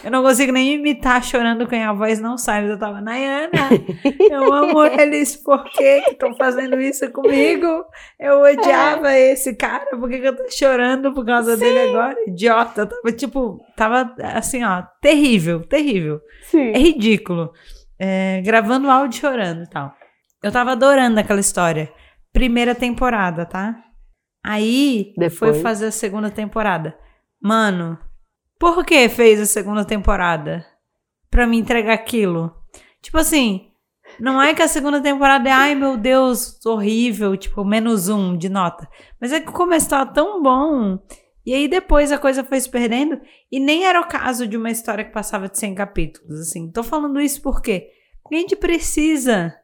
Eu 0.05 0.11
não 0.11 0.22
consigo 0.22 0.52
nem 0.52 0.74
imitar 0.74 1.24
chorando 1.24 1.66
com 1.66 1.74
a 1.74 1.92
voz 1.94 2.20
não 2.20 2.37
sai, 2.37 2.61
mas 2.62 2.70
eu 2.72 2.78
tava, 2.78 3.00
Nayana, 3.00 3.50
eu 4.31 4.52
amo 4.52 4.85
eles, 4.85 5.37
por 5.37 5.64
que 5.64 6.02
estão 6.11 6.35
fazendo 6.35 6.78
isso 6.81 7.11
comigo? 7.12 7.66
Eu 8.20 8.42
odiava 8.42 9.16
esse 9.16 9.55
cara, 9.55 9.96
por 9.96 10.11
que, 10.11 10.18
que 10.18 10.28
eu 10.28 10.37
tô 10.37 10.50
chorando 10.50 11.14
por 11.14 11.24
causa 11.24 11.57
dele 11.57 11.88
agora? 11.90 12.16
Idiota, 12.26 12.85
tava 12.87 13.12
tipo, 13.16 13.59
tava 13.74 14.14
assim, 14.35 14.62
ó, 14.64 14.83
terrível, 15.00 15.61
terrível. 15.61 16.20
Sim. 16.42 16.72
É 16.74 16.78
ridículo. 16.78 17.52
É, 17.98 18.42
gravando 18.44 18.90
áudio 18.90 19.20
chorando 19.20 19.62
e 19.62 19.70
tal. 19.70 19.94
Eu 20.42 20.50
tava 20.52 20.72
adorando 20.72 21.18
aquela 21.20 21.40
história. 21.40 21.88
Primeira 22.32 22.74
temporada, 22.74 23.44
tá? 23.44 23.84
Aí 24.44 25.12
Depois. 25.16 25.38
foi 25.38 25.54
fazer 25.54 25.86
a 25.86 25.92
segunda 25.92 26.30
temporada. 26.30 26.98
Mano, 27.40 27.98
por 28.58 28.84
que 28.84 29.08
fez 29.08 29.40
a 29.40 29.46
segunda 29.46 29.84
temporada? 29.84 30.64
Pra 31.30 31.46
me 31.46 31.58
entregar 31.58 31.94
aquilo. 31.94 32.54
Tipo 33.00 33.18
assim, 33.18 33.72
não 34.18 34.40
é 34.40 34.54
que 34.54 34.62
a 34.62 34.68
segunda 34.68 35.00
temporada 35.00 35.48
é, 35.48 35.52
ai 35.52 35.74
meu 35.74 35.96
Deus, 35.96 36.64
horrível, 36.64 37.36
tipo, 37.36 37.64
menos 37.64 38.08
um 38.08 38.36
de 38.36 38.48
nota. 38.48 38.88
Mas 39.20 39.32
é 39.32 39.40
que 39.40 39.48
o 39.48 39.52
começo 39.52 39.88
tava 39.88 40.12
tão 40.12 40.42
bom. 40.42 40.98
E 41.44 41.52
aí 41.52 41.66
depois 41.66 42.12
a 42.12 42.18
coisa 42.18 42.44
foi 42.44 42.60
se 42.60 42.70
perdendo. 42.70 43.20
E 43.50 43.58
nem 43.58 43.84
era 43.84 44.00
o 44.00 44.08
caso 44.08 44.46
de 44.46 44.56
uma 44.56 44.70
história 44.70 45.04
que 45.04 45.12
passava 45.12 45.48
de 45.48 45.58
100 45.58 45.74
capítulos, 45.74 46.40
assim. 46.40 46.70
Tô 46.70 46.82
falando 46.82 47.20
isso? 47.20 47.42
Porque 47.42 47.88
a 48.30 48.34
gente 48.34 48.56
precisa 48.56 49.54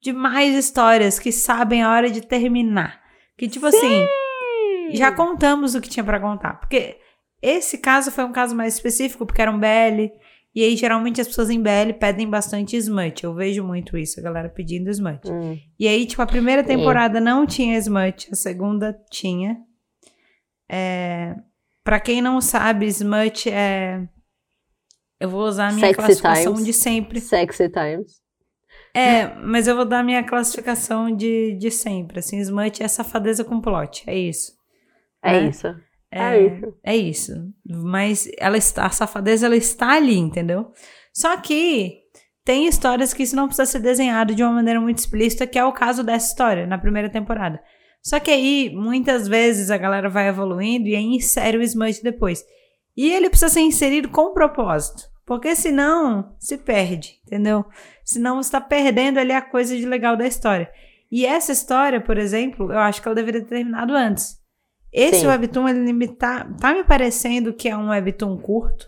de 0.00 0.12
mais 0.12 0.54
histórias 0.54 1.18
que 1.18 1.32
sabem 1.32 1.82
a 1.82 1.90
hora 1.90 2.10
de 2.10 2.20
terminar. 2.20 3.00
Que 3.36 3.48
tipo 3.48 3.66
assim, 3.66 4.06
já 4.92 5.12
contamos 5.12 5.74
o 5.74 5.80
que 5.80 5.88
tinha 5.88 6.04
pra 6.04 6.20
contar. 6.20 6.54
Porque 6.60 6.98
esse 7.40 7.78
caso 7.78 8.10
foi 8.10 8.24
um 8.24 8.32
caso 8.32 8.54
mais 8.54 8.74
específico, 8.74 9.24
porque 9.26 9.42
era 9.42 9.50
um 9.50 9.58
BL. 9.58 10.10
E 10.54 10.64
aí, 10.64 10.76
geralmente, 10.76 11.20
as 11.20 11.28
pessoas 11.28 11.50
em 11.50 11.62
BL 11.62 11.92
pedem 12.00 12.28
bastante 12.28 12.76
smut. 12.76 13.22
Eu 13.22 13.34
vejo 13.34 13.62
muito 13.62 13.96
isso, 13.96 14.18
a 14.18 14.22
galera 14.22 14.48
pedindo 14.48 14.90
smut. 14.90 15.30
Hum. 15.30 15.56
E 15.78 15.86
aí, 15.86 16.04
tipo, 16.06 16.20
a 16.20 16.26
primeira 16.26 16.64
temporada 16.64 17.20
não 17.20 17.46
tinha 17.46 17.78
smut, 17.78 18.28
a 18.32 18.34
segunda 18.34 18.98
tinha. 19.10 19.56
É... 20.68 21.36
Pra 21.84 22.00
quem 22.00 22.20
não 22.20 22.40
sabe, 22.40 22.86
smut 22.86 23.48
é. 23.48 24.06
Eu 25.20 25.28
vou 25.30 25.42
usar 25.42 25.68
a 25.68 25.72
minha 25.72 25.86
Sexy 25.86 25.96
classificação 25.96 26.52
times. 26.54 26.66
de 26.66 26.72
sempre. 26.72 27.20
Sexy 27.20 27.68
Times. 27.68 28.20
É, 28.98 29.34
mas 29.42 29.66
eu 29.66 29.76
vou 29.76 29.84
dar 29.84 30.00
a 30.00 30.02
minha 30.02 30.22
classificação 30.22 31.14
de, 31.14 31.54
de 31.58 31.70
sempre. 31.70 32.18
Assim, 32.18 32.38
smut 32.40 32.82
é 32.82 32.88
safadeza 32.88 33.44
com 33.44 33.60
plot. 33.60 34.04
É 34.06 34.16
isso. 34.16 34.52
É, 35.22 35.32
Né? 35.32 35.48
isso. 35.48 35.66
É, 36.10 36.20
É 36.20 36.40
isso. 36.40 36.74
é 36.84 36.96
isso. 36.96 37.32
Mas 37.66 38.28
ela 38.38 38.56
está, 38.56 38.86
a 38.86 38.90
safadeza 38.90 39.46
ela 39.46 39.56
está 39.56 39.92
ali, 39.92 40.16
entendeu? 40.16 40.72
Só 41.12 41.36
que 41.36 41.98
tem 42.44 42.66
histórias 42.66 43.12
que 43.12 43.22
isso 43.22 43.36
não 43.36 43.46
precisa 43.46 43.66
ser 43.66 43.80
desenhado 43.80 44.34
de 44.34 44.42
uma 44.42 44.52
maneira 44.52 44.80
muito 44.80 44.98
explícita, 44.98 45.46
que 45.46 45.58
é 45.58 45.64
o 45.64 45.72
caso 45.72 46.02
dessa 46.02 46.28
história, 46.28 46.66
na 46.66 46.78
primeira 46.78 47.10
temporada. 47.10 47.62
Só 48.02 48.18
que 48.18 48.30
aí, 48.30 48.70
muitas 48.74 49.28
vezes, 49.28 49.70
a 49.70 49.76
galera 49.76 50.08
vai 50.08 50.28
evoluindo 50.28 50.88
e 50.88 50.96
aí 50.96 51.04
insere 51.04 51.58
o 51.58 51.62
smut 51.62 52.02
depois. 52.02 52.42
E 52.96 53.12
ele 53.12 53.28
precisa 53.28 53.50
ser 53.50 53.60
inserido 53.60 54.08
com 54.08 54.32
propósito. 54.32 55.02
Porque 55.26 55.54
senão 55.54 56.34
se 56.38 56.56
perde, 56.56 57.20
entendeu? 57.26 57.66
Senão 58.08 58.42
você 58.42 58.50
tá 58.52 58.58
perdendo 58.58 59.18
ali 59.18 59.32
a 59.32 59.42
coisa 59.42 59.76
de 59.76 59.84
legal 59.84 60.16
da 60.16 60.26
história. 60.26 60.70
E 61.12 61.26
essa 61.26 61.52
história, 61.52 62.00
por 62.00 62.16
exemplo, 62.16 62.72
eu 62.72 62.78
acho 62.78 63.02
que 63.02 63.06
ela 63.06 63.14
deveria 63.14 63.42
ter 63.42 63.48
terminado 63.48 63.92
antes. 63.94 64.38
Esse 64.90 65.20
Sim. 65.20 65.26
webtoon, 65.26 65.68
ele 65.68 65.92
me 65.92 66.08
tá, 66.08 66.48
tá 66.58 66.72
me 66.72 66.84
parecendo 66.84 67.52
que 67.52 67.68
é 67.68 67.76
um 67.76 67.90
webtoon 67.90 68.38
curto, 68.38 68.86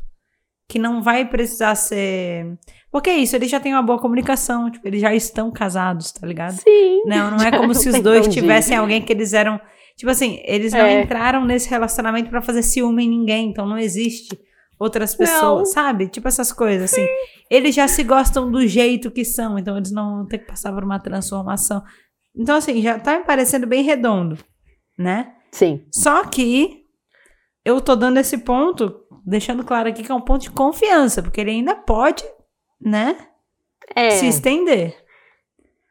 que 0.66 0.78
não 0.78 1.02
vai 1.02 1.28
precisar 1.28 1.74
ser. 1.74 2.56
Porque 2.90 3.10
é 3.10 3.18
isso, 3.18 3.36
eles 3.36 3.50
já 3.50 3.60
têm 3.60 3.74
uma 3.74 3.82
boa 3.82 3.98
comunicação, 3.98 4.70
tipo, 4.70 4.88
eles 4.88 5.02
já 5.02 5.14
estão 5.14 5.50
casados, 5.52 6.12
tá 6.12 6.26
ligado? 6.26 6.52
Sim. 6.52 7.02
Não, 7.04 7.32
não 7.32 7.44
é 7.44 7.50
como 7.50 7.74
se 7.74 7.90
os 7.90 7.94
Entendi. 7.96 8.02
dois 8.04 8.26
tivessem 8.28 8.74
alguém 8.74 9.02
que 9.02 9.12
eles 9.12 9.34
eram. 9.34 9.60
Tipo 9.98 10.10
assim, 10.10 10.40
eles 10.46 10.72
não 10.72 10.80
É. 10.86 11.02
entraram 11.02 11.44
nesse 11.44 11.68
relacionamento 11.68 12.30
pra 12.30 12.40
fazer 12.40 12.62
ciúme 12.62 13.04
em 13.04 13.10
ninguém, 13.10 13.50
então 13.50 13.66
não 13.66 13.76
existe 13.76 14.30
outras 14.80 15.14
pessoas, 15.14 15.58
Não. 15.58 15.66
sabe? 15.66 16.08
Tipo 16.08 16.26
essas 16.26 16.50
coisas, 16.52 16.90
assim. 16.92 17.06
Eles 17.50 17.74
já 17.74 17.86
se 17.86 18.02
gostam 18.02 18.50
do 18.50 18.66
jeito 18.66 19.10
que 19.10 19.24
são, 19.24 19.58
então 19.58 19.76
eles 19.76 19.92
não 19.92 20.16
vão 20.16 20.26
ter 20.26 20.38
que 20.38 20.46
passar 20.46 20.72
por 20.72 20.82
uma 20.82 20.98
transformação. 20.98 21.82
Então, 22.34 22.56
assim, 22.56 22.80
já 22.80 22.98
tá 22.98 23.18
me 23.18 23.24
parecendo 23.24 23.66
bem 23.66 23.82
redondo, 23.84 24.38
né? 24.98 25.34
Sim. 25.52 25.84
Só 25.92 26.24
que 26.24 26.84
eu 27.64 27.80
tô 27.80 27.94
dando 27.94 28.16
esse 28.18 28.38
ponto, 28.38 28.94
deixando 29.26 29.62
claro 29.64 29.88
aqui 29.90 30.02
que 30.02 30.10
é 30.10 30.14
um 30.14 30.20
ponto 30.20 30.42
de 30.42 30.50
confiança, 30.50 31.22
porque 31.22 31.40
ele 31.40 31.50
ainda 31.50 31.74
pode, 31.76 32.24
né? 32.80 33.16
É. 33.94 34.10
se 34.12 34.26
estender. 34.28 34.96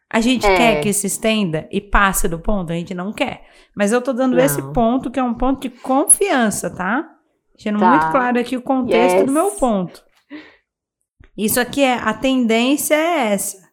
A 0.10 0.22
gente 0.22 0.48
É. 0.48 0.56
quer 0.58 0.82
que 0.82 0.92
se 0.94 1.06
estenda 1.06 1.68
e 1.72 1.80
passe 1.82 2.28
do 2.28 2.40
ponto? 2.40 2.72
A 2.72 2.76
gente 2.76 2.94
não 2.96 3.12
quer. 3.14 3.44
Mas 3.76 3.92
eu 3.92 4.02
tô 4.02 4.12
dando 4.14 4.36
Não. 4.38 4.44
esse 4.44 4.62
ponto 4.74 5.12
que 5.12 5.20
é 5.20 5.24
um 5.24 5.34
ponto 5.36 5.62
de 5.62 5.70
confiança, 5.70 6.74
tá? 6.74 7.08
Deixando 7.60 7.80
Tá. 7.80 7.90
muito 7.90 8.12
claro 8.12 8.40
aqui 8.40 8.56
o 8.56 8.62
contexto 8.62 9.18
Yes. 9.18 9.26
do 9.26 9.32
meu 9.34 9.52
ponto. 9.52 10.02
Isso 11.38 11.60
aqui 11.60 11.84
é, 11.84 11.94
a 11.96 12.14
tendência 12.14 12.96
é 12.96 13.34
essa. 13.34 13.68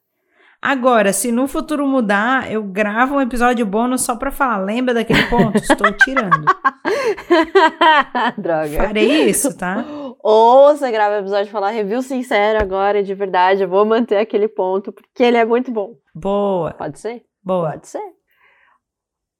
Agora, 0.61 1.12
se 1.12 1.30
no 1.30 1.47
futuro 1.47 1.87
mudar, 1.87 2.51
eu 2.51 2.64
gravo 2.64 3.14
um 3.16 3.20
episódio 3.20 3.64
bônus 3.64 4.03
só 4.03 4.16
pra 4.16 4.32
falar, 4.32 4.57
lembra 4.64 4.93
daquele 4.93 5.22
ponto? 5.26 5.57
Estou 5.59 5.93
tirando. 5.93 6.45
Droga. 8.37 8.76
Farei 8.87 9.28
isso, 9.28 9.57
tá? 9.57 9.84
Ou 10.22 10.74
você 10.76 10.91
grava 10.91 11.16
o 11.16 11.18
episódio 11.18 11.49
e 11.49 11.53
fala 11.53 11.70
review 11.70 12.03
sincero 12.03 12.61
agora, 12.61 13.03
de 13.03 13.14
verdade, 13.14 13.62
eu 13.62 13.68
vou 13.68 13.84
manter 13.84 14.16
aquele 14.16 14.49
ponto, 14.49 14.91
porque 14.93 15.22
ele 15.22 15.37
é 15.37 15.45
muito 15.45 15.70
bom. 15.70 15.95
Boa, 16.14 16.72
Pode 16.74 16.99
ser? 16.99 17.24
boa. 17.43 17.70
Pode 17.70 17.87
ser. 17.87 18.03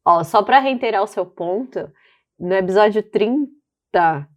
Ó, 0.05 0.23
só 0.23 0.43
pra 0.43 0.61
reiterar 0.61 1.03
o 1.03 1.07
seu 1.09 1.27
ponto, 1.27 1.91
no 2.39 2.55
episódio 2.55 3.03
30, 3.03 4.29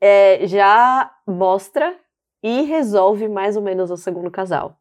é, 0.00 0.46
já 0.46 1.10
mostra 1.26 1.94
e 2.42 2.62
resolve 2.62 3.28
mais 3.28 3.56
ou 3.56 3.62
menos 3.62 3.90
o 3.90 3.96
segundo 3.96 4.30
casal. 4.30 4.76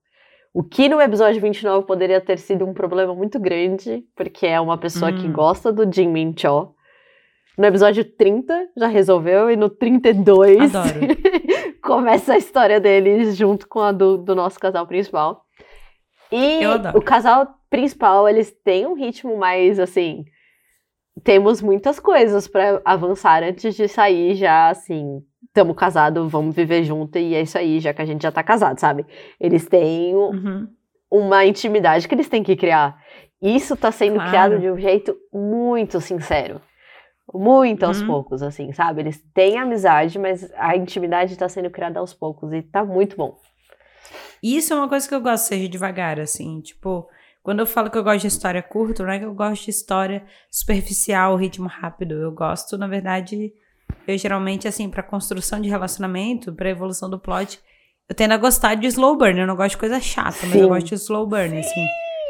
O 0.54 0.64
que 0.64 0.88
no 0.88 1.02
episódio 1.02 1.42
29 1.42 1.86
poderia 1.86 2.22
ter 2.22 2.38
sido 2.38 2.66
um 2.66 2.74
problema 2.74 3.14
muito 3.14 3.40
grande, 3.40 4.06
porque 4.16 4.48
é 4.48 4.60
uma 4.60 4.78
pessoa 4.78 5.12
que 5.12 5.28
Hum. 5.28 5.34
gosta 5.34 5.72
do 5.72 5.92
Jin 5.92 6.08
Min 6.08 6.34
Cho. 6.38 6.74
No 7.58 7.66
episódio 7.66 8.04
30 8.06 8.70
já 8.78 8.88
resolveu, 8.88 9.50
e 9.50 9.56
no 9.56 9.70
32 9.70 10.76
Adoro. 10.76 11.00
começa 11.82 12.34
a 12.34 12.38
história 12.38 12.80
deles 12.80 13.36
junto 13.36 13.68
com 13.68 13.80
a 13.80 13.92
do, 13.92 14.18
do 14.18 14.34
nosso 14.34 14.60
casal 14.60 14.88
principal. 14.88 15.44
E 16.32 16.60
o 16.96 17.02
casal 17.02 17.48
principal, 17.70 18.28
eles 18.28 18.52
têm 18.64 18.86
um 18.86 18.94
ritmo 18.94 19.38
mais 19.38 19.80
assim. 19.80 20.26
Temos 21.24 21.62
muitas 21.62 22.00
coisas 22.00 22.48
pra 22.48 22.82
avançar 22.84 23.42
antes 23.44 23.76
de 23.76 23.88
sair 23.88 24.36
já 24.36 24.70
assim. 24.70 25.24
Estamos 25.48 25.76
casados, 25.78 26.30
vamos 26.30 26.54
viver 26.54 26.84
junto 26.84 27.18
e 27.18 27.34
é 27.34 27.42
isso 27.42 27.58
aí, 27.58 27.80
já 27.80 27.94
que 27.94 28.02
a 28.02 28.06
gente 28.06 28.22
já 28.24 28.32
tá 28.32 28.44
casado, 28.44 28.78
sabe? 28.80 29.06
Eles 29.40 29.66
têm 29.66 30.14
um- 30.16 30.30
Uhum. 30.32 30.68
uma 31.10 31.46
intimidade 31.46 32.08
que 32.08 32.14
eles 32.14 32.28
têm 32.28 32.44
que 32.44 32.56
criar. 32.58 32.98
Isso 33.42 33.78
tá 33.78 33.92
sendo 33.92 34.16
Claro. 34.16 34.30
criado 34.30 34.60
de 34.60 34.70
um 34.70 34.78
jeito 34.78 35.16
muito 35.34 36.02
sincero. 36.02 36.62
Muito 37.34 37.84
aos 37.84 38.02
Uhum. 38.02 38.08
poucos, 38.08 38.44
assim, 38.44 38.72
sabe? 38.74 39.02
Eles 39.02 39.22
têm 39.34 39.58
amizade, 39.58 40.20
mas 40.20 40.52
a 40.58 40.76
intimidade 40.76 41.38
tá 41.38 41.48
sendo 41.48 41.70
criada 41.70 42.00
aos 42.00 42.14
poucos 42.14 42.52
e 42.54 42.62
tá 42.62 42.84
muito 42.84 43.16
bom. 43.16 43.38
Isso 44.44 44.74
é 44.74 44.76
uma 44.76 44.90
coisa 44.90 45.08
que 45.08 45.16
eu 45.16 45.22
gosto, 45.22 45.46
seja 45.46 45.68
devagar, 45.70 46.20
assim, 46.20 46.60
tipo, 46.62 47.08
quando 47.46 47.60
eu 47.60 47.68
falo 47.68 47.92
que 47.92 47.98
eu 47.98 48.04
gosto 48.04 48.22
de 48.22 48.28
história 48.28 48.64
curta, 48.64 49.04
não 49.04 49.12
é 49.12 49.20
que 49.20 49.26
eu 49.26 49.34
gosto 49.36 49.66
de 49.66 49.70
história 49.70 50.26
superficial, 50.50 51.36
ritmo 51.36 51.68
rápido. 51.68 52.16
Eu 52.16 52.32
gosto, 52.32 52.76
na 52.76 52.88
verdade, 52.88 53.54
eu 54.08 54.18
geralmente, 54.18 54.68
assim, 54.68 54.90
pra 54.90 55.04
construção 55.04 55.62
de 55.62 55.70
relacionamento, 55.70 56.52
pra 56.52 56.72
evolução 56.72 57.08
do 57.08 57.20
plot, 57.20 57.60
eu 58.10 58.16
tendo 58.16 58.32
a 58.32 58.38
gostar 58.38 58.74
de 58.74 58.88
slow 58.88 59.16
burn. 59.16 59.40
Eu 59.40 59.46
não 59.46 59.56
gosto 59.56 59.72
de 59.74 59.78
coisa 59.78 60.00
chata, 60.00 60.40
mas 60.42 60.56
eu 60.56 60.64
Sim. 60.64 60.68
gosto 60.70 60.88
de 60.88 60.96
slow 60.96 61.28
burn, 61.28 61.60
assim. 61.60 61.86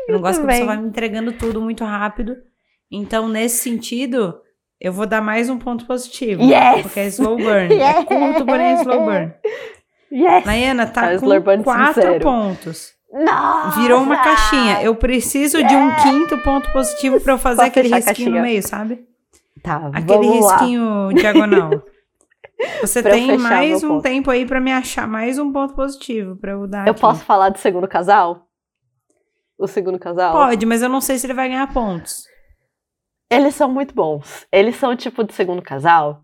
Eu 0.10 0.16
não 0.16 0.22
gosto 0.22 0.42
que 0.42 0.48
a 0.48 0.50
pessoa 0.50 0.68
vai 0.68 0.78
me 0.82 0.88
entregando 0.90 1.32
tudo 1.32 1.62
muito 1.62 1.86
rápido. 1.86 2.36
Então, 2.92 3.30
nesse 3.30 3.64
sentido, 3.64 4.38
eu 4.82 4.92
vou 4.92 5.06
dar 5.06 5.22
mais 5.22 5.50
um 5.50 5.58
ponto 5.58 5.86
positivo. 5.86 6.44
Yes! 6.44 6.82
Porque 6.82 7.00
é 7.00 7.08
slow 7.08 7.38
burn. 7.38 7.74
É 7.74 8.04
curto, 8.04 8.46
porém 8.46 8.66
é 8.66 8.74
slow 8.82 9.06
burn. 9.06 9.34
Yes! 10.12 10.46
Nayana 10.46 10.86
tá 10.88 11.14
É 11.14 11.18
com 11.20 11.64
quatro 11.64 12.02
sincero. 12.02 12.20
pontos. 12.20 12.94
Nossa! 13.16 13.80
Virou 13.80 14.02
uma 14.02 14.18
caixinha. 14.18 14.84
Eu 14.84 14.96
preciso 14.96 15.64
de 15.64 15.76
um 15.76 15.96
quinto 16.04 16.38
ponto 16.44 16.72
positivo 16.74 17.20
pra 17.22 17.34
eu 17.34 17.38
fazer 17.38 17.62
aquele 17.64 17.88
risquinho 17.88 18.32
no 18.32 18.42
meio, 18.42 18.62
sabe? 18.62 19.08
Tá, 19.64 19.88
Aquele 19.94 20.28
vamos 20.28 20.46
lá. 20.46 20.58
risquinho 20.58 21.14
diagonal. 21.14 21.70
Você 22.82 23.02
Pra 23.02 23.12
tem 23.12 23.38
mais 23.38 23.84
um 23.84 23.88
ponto. 23.90 24.04
tempo 24.04 24.30
aí 24.32 24.46
pra 24.46 24.62
me 24.62 24.72
achar 24.72 25.08
mais 25.08 25.38
um 25.40 25.52
ponto 25.52 25.74
positivo 25.76 26.36
pra 26.38 26.52
eu 26.54 26.68
dar 26.68 26.86
Eu 26.88 26.92
aqui. 26.92 27.02
posso 27.02 27.24
falar 27.26 27.50
do 27.50 27.58
segundo 27.58 27.88
casal? 27.88 28.48
O 29.58 29.68
segundo 29.68 29.98
casal? 30.00 30.32
Pode, 30.34 30.66
mas 30.66 30.82
eu 30.82 30.88
não 30.90 31.02
sei 31.02 31.18
se 31.18 31.26
ele 31.26 31.34
vai 31.34 31.50
ganhar 31.50 31.72
pontos. 31.74 32.24
Eles 33.32 33.56
são 33.56 33.70
muito 33.70 33.94
bons. 33.96 34.46
Eles 34.52 34.76
são 34.78 34.92
o 34.92 34.96
tipo 34.96 35.24
de 35.24 35.34
segundo 35.34 35.62
casal 35.62 36.22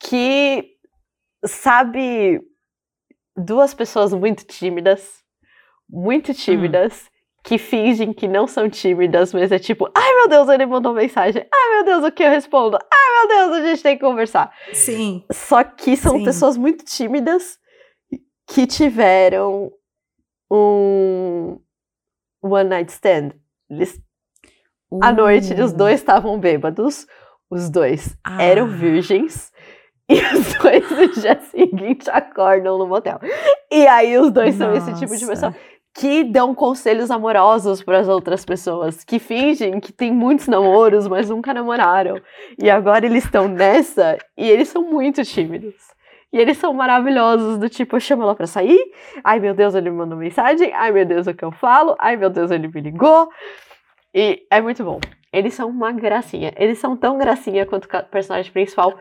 que 0.00 0.64
sabe 1.46 2.40
duas 3.36 3.72
pessoas 3.72 4.12
muito 4.12 4.44
tímidas, 4.44 5.21
muito 5.92 6.32
tímidas, 6.32 7.10
que 7.44 7.58
fingem 7.58 8.12
que 8.12 8.26
não 8.26 8.46
são 8.46 8.70
tímidas, 8.70 9.34
mas 9.34 9.52
é 9.52 9.58
tipo, 9.58 9.90
ai 9.94 10.14
meu 10.14 10.28
Deus, 10.28 10.48
ele 10.48 10.64
mandou 10.64 10.94
mensagem. 10.94 11.46
Ai 11.52 11.74
meu 11.74 11.84
Deus, 11.84 12.04
o 12.04 12.12
que 12.12 12.22
eu 12.22 12.30
respondo? 12.30 12.76
Ai 12.76 13.28
meu 13.28 13.28
Deus, 13.28 13.56
a 13.56 13.66
gente 13.68 13.82
tem 13.82 13.98
que 13.98 14.04
conversar. 14.04 14.50
Sim. 14.72 15.22
Só 15.30 15.62
que 15.62 15.96
são 15.96 16.18
Sim. 16.18 16.24
pessoas 16.24 16.56
muito 16.56 16.84
tímidas 16.84 17.58
que 18.46 18.66
tiveram 18.66 19.70
um 20.50 21.58
one 22.42 22.68
night 22.68 22.90
stand. 22.92 23.32
Eles 23.68 24.00
à 25.00 25.12
noite, 25.12 25.54
os 25.54 25.72
Uh, 25.72 25.76
dois 25.76 26.00
estavam 26.00 26.38
bêbados, 26.38 27.06
os 27.50 27.70
dois 27.70 28.16
ah, 28.22 28.42
eram 28.42 28.66
virgens, 28.66 29.50
e 30.08 30.14
os 30.36 30.54
dois 30.54 30.90
no 30.90 31.08
dia 31.08 31.40
seguinte 31.40 32.10
acordam 32.10 32.76
no 32.78 32.86
motel. 32.86 33.18
E 33.70 33.86
aí 33.86 34.18
os 34.18 34.30
dois 34.30 34.54
são 34.54 34.74
esse 34.74 34.92
tipo 34.94 35.16
de 35.16 35.24
nossa. 35.24 35.50
pessoa 35.50 35.71
que 35.94 36.24
dão 36.24 36.54
conselhos 36.54 37.10
amorosos 37.10 37.82
para 37.82 37.98
as 37.98 38.08
outras 38.08 38.44
pessoas, 38.44 39.04
que 39.04 39.18
fingem 39.18 39.78
que 39.78 39.92
tem 39.92 40.10
muitos 40.12 40.48
namoros, 40.48 41.06
mas 41.06 41.28
nunca 41.28 41.52
namoraram. 41.52 42.20
E 42.60 42.70
agora 42.70 43.04
eles 43.04 43.24
estão 43.24 43.46
nessa 43.46 44.16
e 44.36 44.48
eles 44.48 44.68
são 44.68 44.82
muito 44.82 45.22
tímidos. 45.24 45.74
E 46.32 46.38
eles 46.38 46.56
são 46.56 46.72
maravilhosos, 46.72 47.58
do 47.58 47.68
tipo, 47.68 47.96
eu 47.96 48.00
chamo 48.00 48.22
ela 48.22 48.34
pra 48.34 48.46
sair, 48.46 48.80
ai 49.22 49.38
meu 49.38 49.52
Deus, 49.54 49.74
ele 49.74 49.90
me 49.90 49.96
mandou 49.98 50.16
mensagem, 50.16 50.72
ai 50.72 50.90
meu 50.90 51.04
Deus, 51.04 51.26
o 51.26 51.34
que 51.34 51.44
eu 51.44 51.52
falo, 51.52 51.94
ai 51.98 52.16
meu 52.16 52.30
Deus, 52.30 52.50
ele 52.50 52.68
me 52.68 52.80
ligou. 52.80 53.28
E 54.14 54.46
é 54.50 54.60
muito 54.60 54.82
bom. 54.82 54.98
Eles 55.30 55.52
são 55.52 55.68
uma 55.68 55.92
gracinha. 55.92 56.52
Eles 56.56 56.78
são 56.78 56.96
tão 56.96 57.18
gracinha 57.18 57.66
quanto 57.66 57.84
o 57.84 58.02
personagem 58.04 58.50
principal, 58.50 58.98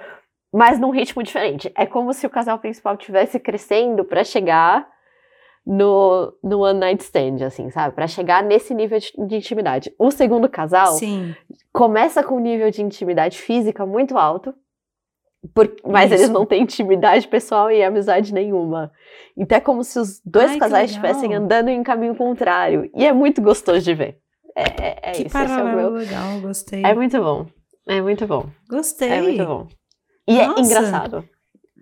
mas 0.53 0.77
num 0.77 0.89
ritmo 0.89 1.23
diferente. 1.23 1.71
É 1.75 1.85
como 1.85 2.13
se 2.13 2.25
o 2.27 2.29
casal 2.29 2.59
principal 2.59 2.95
estivesse 2.95 3.39
crescendo 3.39 4.03
pra 4.03 4.25
chegar 4.25 4.87
no, 5.65 6.33
no 6.43 6.59
One 6.61 6.79
Night 6.79 7.03
Stand, 7.03 7.45
assim, 7.45 7.69
sabe? 7.69 7.93
Pra 7.95 8.07
chegar 8.07 8.43
nesse 8.43 8.73
nível 8.73 8.97
de, 8.99 9.11
de 9.27 9.35
intimidade. 9.35 9.93
O 9.99 10.09
segundo 10.11 10.49
casal 10.49 10.93
Sim. 10.93 11.35
começa 11.71 12.23
com 12.23 12.35
um 12.35 12.39
nível 12.39 12.69
de 12.71 12.81
intimidade 12.81 13.37
física 13.37 13.85
muito 13.85 14.17
alto, 14.17 14.53
por- 15.53 15.75
mas 15.85 16.11
Isso. 16.11 16.15
eles 16.21 16.29
não 16.29 16.45
têm 16.45 16.63
intimidade 16.63 17.27
pessoal 17.27 17.71
e 17.71 17.83
amizade 17.83 18.33
nenhuma. 18.33 18.91
Então 19.37 19.57
é 19.57 19.61
como 19.61 19.83
se 19.83 19.97
os 19.99 20.19
dois 20.25 20.51
Ai, 20.51 20.57
casais 20.59 20.89
estivessem 20.91 21.33
andando 21.33 21.69
em 21.69 21.81
caminho 21.83 22.15
contrário. 22.15 22.89
E 22.95 23.05
é 23.05 23.13
muito 23.13 23.41
gostoso 23.41 23.81
de 23.81 23.93
ver. 23.93 24.17
É, 24.55 24.61
é, 24.63 24.97
é 25.03 25.11
que 25.13 25.17
isso, 25.23 25.27
esse 25.27 25.37
é 25.37 25.47
paralelo 25.47 25.75
meu. 25.77 25.89
legal, 25.91 26.41
gostei. 26.41 26.83
É 26.85 26.93
muito 26.93 27.19
bom. 27.21 27.45
É 27.87 28.01
muito 28.01 28.27
bom. 28.27 28.45
Gostei. 28.69 29.09
É 29.09 29.21
muito 29.21 29.45
bom. 29.45 29.67
E 30.27 30.39
é 30.39 30.47
Nossa. 30.47 30.61
engraçado. 30.61 31.29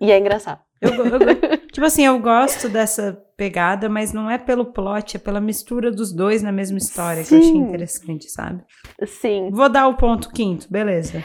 E 0.00 0.10
é 0.10 0.18
engraçado. 0.18 0.60
Eu, 0.80 0.92
eu 0.92 1.18
tipo 1.70 1.84
assim, 1.84 2.04
eu 2.04 2.18
gosto 2.18 2.68
dessa 2.68 3.22
pegada, 3.36 3.88
mas 3.88 4.12
não 4.12 4.30
é 4.30 4.38
pelo 4.38 4.66
plot, 4.66 5.16
é 5.16 5.20
pela 5.20 5.40
mistura 5.40 5.90
dos 5.90 6.12
dois 6.12 6.42
na 6.42 6.52
mesma 6.52 6.78
história 6.78 7.24
que 7.24 7.34
eu 7.34 7.38
achei 7.38 7.52
Sim. 7.52 7.58
interessante, 7.58 8.30
sabe? 8.30 8.62
Sim. 9.06 9.50
Vou 9.50 9.68
dar 9.68 9.88
o 9.88 9.96
ponto 9.96 10.30
quinto, 10.30 10.66
beleza. 10.70 11.22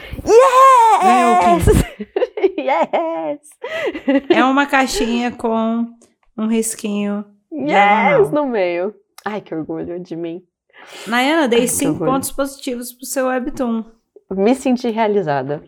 Ganhou 1.02 1.34
o 1.34 1.76
Yes! 2.58 3.38
yes! 4.06 4.26
É 4.30 4.44
uma 4.44 4.66
caixinha 4.66 5.30
com 5.30 5.86
um 6.36 6.46
risquinho. 6.46 7.24
Yes! 7.52 8.30
No 8.30 8.46
meio. 8.46 8.94
Ai, 9.24 9.40
que 9.40 9.54
orgulho 9.54 9.98
de 10.00 10.16
mim. 10.16 10.42
Nayana, 11.06 11.48
dei 11.48 11.60
Ai, 11.60 11.68
cinco 11.68 12.04
pontos 12.04 12.30
positivos 12.30 12.92
pro 12.92 13.06
seu 13.06 13.26
webtoon. 13.26 13.84
Me 14.30 14.54
senti 14.54 14.90
realizada. 14.90 15.62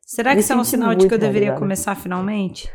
Será 0.00 0.30
que 0.30 0.36
Me 0.36 0.40
isso 0.42 0.52
é 0.52 0.56
um 0.56 0.64
sinal 0.64 0.94
de 0.94 1.08
que 1.08 1.14
eu 1.14 1.18
deveria 1.18 1.48
realizada. 1.48 1.60
começar 1.60 1.94
finalmente? 1.94 2.70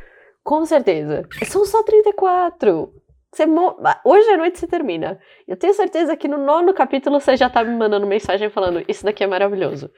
Com 0.47 0.65
certeza. 0.65 1.27
São 1.43 1.65
só 1.65 1.83
34. 1.83 2.89
Você 3.33 3.45
mo... 3.45 3.75
Hoje 4.05 4.29
à 4.29 4.37
noite 4.37 4.57
você 4.57 4.65
termina. 4.65 5.19
Eu 5.45 5.57
tenho 5.57 5.73
certeza 5.73 6.15
que 6.15 6.25
no 6.25 6.37
nono 6.37 6.73
capítulo 6.73 7.19
você 7.19 7.35
já 7.35 7.49
tá 7.49 7.65
me 7.65 7.75
mandando 7.75 8.07
mensagem 8.07 8.49
falando: 8.49 8.81
Isso 8.87 9.03
daqui 9.03 9.25
é 9.25 9.27
maravilhoso. 9.27 9.91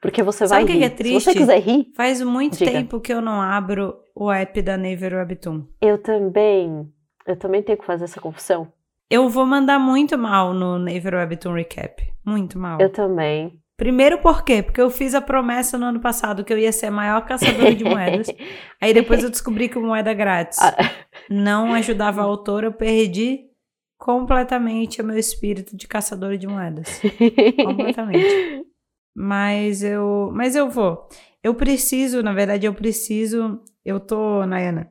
Porque 0.00 0.22
você 0.22 0.46
Sabe 0.46 0.62
vai 0.62 0.74
rir. 0.74 0.78
Que 0.78 0.84
é 0.84 0.90
triste? 0.90 1.18
Se 1.18 1.32
você 1.32 1.38
quiser 1.40 1.58
rir. 1.58 1.88
Faz 1.96 2.22
muito 2.22 2.56
diga. 2.56 2.70
tempo 2.70 3.00
que 3.00 3.12
eu 3.12 3.20
não 3.20 3.42
abro 3.42 3.96
o 4.14 4.30
app 4.30 4.62
da 4.62 4.76
Naver 4.76 5.12
Webtoon. 5.12 5.64
Eu 5.82 5.98
também. 6.00 6.88
Eu 7.26 7.36
também 7.36 7.64
tenho 7.64 7.76
que 7.76 7.84
fazer 7.84 8.04
essa 8.04 8.20
confusão. 8.20 8.72
Eu 9.10 9.28
vou 9.28 9.44
mandar 9.44 9.80
muito 9.80 10.16
mal 10.16 10.54
no 10.54 10.78
Naver 10.78 11.16
Webtoon 11.16 11.54
Recap. 11.54 12.00
Muito 12.24 12.56
mal. 12.60 12.80
Eu 12.80 12.90
também. 12.90 13.60
Primeiro 13.76 14.18
por 14.18 14.42
quê? 14.42 14.62
Porque 14.62 14.80
eu 14.80 14.88
fiz 14.88 15.14
a 15.14 15.20
promessa 15.20 15.76
no 15.76 15.84
ano 15.84 16.00
passado 16.00 16.44
que 16.44 16.52
eu 16.52 16.58
ia 16.58 16.72
ser 16.72 16.86
a 16.86 16.90
maior 16.90 17.26
caçadora 17.26 17.74
de 17.74 17.84
moedas. 17.84 18.26
Aí 18.80 18.94
depois 18.94 19.22
eu 19.22 19.28
descobri 19.28 19.68
que 19.68 19.78
moeda 19.78 20.14
grátis 20.14 20.58
ah. 20.58 20.74
não 21.28 21.74
ajudava 21.74 22.22
a 22.22 22.24
autora, 22.24 22.68
eu 22.68 22.72
perdi 22.72 23.50
completamente 23.98 25.02
o 25.02 25.04
meu 25.04 25.18
espírito 25.18 25.76
de 25.76 25.86
caçadora 25.86 26.38
de 26.38 26.46
moedas. 26.46 27.00
completamente. 27.62 28.64
Mas 29.14 29.82
eu, 29.82 30.30
mas 30.32 30.56
eu 30.56 30.70
vou. 30.70 31.06
Eu 31.42 31.54
preciso, 31.54 32.22
na 32.22 32.32
verdade, 32.32 32.66
eu 32.66 32.74
preciso. 32.74 33.60
Eu 33.84 34.00
tô, 34.00 34.44
Nayana. 34.46 34.90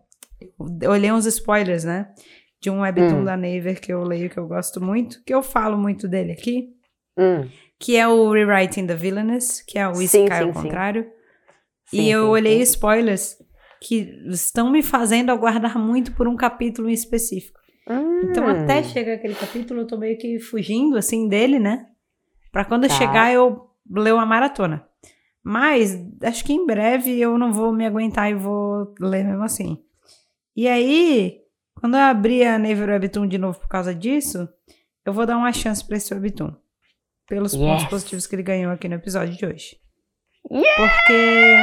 Eu 0.82 0.92
olhei 0.92 1.12
uns 1.12 1.26
spoilers, 1.26 1.84
né? 1.84 2.14
De 2.62 2.70
um 2.70 2.82
webtoon 2.82 3.22
hum. 3.22 3.24
da 3.24 3.36
Naver 3.36 3.82
que 3.82 3.92
eu 3.92 4.04
leio 4.04 4.30
que 4.30 4.38
eu 4.38 4.48
gosto 4.48 4.80
muito, 4.80 5.24
que 5.24 5.34
eu 5.34 5.42
falo 5.42 5.76
muito 5.76 6.08
dele 6.08 6.32
aqui. 6.32 6.70
Hum 7.18 7.48
que 7.80 7.98
é 7.98 8.08
o 8.08 8.32
Rewriting 8.32 8.88
the 8.88 8.96
Villainous, 8.96 9.62
que 9.62 9.78
é 9.78 9.88
o 9.88 10.02
Isekai 10.02 10.44
ao 10.44 10.54
contrário. 10.54 11.10
Sim, 11.86 12.02
e 12.02 12.12
eu 12.12 12.24
sim, 12.24 12.30
olhei 12.30 12.58
sim. 12.58 12.72
spoilers 12.72 13.38
que 13.82 14.24
estão 14.28 14.72
me 14.72 14.82
fazendo 14.82 15.32
aguardar 15.32 15.78
muito 15.78 16.14
por 16.14 16.28
um 16.28 16.36
capítulo 16.36 16.90
em 16.90 16.94
específico. 16.94 17.60
Hum. 17.88 18.22
Então, 18.24 18.48
até 18.48 18.82
chegar 18.82 19.14
aquele 19.14 19.36
capítulo, 19.36 19.82
eu 19.82 19.88
tô 19.88 19.98
meio 19.98 20.18
que 20.18 20.40
fugindo, 20.40 20.98
assim, 20.98 21.28
dele, 21.28 21.60
né? 21.60 21.88
Pra 22.52 22.66
quando 22.66 22.88
tá. 22.88 22.94
chegar, 22.96 23.32
eu 23.32 23.70
ler 23.90 24.14
uma 24.14 24.26
maratona. 24.26 24.88
Mas, 25.44 25.96
acho 26.24 26.44
que 26.44 26.54
em 26.54 26.66
breve 26.66 27.20
eu 27.20 27.38
não 27.38 27.54
vou 27.54 27.72
me 27.72 27.86
aguentar 27.86 28.32
e 28.32 28.34
vou 28.34 28.96
ler 29.00 29.24
mesmo 29.24 29.44
assim. 29.44 29.78
E 30.56 30.68
aí, 30.68 31.42
quando 31.76 31.96
eu 31.96 32.02
abrir 32.02 32.46
a 32.46 32.58
Naver 32.58 32.90
Webtoon 32.90 33.28
de 33.28 33.38
novo 33.38 33.60
por 33.60 33.68
causa 33.68 33.94
disso, 33.94 34.50
eu 35.06 35.14
vou 35.14 35.28
dar 35.28 35.38
uma 35.38 35.54
chance 35.54 35.86
pra 35.86 35.98
esse 35.98 36.12
Webtoon 36.12 36.56
pelos 37.28 37.54
yes. 37.54 37.62
pontos 37.62 37.86
positivos 37.86 38.28
que 38.28 38.36
ele 38.36 38.44
ganhou 38.44 38.72
aqui 38.72 38.88
no 38.88 38.96
episódio 38.96 39.36
de 39.36 39.46
hoje. 39.46 39.78
Yeah. 40.52 40.76
Porque 40.78 41.58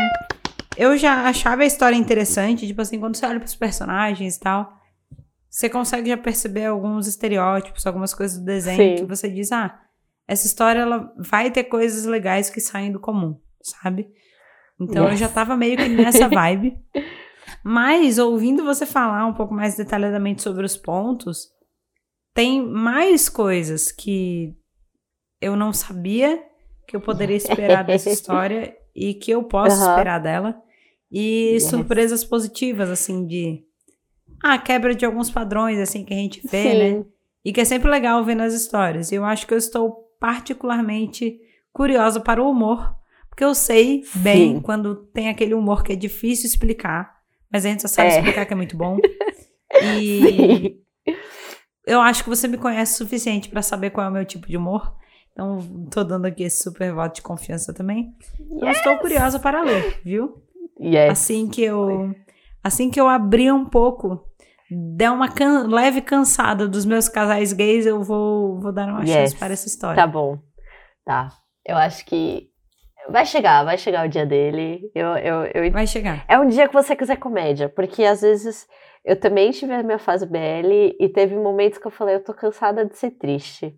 eu 0.76 0.96
já 0.96 1.28
achava 1.28 1.62
a 1.62 1.66
história 1.66 1.96
interessante, 1.96 2.66
tipo 2.66 2.80
assim, 2.80 2.98
quando 2.98 3.16
você 3.16 3.26
olha 3.26 3.38
pros 3.38 3.54
personagens 3.54 4.36
e 4.36 4.40
tal, 4.40 4.72
você 5.48 5.68
consegue 5.68 6.08
já 6.08 6.16
perceber 6.16 6.66
alguns 6.66 7.06
estereótipos, 7.06 7.86
algumas 7.86 8.14
coisas 8.14 8.38
do 8.38 8.44
desenho 8.44 8.96
Sim. 8.96 9.04
que 9.04 9.08
você 9.08 9.30
diz, 9.30 9.52
ah, 9.52 9.78
essa 10.26 10.46
história 10.46 10.80
ela 10.80 11.12
vai 11.18 11.50
ter 11.50 11.64
coisas 11.64 12.04
legais 12.06 12.48
que 12.48 12.60
saem 12.60 12.90
do 12.90 12.98
comum, 12.98 13.38
sabe? 13.60 14.08
Então 14.80 15.04
yes. 15.04 15.12
eu 15.12 15.18
já 15.18 15.28
tava 15.28 15.56
meio 15.56 15.76
que 15.76 15.88
nessa 15.88 16.26
vibe. 16.28 16.76
Mas 17.62 18.18
ouvindo 18.18 18.64
você 18.64 18.86
falar 18.86 19.26
um 19.26 19.34
pouco 19.34 19.54
mais 19.54 19.76
detalhadamente 19.76 20.42
sobre 20.42 20.64
os 20.64 20.76
pontos, 20.76 21.48
tem 22.34 22.66
mais 22.66 23.28
coisas 23.28 23.92
que 23.92 24.56
eu 25.42 25.56
não 25.56 25.72
sabia 25.72 26.42
que 26.86 26.94
eu 26.94 27.00
poderia 27.00 27.36
esperar 27.36 27.82
dessa 27.84 28.10
história 28.10 28.74
e 28.94 29.12
que 29.14 29.30
eu 29.30 29.42
posso 29.42 29.76
uhum. 29.82 29.90
esperar 29.90 30.18
dela. 30.20 30.62
E 31.10 31.54
yes. 31.54 31.64
surpresas 31.64 32.24
positivas, 32.24 32.88
assim, 32.88 33.26
de. 33.26 33.62
Ah, 34.42 34.56
quebra 34.58 34.94
de 34.94 35.04
alguns 35.04 35.30
padrões, 35.30 35.78
assim, 35.78 36.04
que 36.04 36.14
a 36.14 36.16
gente 36.16 36.40
vê, 36.46 36.62
Sim. 36.62 36.78
né? 36.78 37.04
E 37.44 37.52
que 37.52 37.60
é 37.60 37.64
sempre 37.64 37.90
legal 37.90 38.24
ver 38.24 38.34
nas 38.34 38.54
histórias. 38.54 39.12
E 39.12 39.16
eu 39.16 39.24
acho 39.24 39.46
que 39.46 39.52
eu 39.52 39.58
estou 39.58 40.08
particularmente 40.18 41.38
curiosa 41.72 42.20
para 42.20 42.42
o 42.42 42.50
humor, 42.50 42.94
porque 43.28 43.44
eu 43.44 43.54
sei 43.54 44.04
bem 44.14 44.54
Sim. 44.54 44.60
quando 44.60 44.94
tem 44.94 45.28
aquele 45.28 45.54
humor 45.54 45.82
que 45.82 45.92
é 45.92 45.96
difícil 45.96 46.46
explicar, 46.46 47.12
mas 47.50 47.66
a 47.66 47.68
gente 47.68 47.82
só 47.82 47.88
sabe 47.88 48.10
é. 48.10 48.18
explicar 48.18 48.46
que 48.46 48.52
é 48.52 48.56
muito 48.56 48.76
bom. 48.76 48.98
E 49.82 50.20
Sim. 50.20 51.14
eu 51.86 51.98
acho 52.02 52.22
que 52.22 52.28
você 52.28 52.46
me 52.46 52.58
conhece 52.58 52.92
o 52.92 52.96
suficiente 52.98 53.48
para 53.48 53.62
saber 53.62 53.88
qual 53.88 54.06
é 54.06 54.10
o 54.10 54.12
meu 54.12 54.24
tipo 54.26 54.46
de 54.46 54.54
humor. 54.54 54.94
Então, 55.32 55.58
tô 55.90 56.04
dando 56.04 56.26
aqui 56.26 56.44
esse 56.44 56.62
super 56.62 56.92
voto 56.92 57.16
de 57.16 57.22
confiança 57.22 57.72
também. 57.72 58.14
Yes! 58.62 58.76
estou 58.76 58.98
curiosa 58.98 59.38
para 59.38 59.62
ler, 59.62 60.00
viu? 60.04 60.42
Yes. 60.80 61.10
Assim 61.10 61.48
que 61.48 61.62
eu 61.62 62.14
assim 62.62 62.90
que 62.90 63.00
eu 63.00 63.08
abrir 63.08 63.52
um 63.52 63.64
pouco, 63.64 64.24
der 64.70 65.10
uma 65.10 65.28
can 65.28 65.66
leve 65.68 66.00
cansada 66.00 66.68
dos 66.68 66.84
meus 66.84 67.08
casais 67.08 67.52
gays, 67.52 67.86
eu 67.86 68.02
vou, 68.02 68.60
vou 68.60 68.72
dar 68.72 68.88
uma 68.88 69.02
yes. 69.02 69.12
chance 69.12 69.36
para 69.36 69.52
essa 69.52 69.66
história. 69.66 69.96
Tá 69.96 70.06
bom. 70.06 70.38
Tá. 71.04 71.28
Eu 71.66 71.76
acho 71.76 72.04
que 72.04 72.48
vai 73.08 73.24
chegar, 73.26 73.64
vai 73.64 73.78
chegar 73.78 74.06
o 74.06 74.08
dia 74.08 74.26
dele. 74.26 74.90
Eu, 74.94 75.08
eu, 75.16 75.44
eu... 75.54 75.72
Vai 75.72 75.86
chegar. 75.86 76.24
É 76.28 76.38
um 76.38 76.46
dia 76.46 76.68
que 76.68 76.74
você 76.74 76.94
quiser 76.94 77.16
comédia, 77.16 77.68
porque 77.68 78.04
às 78.04 78.20
vezes 78.20 78.66
eu 79.04 79.18
também 79.18 79.50
tive 79.50 79.72
a 79.72 79.82
minha 79.82 79.98
fase 79.98 80.26
BL 80.26 80.94
e 81.00 81.08
teve 81.08 81.34
momentos 81.36 81.78
que 81.78 81.86
eu 81.86 81.90
falei, 81.90 82.16
eu 82.16 82.24
tô 82.24 82.32
cansada 82.32 82.84
de 82.84 82.96
ser 82.96 83.12
triste 83.12 83.76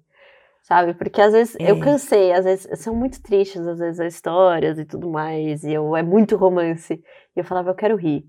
sabe? 0.65 0.95
Porque 0.95 1.21
às 1.21 1.33
vezes 1.33 1.55
é. 1.61 1.71
eu 1.71 1.79
cansei, 1.79 2.33
às 2.33 2.45
vezes 2.45 2.81
são 2.81 2.97
muito 2.97 3.23
tristes, 3.23 3.61
às 3.67 3.79
vezes 3.79 4.01
as 4.01 4.15
histórias 4.15 4.79
e 4.79 4.85
tudo 4.85 5.09
mais, 5.09 5.63
e 5.63 5.73
eu, 5.73 5.95
é 5.95 6.03
muito 6.03 6.37
romance. 6.37 6.95
E 6.95 7.39
eu 7.39 7.45
falava, 7.45 7.71
eu 7.71 7.75
quero 7.75 7.97
rir. 7.97 8.25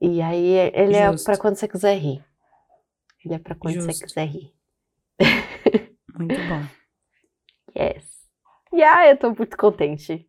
E 0.00 0.20
aí 0.20 0.50
ele 0.74 0.96
é 0.96 1.10
Justo. 1.10 1.30
é 1.30 1.32
para 1.32 1.40
quando 1.40 1.54
você 1.56 1.66
quiser 1.66 1.96
rir. 1.96 2.22
Ele 3.24 3.34
é 3.34 3.38
para 3.38 3.54
quando 3.54 3.74
Justo. 3.74 3.92
você 3.92 4.04
quiser 4.04 4.26
rir. 4.26 4.52
Muito 6.18 6.34
bom. 6.34 6.62
Yes. 7.78 8.06
E 8.72 8.76
yeah, 8.76 9.10
eu 9.10 9.18
tô 9.18 9.34
muito 9.34 9.54
contente. 9.54 10.26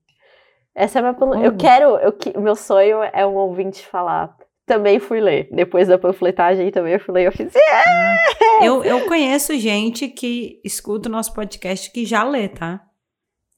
Essa 0.76 1.00
é 1.00 1.02
a 1.02 1.14
minha. 1.14 1.46
Eu 1.46 1.56
quero. 1.56 1.98
Eu, 1.98 2.42
meu 2.42 2.58
sonho 2.58 3.02
é 3.02 3.26
um 3.26 3.36
ouvinte 3.36 3.88
falar 3.88 4.36
também 4.68 5.00
fui 5.00 5.20
ler. 5.20 5.50
Depois 5.52 5.88
da 5.88 5.98
panfletagem 5.98 6.70
também 6.70 6.94
eu 6.94 7.00
fui 7.00 7.14
ler. 7.14 7.26
Eu 7.26 7.32
fiz. 7.32 7.56
Yeah! 7.56 8.22
Eu, 8.62 8.84
eu 8.84 9.06
conheço 9.08 9.58
gente 9.58 10.08
que 10.10 10.62
escuta 10.64 11.08
o 11.08 11.12
nosso 11.12 11.34
podcast 11.34 11.90
que 11.92 12.06
já 12.06 12.24
lê, 12.24 12.50
tá? 12.50 12.82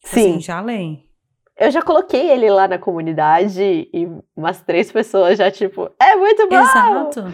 Sim. 0.06 0.34
Assim, 0.34 0.40
já 0.40 0.62
lê. 0.62 1.00
Eu 1.58 1.72
já 1.72 1.82
coloquei 1.82 2.30
ele 2.30 2.50
lá 2.50 2.68
na 2.68 2.78
comunidade 2.78 3.90
e 3.94 4.08
umas 4.36 4.62
três 4.62 4.90
pessoas 4.92 5.38
já, 5.38 5.52
tipo, 5.52 5.90
é 6.00 6.16
muito 6.16 6.48
bom! 6.48 6.56
Exato. 6.56 7.34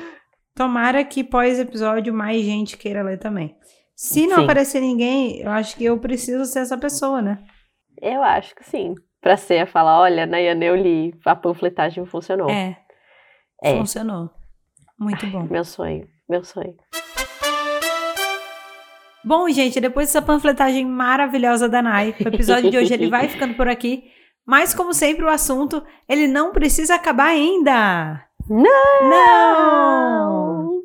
Tomara 0.55 1.03
que 1.03 1.23
pós-episódio 1.23 2.13
mais 2.13 2.43
gente 2.43 2.77
queira 2.77 3.03
ler 3.03 3.19
também. 3.19 3.55
Se 3.95 4.25
não 4.25 4.37
sim. 4.37 4.43
aparecer 4.43 4.79
ninguém, 4.79 5.41
eu 5.41 5.51
acho 5.51 5.75
que 5.75 5.85
eu 5.85 5.99
preciso 5.99 6.45
ser 6.45 6.59
essa 6.59 6.77
pessoa, 6.77 7.21
né? 7.21 7.37
Eu 8.01 8.23
acho 8.23 8.55
que 8.55 8.63
sim. 8.63 8.95
Pra 9.21 9.37
ser, 9.37 9.67
falar, 9.67 9.99
olha, 9.99 10.25
Nayane, 10.25 10.65
eu 10.65 10.75
li, 10.75 11.13
a 11.25 11.35
panfletagem 11.35 12.05
funcionou. 12.05 12.49
É, 12.49 12.77
é. 13.65 13.77
Funcionou. 13.77 14.29
Muito 14.99 15.25
bom. 15.27 15.43
Meu 15.49 15.63
sonho, 15.63 16.07
meu 16.29 16.43
sonho. 16.43 16.75
Bom, 19.23 19.49
gente, 19.49 19.81
depois 19.81 20.07
dessa 20.07 20.21
panfletagem 20.21 20.85
maravilhosa 20.85 21.67
da 21.67 21.81
Nai, 21.81 22.15
o 22.23 22.27
episódio 22.27 22.69
de 22.69 22.77
hoje 22.77 22.93
ele 22.93 23.09
vai 23.09 23.27
ficando 23.29 23.55
por 23.55 23.67
aqui. 23.67 24.03
Mas, 24.45 24.75
como 24.75 24.93
sempre, 24.93 25.25
o 25.25 25.29
assunto, 25.29 25.83
ele 26.07 26.27
não 26.27 26.51
precisa 26.51 26.93
acabar 26.93 27.29
ainda. 27.29 28.23
Não! 28.47 29.09
Não! 29.09 30.81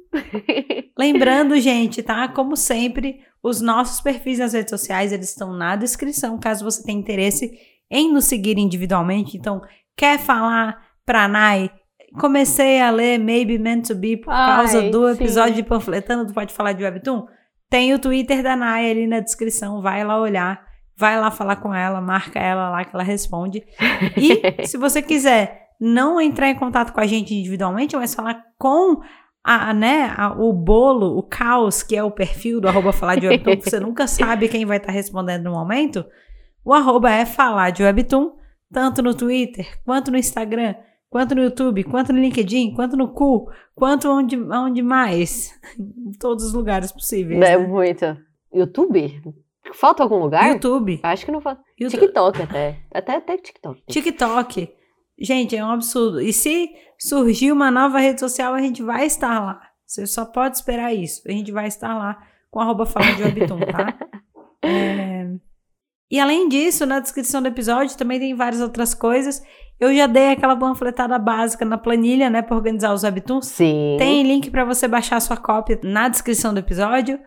Lembrando, 0.98 1.60
gente, 1.60 2.02
tá? 2.02 2.26
Como 2.28 2.56
sempre, 2.56 3.20
os 3.42 3.60
nossos 3.60 4.00
perfis 4.00 4.38
nas 4.38 4.54
redes 4.54 4.70
sociais, 4.70 5.12
eles 5.12 5.28
estão 5.28 5.52
na 5.52 5.76
descrição, 5.76 6.38
caso 6.38 6.64
você 6.64 6.82
tenha 6.82 6.98
interesse 6.98 7.52
em 7.90 8.10
nos 8.10 8.24
seguir 8.24 8.56
individualmente. 8.56 9.36
Então, 9.36 9.60
quer 9.94 10.18
falar 10.18 10.82
pra 11.04 11.28
Nai 11.28 11.70
comecei 12.18 12.80
a 12.80 12.90
ler 12.90 13.18
Maybe 13.18 13.58
Meant 13.58 13.86
to 13.86 13.94
Be 13.94 14.16
por 14.16 14.32
Ai, 14.32 14.56
causa 14.56 14.90
do 14.90 15.08
episódio 15.08 15.54
sim. 15.54 15.62
de 15.62 15.68
Panfletando, 15.68 16.26
tu 16.26 16.34
pode 16.34 16.52
falar 16.52 16.72
de 16.72 16.82
Webtoon? 16.82 17.26
Tem 17.68 17.94
o 17.94 17.98
Twitter 17.98 18.42
da 18.42 18.56
Naya 18.56 18.90
ali 18.90 19.06
na 19.06 19.20
descrição, 19.20 19.80
vai 19.80 20.04
lá 20.04 20.20
olhar, 20.20 20.61
vai 20.96 21.18
lá 21.20 21.30
falar 21.30 21.56
com 21.56 21.72
ela, 21.72 22.00
marca 22.00 22.38
ela 22.38 22.68
lá 22.70 22.84
que 22.84 22.94
ela 22.94 23.04
responde. 23.04 23.64
E 24.16 24.42
se 24.66 24.76
você 24.76 25.00
quiser 25.00 25.68
não 25.80 26.20
entrar 26.20 26.48
em 26.48 26.56
contato 26.56 26.92
com 26.92 27.00
a 27.00 27.06
gente 27.06 27.34
individualmente, 27.34 27.96
mas 27.96 28.14
falar 28.14 28.42
com 28.58 29.00
a, 29.42 29.72
né, 29.72 30.12
a, 30.16 30.32
o 30.32 30.52
bolo, 30.52 31.16
o 31.16 31.22
caos, 31.22 31.82
que 31.82 31.96
é 31.96 32.02
o 32.02 32.11
perfil 32.11 32.61
do 32.61 32.68
arroba 32.68 32.92
falar 32.92 33.16
de 33.16 33.26
Webtoon, 33.26 33.56
que 33.56 33.70
você 33.70 33.80
nunca 33.80 34.06
sabe 34.06 34.48
quem 34.48 34.66
vai 34.66 34.76
estar 34.76 34.88
tá 34.88 34.92
respondendo 34.92 35.44
no 35.44 35.52
momento, 35.52 36.04
o 36.64 36.74
arroba 36.74 37.11
é 37.11 37.24
falar 37.24 37.70
de 37.70 37.82
Webtoon, 37.82 38.32
tanto 38.72 39.02
no 39.02 39.14
Twitter 39.14 39.80
quanto 39.84 40.11
no 40.11 40.18
Instagram 40.18 40.74
quanto 41.11 41.34
no 41.34 41.42
YouTube, 41.42 41.84
quanto 41.84 42.12
no 42.12 42.20
LinkedIn, 42.20 42.72
quanto 42.74 42.96
no 42.96 43.12
cu, 43.12 43.50
quanto 43.74 44.08
onde, 44.08 44.40
onde 44.40 44.80
mais. 44.80 45.52
em 45.78 46.12
todos 46.18 46.44
os 46.44 46.54
lugares 46.54 46.92
possíveis. 46.92 47.42
É 47.42 47.58
né? 47.58 47.66
muito. 47.66 48.16
YouTube? 48.54 49.20
Falta 49.74 50.02
algum 50.02 50.18
lugar? 50.18 50.52
YouTube. 50.52 51.00
Acho 51.02 51.26
que 51.26 51.32
não 51.32 51.40
falta. 51.40 51.62
YouTube. 51.78 52.00
TikTok 52.00 52.42
até. 52.42 52.80
Até, 52.92 53.16
até 53.16 53.36
TikTok. 53.36 53.82
TikTok. 53.86 54.72
Gente, 55.18 55.56
é 55.56 55.64
um 55.64 55.70
absurdo. 55.70 56.20
E 56.20 56.32
se 56.32 56.70
surgir 56.98 57.52
uma 57.52 57.70
nova 57.70 57.98
rede 57.98 58.20
social, 58.20 58.54
a 58.54 58.61
gente 58.61 58.82
vai 58.82 59.04
estar 59.06 59.38
lá. 59.40 59.61
Você 59.86 60.06
só 60.06 60.24
pode 60.24 60.56
esperar 60.56 60.94
isso. 60.94 61.22
A 61.26 61.32
gente 61.32 61.52
vai 61.52 61.66
estar 61.66 61.94
lá 61.94 62.16
com 62.50 62.61
arroba 62.61 62.86
fala 62.86 63.12
de 63.12 63.22
Webtoon, 63.22 63.61
tá? 63.61 63.98
É, 64.62 65.26
E 66.11 66.20
além 66.20 66.46
disso, 66.46 66.84
na 66.84 67.00
descrição 67.00 67.40
do 67.40 67.48
episódio 67.48 67.96
também 67.96 68.20
tem 68.20 68.34
várias 68.34 68.61
outras 68.61 68.92
coisas. 68.92 69.42
Eu 69.80 69.94
já 69.94 70.06
dei 70.06 70.32
aquela 70.32 70.54
panfletada 70.54 71.18
básica 71.18 71.64
na 71.64 71.78
planilha, 71.78 72.28
né, 72.28 72.42
para 72.42 72.54
organizar 72.54 72.92
os 72.92 73.02
Webtoons. 73.02 73.46
Sim. 73.46 73.96
Tem 73.98 74.22
link 74.22 74.50
para 74.50 74.64
você 74.64 74.86
baixar 74.86 75.16
a 75.16 75.20
sua 75.20 75.38
cópia 75.38 75.80
na 75.82 76.08
descrição 76.08 76.52
do 76.52 76.60
episódio. 76.60 77.18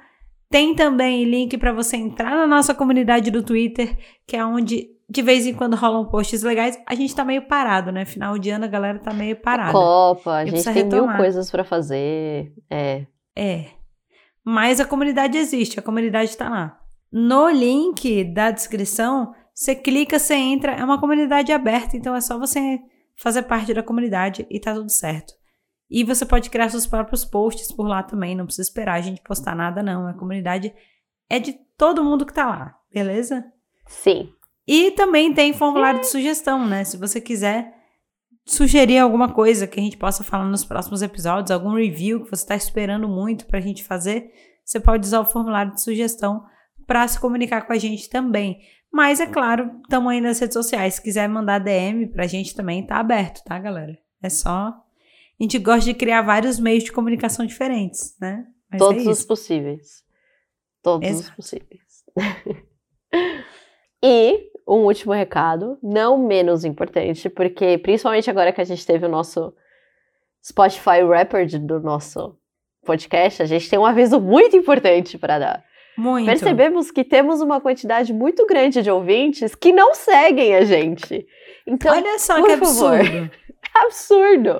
Tem 0.52 0.76
também 0.76 1.24
link 1.24 1.58
para 1.58 1.74
você 1.74 1.98
entrar 1.98 2.30
na 2.30 2.46
nossa 2.46 2.76
comunidade 2.76 3.32
do 3.32 3.42
Twitter, 3.42 3.98
que 4.28 4.38
é 4.38 4.46
onde 4.46 4.94
de 5.10 5.22
vez 5.22 5.46
em 5.46 5.54
quando 5.54 5.76
rolam 5.76 6.06
posts 6.06 6.44
legais. 6.44 6.80
A 6.88 6.96
gente 6.96 7.16
tá 7.16 7.26
meio 7.26 7.48
parado, 7.48 7.92
né? 7.92 8.06
Final 8.06 8.38
de 8.38 8.52
ano 8.52 8.66
a 8.66 8.68
galera 8.68 9.00
tá 9.00 9.14
meio 9.14 9.36
parada. 9.36 9.72
Copa, 9.72 10.32
a 10.36 10.46
gente 10.46 10.64
tem 10.64 10.74
mil 10.74 10.84
retomar. 10.84 11.18
coisas 11.18 11.50
pra 11.50 11.64
fazer. 11.64 12.54
É. 12.70 13.06
É. 13.36 13.66
Mas 14.46 14.80
a 14.80 14.86
comunidade 14.86 15.38
existe, 15.38 15.80
a 15.80 15.84
comunidade 15.84 16.38
tá 16.38 16.50
lá. 16.50 16.80
No 17.12 17.50
link 17.50 18.24
da 18.24 18.52
descrição, 18.52 19.34
você 19.54 19.76
clica, 19.76 20.18
você 20.18 20.34
entra, 20.34 20.74
é 20.74 20.84
uma 20.84 21.00
comunidade 21.00 21.52
aberta, 21.52 21.96
então 21.96 22.16
é 22.16 22.22
só 22.22 22.38
você 22.38 22.80
fazer 23.16 23.44
parte 23.44 23.74
da 23.74 23.84
comunidade 23.84 24.48
e 24.50 24.60
tá 24.60 24.74
tudo 24.74 24.90
certo. 24.90 25.34
E 25.90 26.04
você 26.04 26.26
pode 26.26 26.50
criar 26.50 26.70
seus 26.70 26.88
próprios 26.88 27.24
posts 27.24 27.72
por 27.72 27.88
lá 27.88 28.02
também, 28.02 28.36
não 28.36 28.46
precisa 28.46 28.68
esperar 28.68 28.96
a 28.96 29.02
gente 29.02 29.22
postar 29.22 29.56
nada 29.56 29.84
não, 29.84 30.08
a 30.08 30.14
comunidade 30.14 30.74
é 31.30 31.40
de 31.40 31.54
todo 31.78 32.04
mundo 32.04 32.26
que 32.26 32.34
tá 32.34 32.48
lá, 32.48 32.76
beleza? 32.92 33.46
Sim. 33.88 34.30
E 34.68 34.92
também 34.92 35.34
tem 35.34 35.54
formulário 35.54 36.00
de 36.00 36.08
sugestão, 36.08 36.66
né? 36.66 36.84
Se 36.84 36.98
você 36.98 37.20
quiser 37.22 37.74
sugerir 38.46 38.98
alguma 38.98 39.32
coisa 39.32 39.68
que 39.68 39.80
a 39.80 39.84
gente 39.84 39.98
possa 39.98 40.24
falar 40.24 40.46
nos 40.46 40.66
próximos 40.66 41.02
episódios, 41.02 41.52
algum 41.52 41.76
review 41.76 42.24
que 42.24 42.30
você 42.30 42.44
está 42.44 42.56
esperando 42.56 43.08
muito 43.08 43.46
para 43.46 43.60
a 43.60 43.62
gente 43.62 43.84
fazer, 43.84 44.32
você 44.66 44.80
pode 44.80 45.06
usar 45.06 45.20
o 45.20 45.26
formulário 45.26 45.74
de 45.74 45.82
sugestão 45.82 46.44
para 46.86 47.08
se 47.08 47.20
comunicar 47.20 47.62
com 47.66 47.74
a 47.74 47.78
gente 47.78 48.10
também. 48.10 48.60
Mas 48.94 49.20
é 49.20 49.26
claro, 49.26 49.72
estamos 49.82 50.12
aí 50.12 50.22
nas 50.22 50.38
redes 50.38 50.54
sociais. 50.54 50.94
Se 50.94 51.02
quiser 51.02 51.28
mandar 51.28 51.58
DM 51.58 52.06
pra 52.06 52.28
gente 52.28 52.56
também, 52.56 52.86
tá 52.86 52.98
aberto, 52.98 53.44
tá, 53.44 53.58
galera? 53.58 53.98
É 54.22 54.30
só. 54.30 54.68
A 54.68 55.44
gente 55.44 55.58
gosta 55.58 55.86
de 55.86 55.96
criar 55.96 56.22
vários 56.22 56.60
meios 56.60 56.84
de 56.84 56.92
comunicação 56.92 57.44
diferentes, 57.44 58.16
né? 58.22 58.46
Mas 58.70 58.80
é 58.80 58.86
Todos 58.86 59.08
os 59.08 59.18
isso. 59.18 59.28
possíveis. 59.28 60.04
Todos 60.84 61.10
os 61.10 61.20
Exato. 61.22 61.36
possíveis. 61.36 62.04
e 64.04 64.52
um 64.68 64.86
último 64.86 65.12
recado, 65.12 65.80
não 65.82 66.16
menos 66.28 66.64
importante, 66.64 67.30
porque 67.32 67.80
principalmente 67.80 68.30
agora 68.30 68.54
que 68.54 68.62
a 68.62 68.66
gente 68.66 68.86
teve 68.86 69.08
o 69.08 69.10
nosso 69.10 69.56
Spotify 70.46 71.02
Rapid 71.02 71.56
do 71.66 71.80
nosso 71.80 72.38
podcast, 72.86 73.42
a 73.42 73.48
gente 73.48 73.68
tem 73.68 73.80
um 73.80 73.86
aviso 73.86 74.22
muito 74.22 74.56
importante 74.56 75.18
para 75.18 75.40
dar. 75.40 75.66
Muito. 75.98 76.26
Percebemos 76.26 76.90
que 76.92 77.04
temos 77.04 77.42
uma 77.42 77.62
quantidade 77.62 78.12
muito 78.14 78.46
grande 78.48 78.82
de 78.82 78.90
ouvintes 78.90 79.54
que 79.56 79.72
não 79.72 79.94
seguem 79.94 80.56
a 80.56 80.66
gente. 80.66 81.26
Então, 81.68 81.92
Olha 81.96 82.18
só 82.20 82.36
por 82.36 82.46
que 82.48 82.58
favor. 82.58 82.94
absurdo. 83.00 83.32
absurdo. 83.76 84.60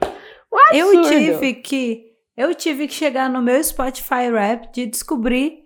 Um 0.52 0.76
Eu 0.76 0.88
absurdo. 0.90 1.10
tive 1.10 1.54
que 1.56 2.04
eu 2.38 2.54
tive 2.56 2.88
que 2.88 2.94
chegar 2.94 3.30
no 3.30 3.42
meu 3.42 3.64
Spotify 3.64 4.30
Rap 4.32 4.72
de 4.72 4.86
descobrir 4.88 5.60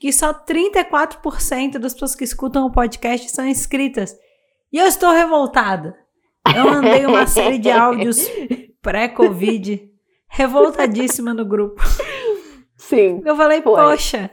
que 0.00 0.12
só 0.12 0.32
34% 0.34 1.78
das 1.78 1.92
pessoas 1.94 2.14
que 2.14 2.24
escutam 2.24 2.66
o 2.66 2.72
podcast 2.72 3.30
são 3.30 3.46
inscritas. 3.46 4.14
E 4.72 4.78
eu 4.78 4.86
estou 4.86 5.10
revoltada. 5.12 5.94
Eu 6.54 6.64
mandei 6.64 7.06
uma 7.06 7.26
série 7.26 7.58
de 7.58 7.70
áudios 7.70 8.18
pré-Covid 8.82 9.88
revoltadíssima 10.28 11.32
no 11.32 11.44
grupo. 11.46 11.82
Sim. 12.76 13.22
Eu 13.24 13.36
falei, 13.36 13.62
Foi. 13.62 13.72
poxa, 13.74 14.30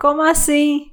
como 0.00 0.22
assim? 0.22 0.86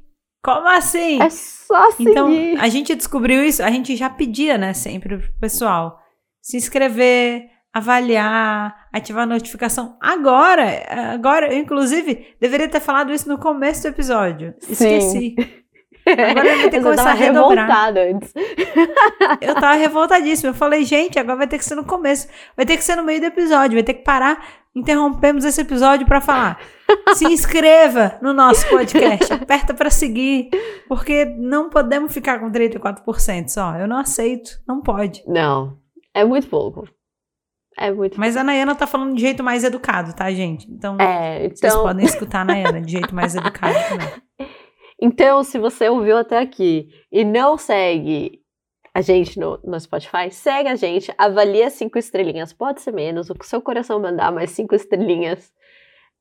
Como 0.43 0.67
assim? 0.67 1.21
É 1.21 1.29
só 1.29 1.91
seguir. 1.91 2.11
Então, 2.11 2.29
a 2.59 2.67
gente 2.67 2.93
descobriu 2.95 3.43
isso, 3.43 3.63
a 3.63 3.71
gente 3.71 3.95
já 3.95 4.09
pedia, 4.09 4.57
né, 4.57 4.73
sempre 4.73 5.17
pro 5.17 5.33
pessoal 5.39 5.99
se 6.47 6.55
inscrever, 6.55 7.49
avaliar, 7.73 8.87
ativar 8.93 9.23
a 9.23 9.25
notificação. 9.25 9.97
Agora, 10.01 10.81
agora, 11.13 11.53
eu, 11.53 11.59
inclusive, 11.59 12.35
deveria 12.39 12.69
ter 12.69 12.79
falado 12.79 13.11
isso 13.11 13.27
no 13.27 13.37
começo 13.37 13.81
do 13.81 13.89
episódio. 13.89 14.53
Esqueci. 14.61 15.35
Agora 16.07 16.47
eu 16.47 16.61
vou 16.61 16.69
ter 16.71 16.77
que 16.77 16.83
começar 16.83 17.11
a 17.11 17.13
redobrar. 17.13 17.67
revoltada 17.67 18.01
antes. 18.01 18.33
Eu 19.41 19.55
tava 19.55 19.73
revoltadíssima. 19.73 20.51
Eu 20.51 20.53
falei, 20.53 20.85
gente, 20.85 21.19
agora 21.19 21.39
vai 21.39 21.47
ter 21.47 21.57
que 21.57 21.65
ser 21.65 21.75
no 21.75 21.83
começo. 21.83 22.29
Vai 22.55 22.65
ter 22.65 22.77
que 22.77 22.83
ser 22.83 22.95
no 22.95 23.03
meio 23.03 23.19
do 23.19 23.25
episódio. 23.25 23.75
Vai 23.75 23.83
ter 23.83 23.95
que 23.95 24.03
parar. 24.03 24.41
Interrompemos 24.78 25.43
esse 25.43 25.59
episódio 25.59 26.05
pra 26.05 26.21
falar. 26.21 26.59
Se 27.15 27.25
inscreva 27.25 28.19
no 28.21 28.32
nosso 28.32 28.69
podcast. 28.69 29.34
Aperta 29.34 29.73
pra 29.73 29.89
seguir. 29.89 30.49
Porque 30.88 31.25
não 31.25 31.67
podemos 31.67 32.13
ficar 32.13 32.39
com 32.39 32.51
34% 32.51 33.47
só. 33.47 33.75
Eu 33.75 33.88
não 33.88 33.97
aceito. 33.97 34.51
Não 34.67 34.82
pode. 34.82 35.23
Não, 35.25 35.80
é 36.13 36.23
muito 36.23 36.47
pouco. 36.47 36.88
É 37.75 37.91
muito 37.91 38.19
Mas 38.19 38.38
a 38.38 38.43
Nayana 38.43 38.75
tá 38.75 38.86
falando 38.88 39.15
de 39.15 39.21
jeito 39.21 39.43
mais 39.43 39.63
educado, 39.63 40.13
tá, 40.13 40.32
gente? 40.32 40.69
Então, 40.69 40.97
É, 40.99 41.49
vocês 41.49 41.57
então, 41.57 41.84
podem 41.84 42.05
escutar 42.05 42.41
a 42.41 42.45
Nayana 42.45 42.82
de 42.82 42.91
jeito 42.91 43.13
mais 43.13 43.36
educado 43.36 43.78
também. 43.89 44.47
então, 45.01 45.43
se 45.43 45.57
você 45.57 45.89
ouviu 45.89 46.17
até 46.17 46.39
aqui 46.39 46.88
e 47.11 47.23
não 47.23 47.57
segue 47.57 48.41
a 48.97 49.01
gente 49.01 49.39
no, 49.39 49.59
no 49.63 49.79
Spotify, 49.79 50.31
segue 50.31 50.67
a 50.69 50.75
gente, 50.75 51.13
avalia 51.19 51.69
cinco 51.69 51.99
estrelinhas. 51.99 52.51
Pode 52.51 52.81
ser 52.81 52.91
menos, 52.91 53.29
o 53.29 53.35
que 53.35 53.45
o 53.45 53.47
seu 53.47 53.61
coração 53.61 53.99
mandar, 53.99 54.31
mas 54.31 54.49
cinco 54.49 54.73
estrelinhas 54.73 55.53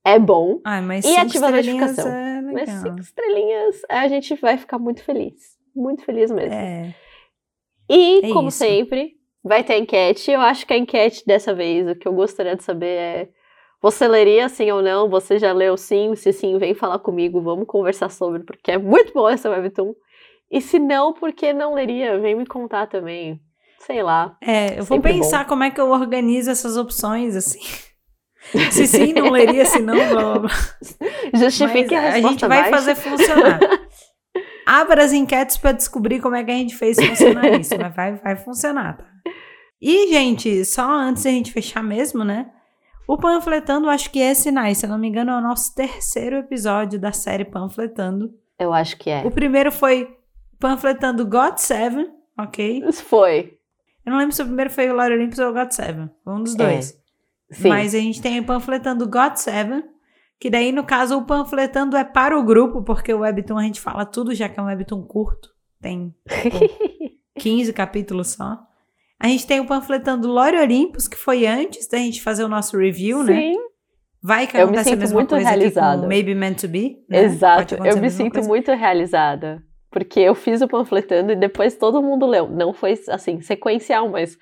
é 0.05 0.19
bom. 0.19 0.61
Ai, 0.63 0.83
mas 0.83 1.03
E 1.07 1.09
cinco 1.09 1.21
ativa 1.23 1.47
a 1.47 1.59
estrelinhas 1.59 1.97
notificação. 1.97 2.13
é 2.13 2.41
Mas 2.43 2.69
cinco 2.71 3.01
estrelinhas, 3.01 3.81
a 3.89 4.07
gente 4.09 4.35
vai 4.35 4.59
ficar 4.59 4.79
muito 4.79 5.03
feliz. 5.03 5.57
Muito 5.75 6.05
feliz 6.05 6.31
mesmo. 6.31 6.53
É. 6.53 6.95
E, 7.89 8.27
É 8.27 8.33
como 8.35 8.49
isso. 8.49 8.59
sempre, 8.59 9.15
vai 9.43 9.65
ter 9.65 9.79
enquete. 9.79 10.31
Eu 10.31 10.43
acho 10.43 10.67
que 10.67 10.75
a 10.75 10.77
enquete 10.77 11.25
dessa 11.27 11.55
vez, 11.55 11.89
o 11.89 11.95
que 11.97 12.07
eu 12.07 12.13
gostaria 12.13 12.57
de 12.57 12.63
saber 12.63 12.87
é: 12.99 13.29
você 13.81 14.07
leria 14.07 14.51
sim 14.51 14.71
ou 14.71 14.83
não? 14.83 15.09
Você 15.09 15.39
já 15.39 15.51
leu 15.55 15.79
sim? 15.79 16.15
Se 16.15 16.31
sim, 16.31 16.59
vem 16.59 16.75
falar 16.75 16.99
comigo, 16.99 17.41
vamos 17.41 17.67
conversar 17.67 18.11
sobre, 18.11 18.43
porque 18.45 18.73
é 18.73 18.77
muito 18.79 19.15
bom 19.15 19.27
essa 19.31 19.49
webtoon. 19.49 19.95
E 20.51 20.61
se 20.61 20.79
não, 20.79 21.13
por 21.13 21.33
que 21.33 21.53
não 21.53 21.75
leria? 21.75 22.19
Vem 22.19 22.37
me 22.37 22.47
contar 22.47 22.87
também. 22.87 23.41
Sei 23.81 24.03
lá. 24.03 24.37
É, 24.41 24.79
eu 24.79 24.85
vou 24.85 24.97
Sempre 24.97 25.13
pensar 25.13 25.47
como 25.47 25.65
é 25.65 25.71
que 25.71 25.81
eu 25.81 25.91
organizo 25.91 26.51
essas 26.51 26.77
opções, 26.77 27.37
assim. 27.37 27.61
Se 28.71 28.87
sim, 28.87 29.13
não 29.13 29.31
leria, 29.31 29.65
se 29.67 29.81
não, 29.81 29.97
blá 29.97 30.23
blá 30.23 30.39
blá. 30.39 30.51
Justifique 31.35 31.93
Mas 31.93 32.05
a 32.05 32.07
a 32.07 32.11
resposta 32.11 32.29
gente 32.29 32.47
vai 32.47 32.71
fazer 32.71 32.95
funcionar. 32.95 33.59
Abra 34.65 35.05
as 35.05 35.13
enquetes 35.13 35.57
para 35.57 35.73
descobrir 35.73 36.21
como 36.21 36.37
é 36.37 36.45
que 36.45 36.53
a 36.53 36.55
gente 36.55 36.77
fez 36.77 36.97
funcionar 36.97 37.59
isso, 37.59 37.75
mas 37.77 37.95
vai, 37.95 38.15
vai 38.15 38.37
funcionar, 38.37 38.99
tá? 38.99 39.05
E, 39.81 40.09
gente, 40.09 40.65
só 40.65 40.89
antes 40.89 41.25
da 41.25 41.31
gente 41.31 41.53
fechar 41.53 41.83
mesmo, 41.83 42.25
né? 42.25 42.51
O 43.07 43.17
Panfletando, 43.17 43.89
acho 43.89 44.11
que 44.11 44.21
é 44.21 44.35
sinais, 44.35 44.79
se 44.79 44.87
eu 44.87 44.91
não 44.91 44.99
me 44.99 45.09
engano, 45.09 45.31
é 45.31 45.39
o 45.39 45.41
nosso 45.41 45.75
terceiro 45.75 46.37
episódio 46.37 46.99
da 46.99 47.13
série 47.13 47.45
Panfletando. 47.45 48.31
Eu 48.59 48.73
acho 48.73 48.97
que 48.97 49.11
é. 49.11 49.23
O 49.25 49.31
primeiro 49.31 49.71
foi 49.71 50.16
Panfletando 50.59 51.25
God 51.27 51.57
Seven, 51.59 52.09
ok? 52.39 52.83
Isso 52.87 53.05
foi. 53.05 53.59
Eu 54.05 54.13
não 54.13 54.19
lembro 54.19 54.35
se 54.35 54.43
o 54.43 54.47
primeiro 54.47 54.71
foi 54.71 54.89
o 54.91 54.95
Lore 54.95 55.15
Olympus 55.15 55.39
ou 55.39 55.51
o 55.51 55.53
God 55.53 55.71
Seven. 55.71 56.11
Um 56.27 56.43
dos 56.43 56.55
dois. 56.55 56.99
Sim. 57.51 57.69
Mas 57.69 57.95
a 57.95 57.99
gente 57.99 58.21
tem 58.23 58.41
o 58.41 58.45
panfletando 58.45 59.09
God 59.09 59.35
Seven, 59.37 59.83
que 60.39 60.51
daí, 60.51 60.73
no 60.73 60.85
caso, 60.85 61.17
o 61.17 61.25
panfletando 61.25 61.97
é 61.97 62.05
para 62.05 62.39
o 62.39 62.45
grupo, 62.45 62.83
porque 62.83 63.13
o 63.13 63.21
Webtoon 63.21 63.59
a 63.59 63.63
gente 63.63 63.81
fala 63.81 64.05
tudo, 64.05 64.35
já 64.35 64.49
que 64.49 64.59
é 64.59 64.63
um 64.63 64.67
Webtoon 64.67 65.03
curto. 65.03 65.49
Tem 65.81 66.15
tipo, 66.29 66.59
15 67.39 67.73
capítulos 67.73 68.29
só. 68.33 68.59
A 69.19 69.29
gente 69.29 69.47
tem 69.47 69.61
o 69.61 69.67
panfletando 69.67 70.29
Lore 70.29 70.59
Olympus, 70.59 71.09
que 71.09 71.17
foi 71.17 71.47
antes 71.47 71.87
da 71.89 71.99
gente 71.99 72.23
fazer 72.23 72.45
o 72.45 72.49
nosso 72.49 72.77
review, 72.77 73.23
né? 73.23 73.35
Sim, 73.35 73.57
Vai 74.23 74.47
que 74.47 74.57
Eu 74.57 74.67
me 74.67 74.73
acontece 74.77 74.93
a 74.93 74.97
mesma 74.97 75.15
muito 75.15 75.31
coisa 75.31 75.49
aqui 75.49 75.59
realizada. 75.59 76.03
com 76.03 76.09
Maybe 76.09 76.35
Meant 76.35 76.61
to 76.61 76.69
Be. 76.69 76.99
né? 77.09 77.23
Exato. 77.25 77.77
Eu 77.77 77.97
me 77.99 78.11
sinto 78.11 78.33
coisa. 78.33 78.49
muito 78.49 78.73
realizada. 78.73 79.63
Porque 79.91 80.21
eu 80.21 80.35
fiz 80.35 80.61
o 80.63 80.69
panfletando 80.69 81.33
e 81.33 81.37
depois 81.37 81.75
todo 81.77 82.03
mundo 82.03 82.27
leu. 82.27 82.49
Não 82.49 82.73
foi, 82.73 82.99
assim, 83.09 83.41
sequencial, 83.41 84.09
mas 84.09 84.37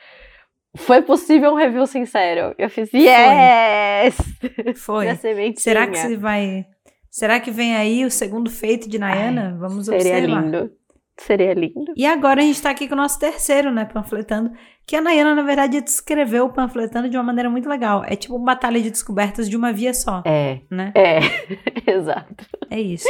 foi 0.76 1.02
possível 1.02 1.52
um 1.52 1.56
review 1.56 1.86
sincero. 1.86 2.54
Eu 2.58 2.68
fiz, 2.68 2.92
yes! 2.92 4.16
Foi. 4.84 5.14
Sementinha. 5.16 5.60
Será 5.60 5.86
que 5.86 5.96
se 5.98 6.16
vai... 6.16 6.66
Será 7.10 7.38
que 7.38 7.50
vem 7.52 7.76
aí 7.76 8.04
o 8.04 8.10
segundo 8.10 8.50
feito 8.50 8.88
de 8.88 8.98
Nayana? 8.98 9.56
Vamos 9.60 9.86
Seria 9.86 10.14
observar. 10.18 10.42
lindo. 10.42 10.72
Seria 11.16 11.54
lindo. 11.54 11.92
E 11.96 12.04
agora 12.04 12.40
a 12.40 12.44
gente 12.44 12.60
tá 12.60 12.70
aqui 12.70 12.88
com 12.88 12.94
o 12.94 12.96
nosso 12.96 13.20
terceiro, 13.20 13.70
né, 13.70 13.84
panfletando, 13.84 14.50
que 14.84 14.96
a 14.96 15.00
Nayana, 15.00 15.32
na 15.32 15.42
verdade, 15.42 15.80
descreveu 15.80 16.46
o 16.46 16.52
panfletando 16.52 17.08
de 17.08 17.16
uma 17.16 17.22
maneira 17.22 17.48
muito 17.48 17.68
legal. 17.68 18.02
É 18.04 18.16
tipo 18.16 18.34
uma 18.34 18.46
batalha 18.46 18.80
de 18.82 18.90
descobertas 18.90 19.48
de 19.48 19.56
uma 19.56 19.72
via 19.72 19.94
só, 19.94 20.24
É, 20.26 20.58
né? 20.68 20.92
é, 20.96 21.20
exato. 21.88 22.44
É 22.68 22.80
isso. 22.80 23.06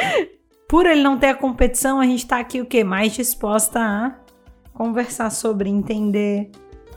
Por 0.74 0.86
ele 0.86 1.04
não 1.04 1.16
ter 1.16 1.28
a 1.28 1.34
competição, 1.36 2.00
a 2.00 2.04
gente 2.04 2.26
tá 2.26 2.40
aqui 2.40 2.60
o 2.60 2.66
quê? 2.66 2.82
Mais 2.82 3.12
disposta 3.12 3.78
a 3.78 4.12
conversar 4.72 5.30
sobre, 5.30 5.70
entender. 5.70 6.50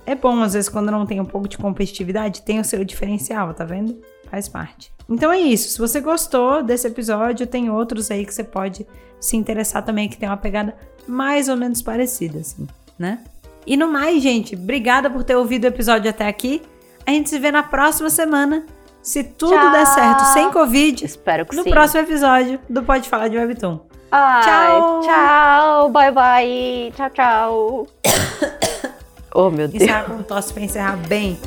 É 0.03 0.15
bom, 0.15 0.41
às 0.41 0.53
vezes, 0.53 0.67
quando 0.67 0.89
não 0.89 1.05
tem 1.05 1.21
um 1.21 1.25
pouco 1.25 1.47
de 1.47 1.59
competitividade, 1.59 2.41
tem 2.41 2.59
o 2.59 2.65
seu 2.65 2.83
diferencial, 2.83 3.53
tá 3.53 3.63
vendo? 3.63 4.01
Faz 4.31 4.49
parte. 4.49 4.91
Então 5.07 5.31
é 5.31 5.39
isso. 5.39 5.69
Se 5.69 5.77
você 5.77 6.01
gostou 6.01 6.63
desse 6.63 6.87
episódio, 6.87 7.45
tem 7.45 7.69
outros 7.69 8.09
aí 8.09 8.25
que 8.25 8.33
você 8.33 8.43
pode 8.43 8.83
se 9.19 9.37
interessar 9.37 9.85
também, 9.85 10.09
que 10.09 10.17
tem 10.17 10.27
uma 10.27 10.37
pegada 10.37 10.75
mais 11.07 11.47
ou 11.47 11.55
menos 11.55 11.79
parecida, 11.79 12.39
assim, 12.39 12.65
né? 12.97 13.23
E 13.63 13.77
no 13.77 13.87
mais, 13.87 14.23
gente, 14.23 14.55
obrigada 14.55 15.07
por 15.07 15.23
ter 15.23 15.35
ouvido 15.35 15.65
o 15.65 15.67
episódio 15.67 16.09
até 16.09 16.27
aqui. 16.27 16.63
A 17.05 17.11
gente 17.11 17.29
se 17.29 17.37
vê 17.37 17.51
na 17.51 17.61
próxima 17.61 18.09
semana. 18.09 18.65
Se 19.07 19.23
tudo 19.23 19.53
Tchau. 19.53 19.71
der 19.71 19.85
certo, 19.85 20.25
sem 20.33 20.51
Covid, 20.51 21.05
Espero 21.05 21.45
que 21.45 21.55
no 21.55 21.63
sim. 21.63 21.69
próximo 21.69 22.01
episódio 22.03 22.59
do 22.67 22.83
Pode 22.83 23.07
Falar 23.07 23.29
de 23.29 23.37
Webtoon. 23.37 23.79
Ai, 24.11 24.43
Tchau. 24.43 25.01
Tchau. 25.01 25.89
Bye, 25.91 26.11
bye. 26.11 26.93
Tchau, 26.93 27.09
tchau. 27.11 27.87
oh, 29.33 29.49
meu 29.49 29.69
Deus. 29.69 29.81
Encerrar 29.81 30.03
com 30.03 30.21
tosse 30.23 30.51
pra 30.51 30.61
encerrar 30.61 30.97
bem. 31.07 31.39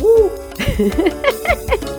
Uh! 0.00 0.30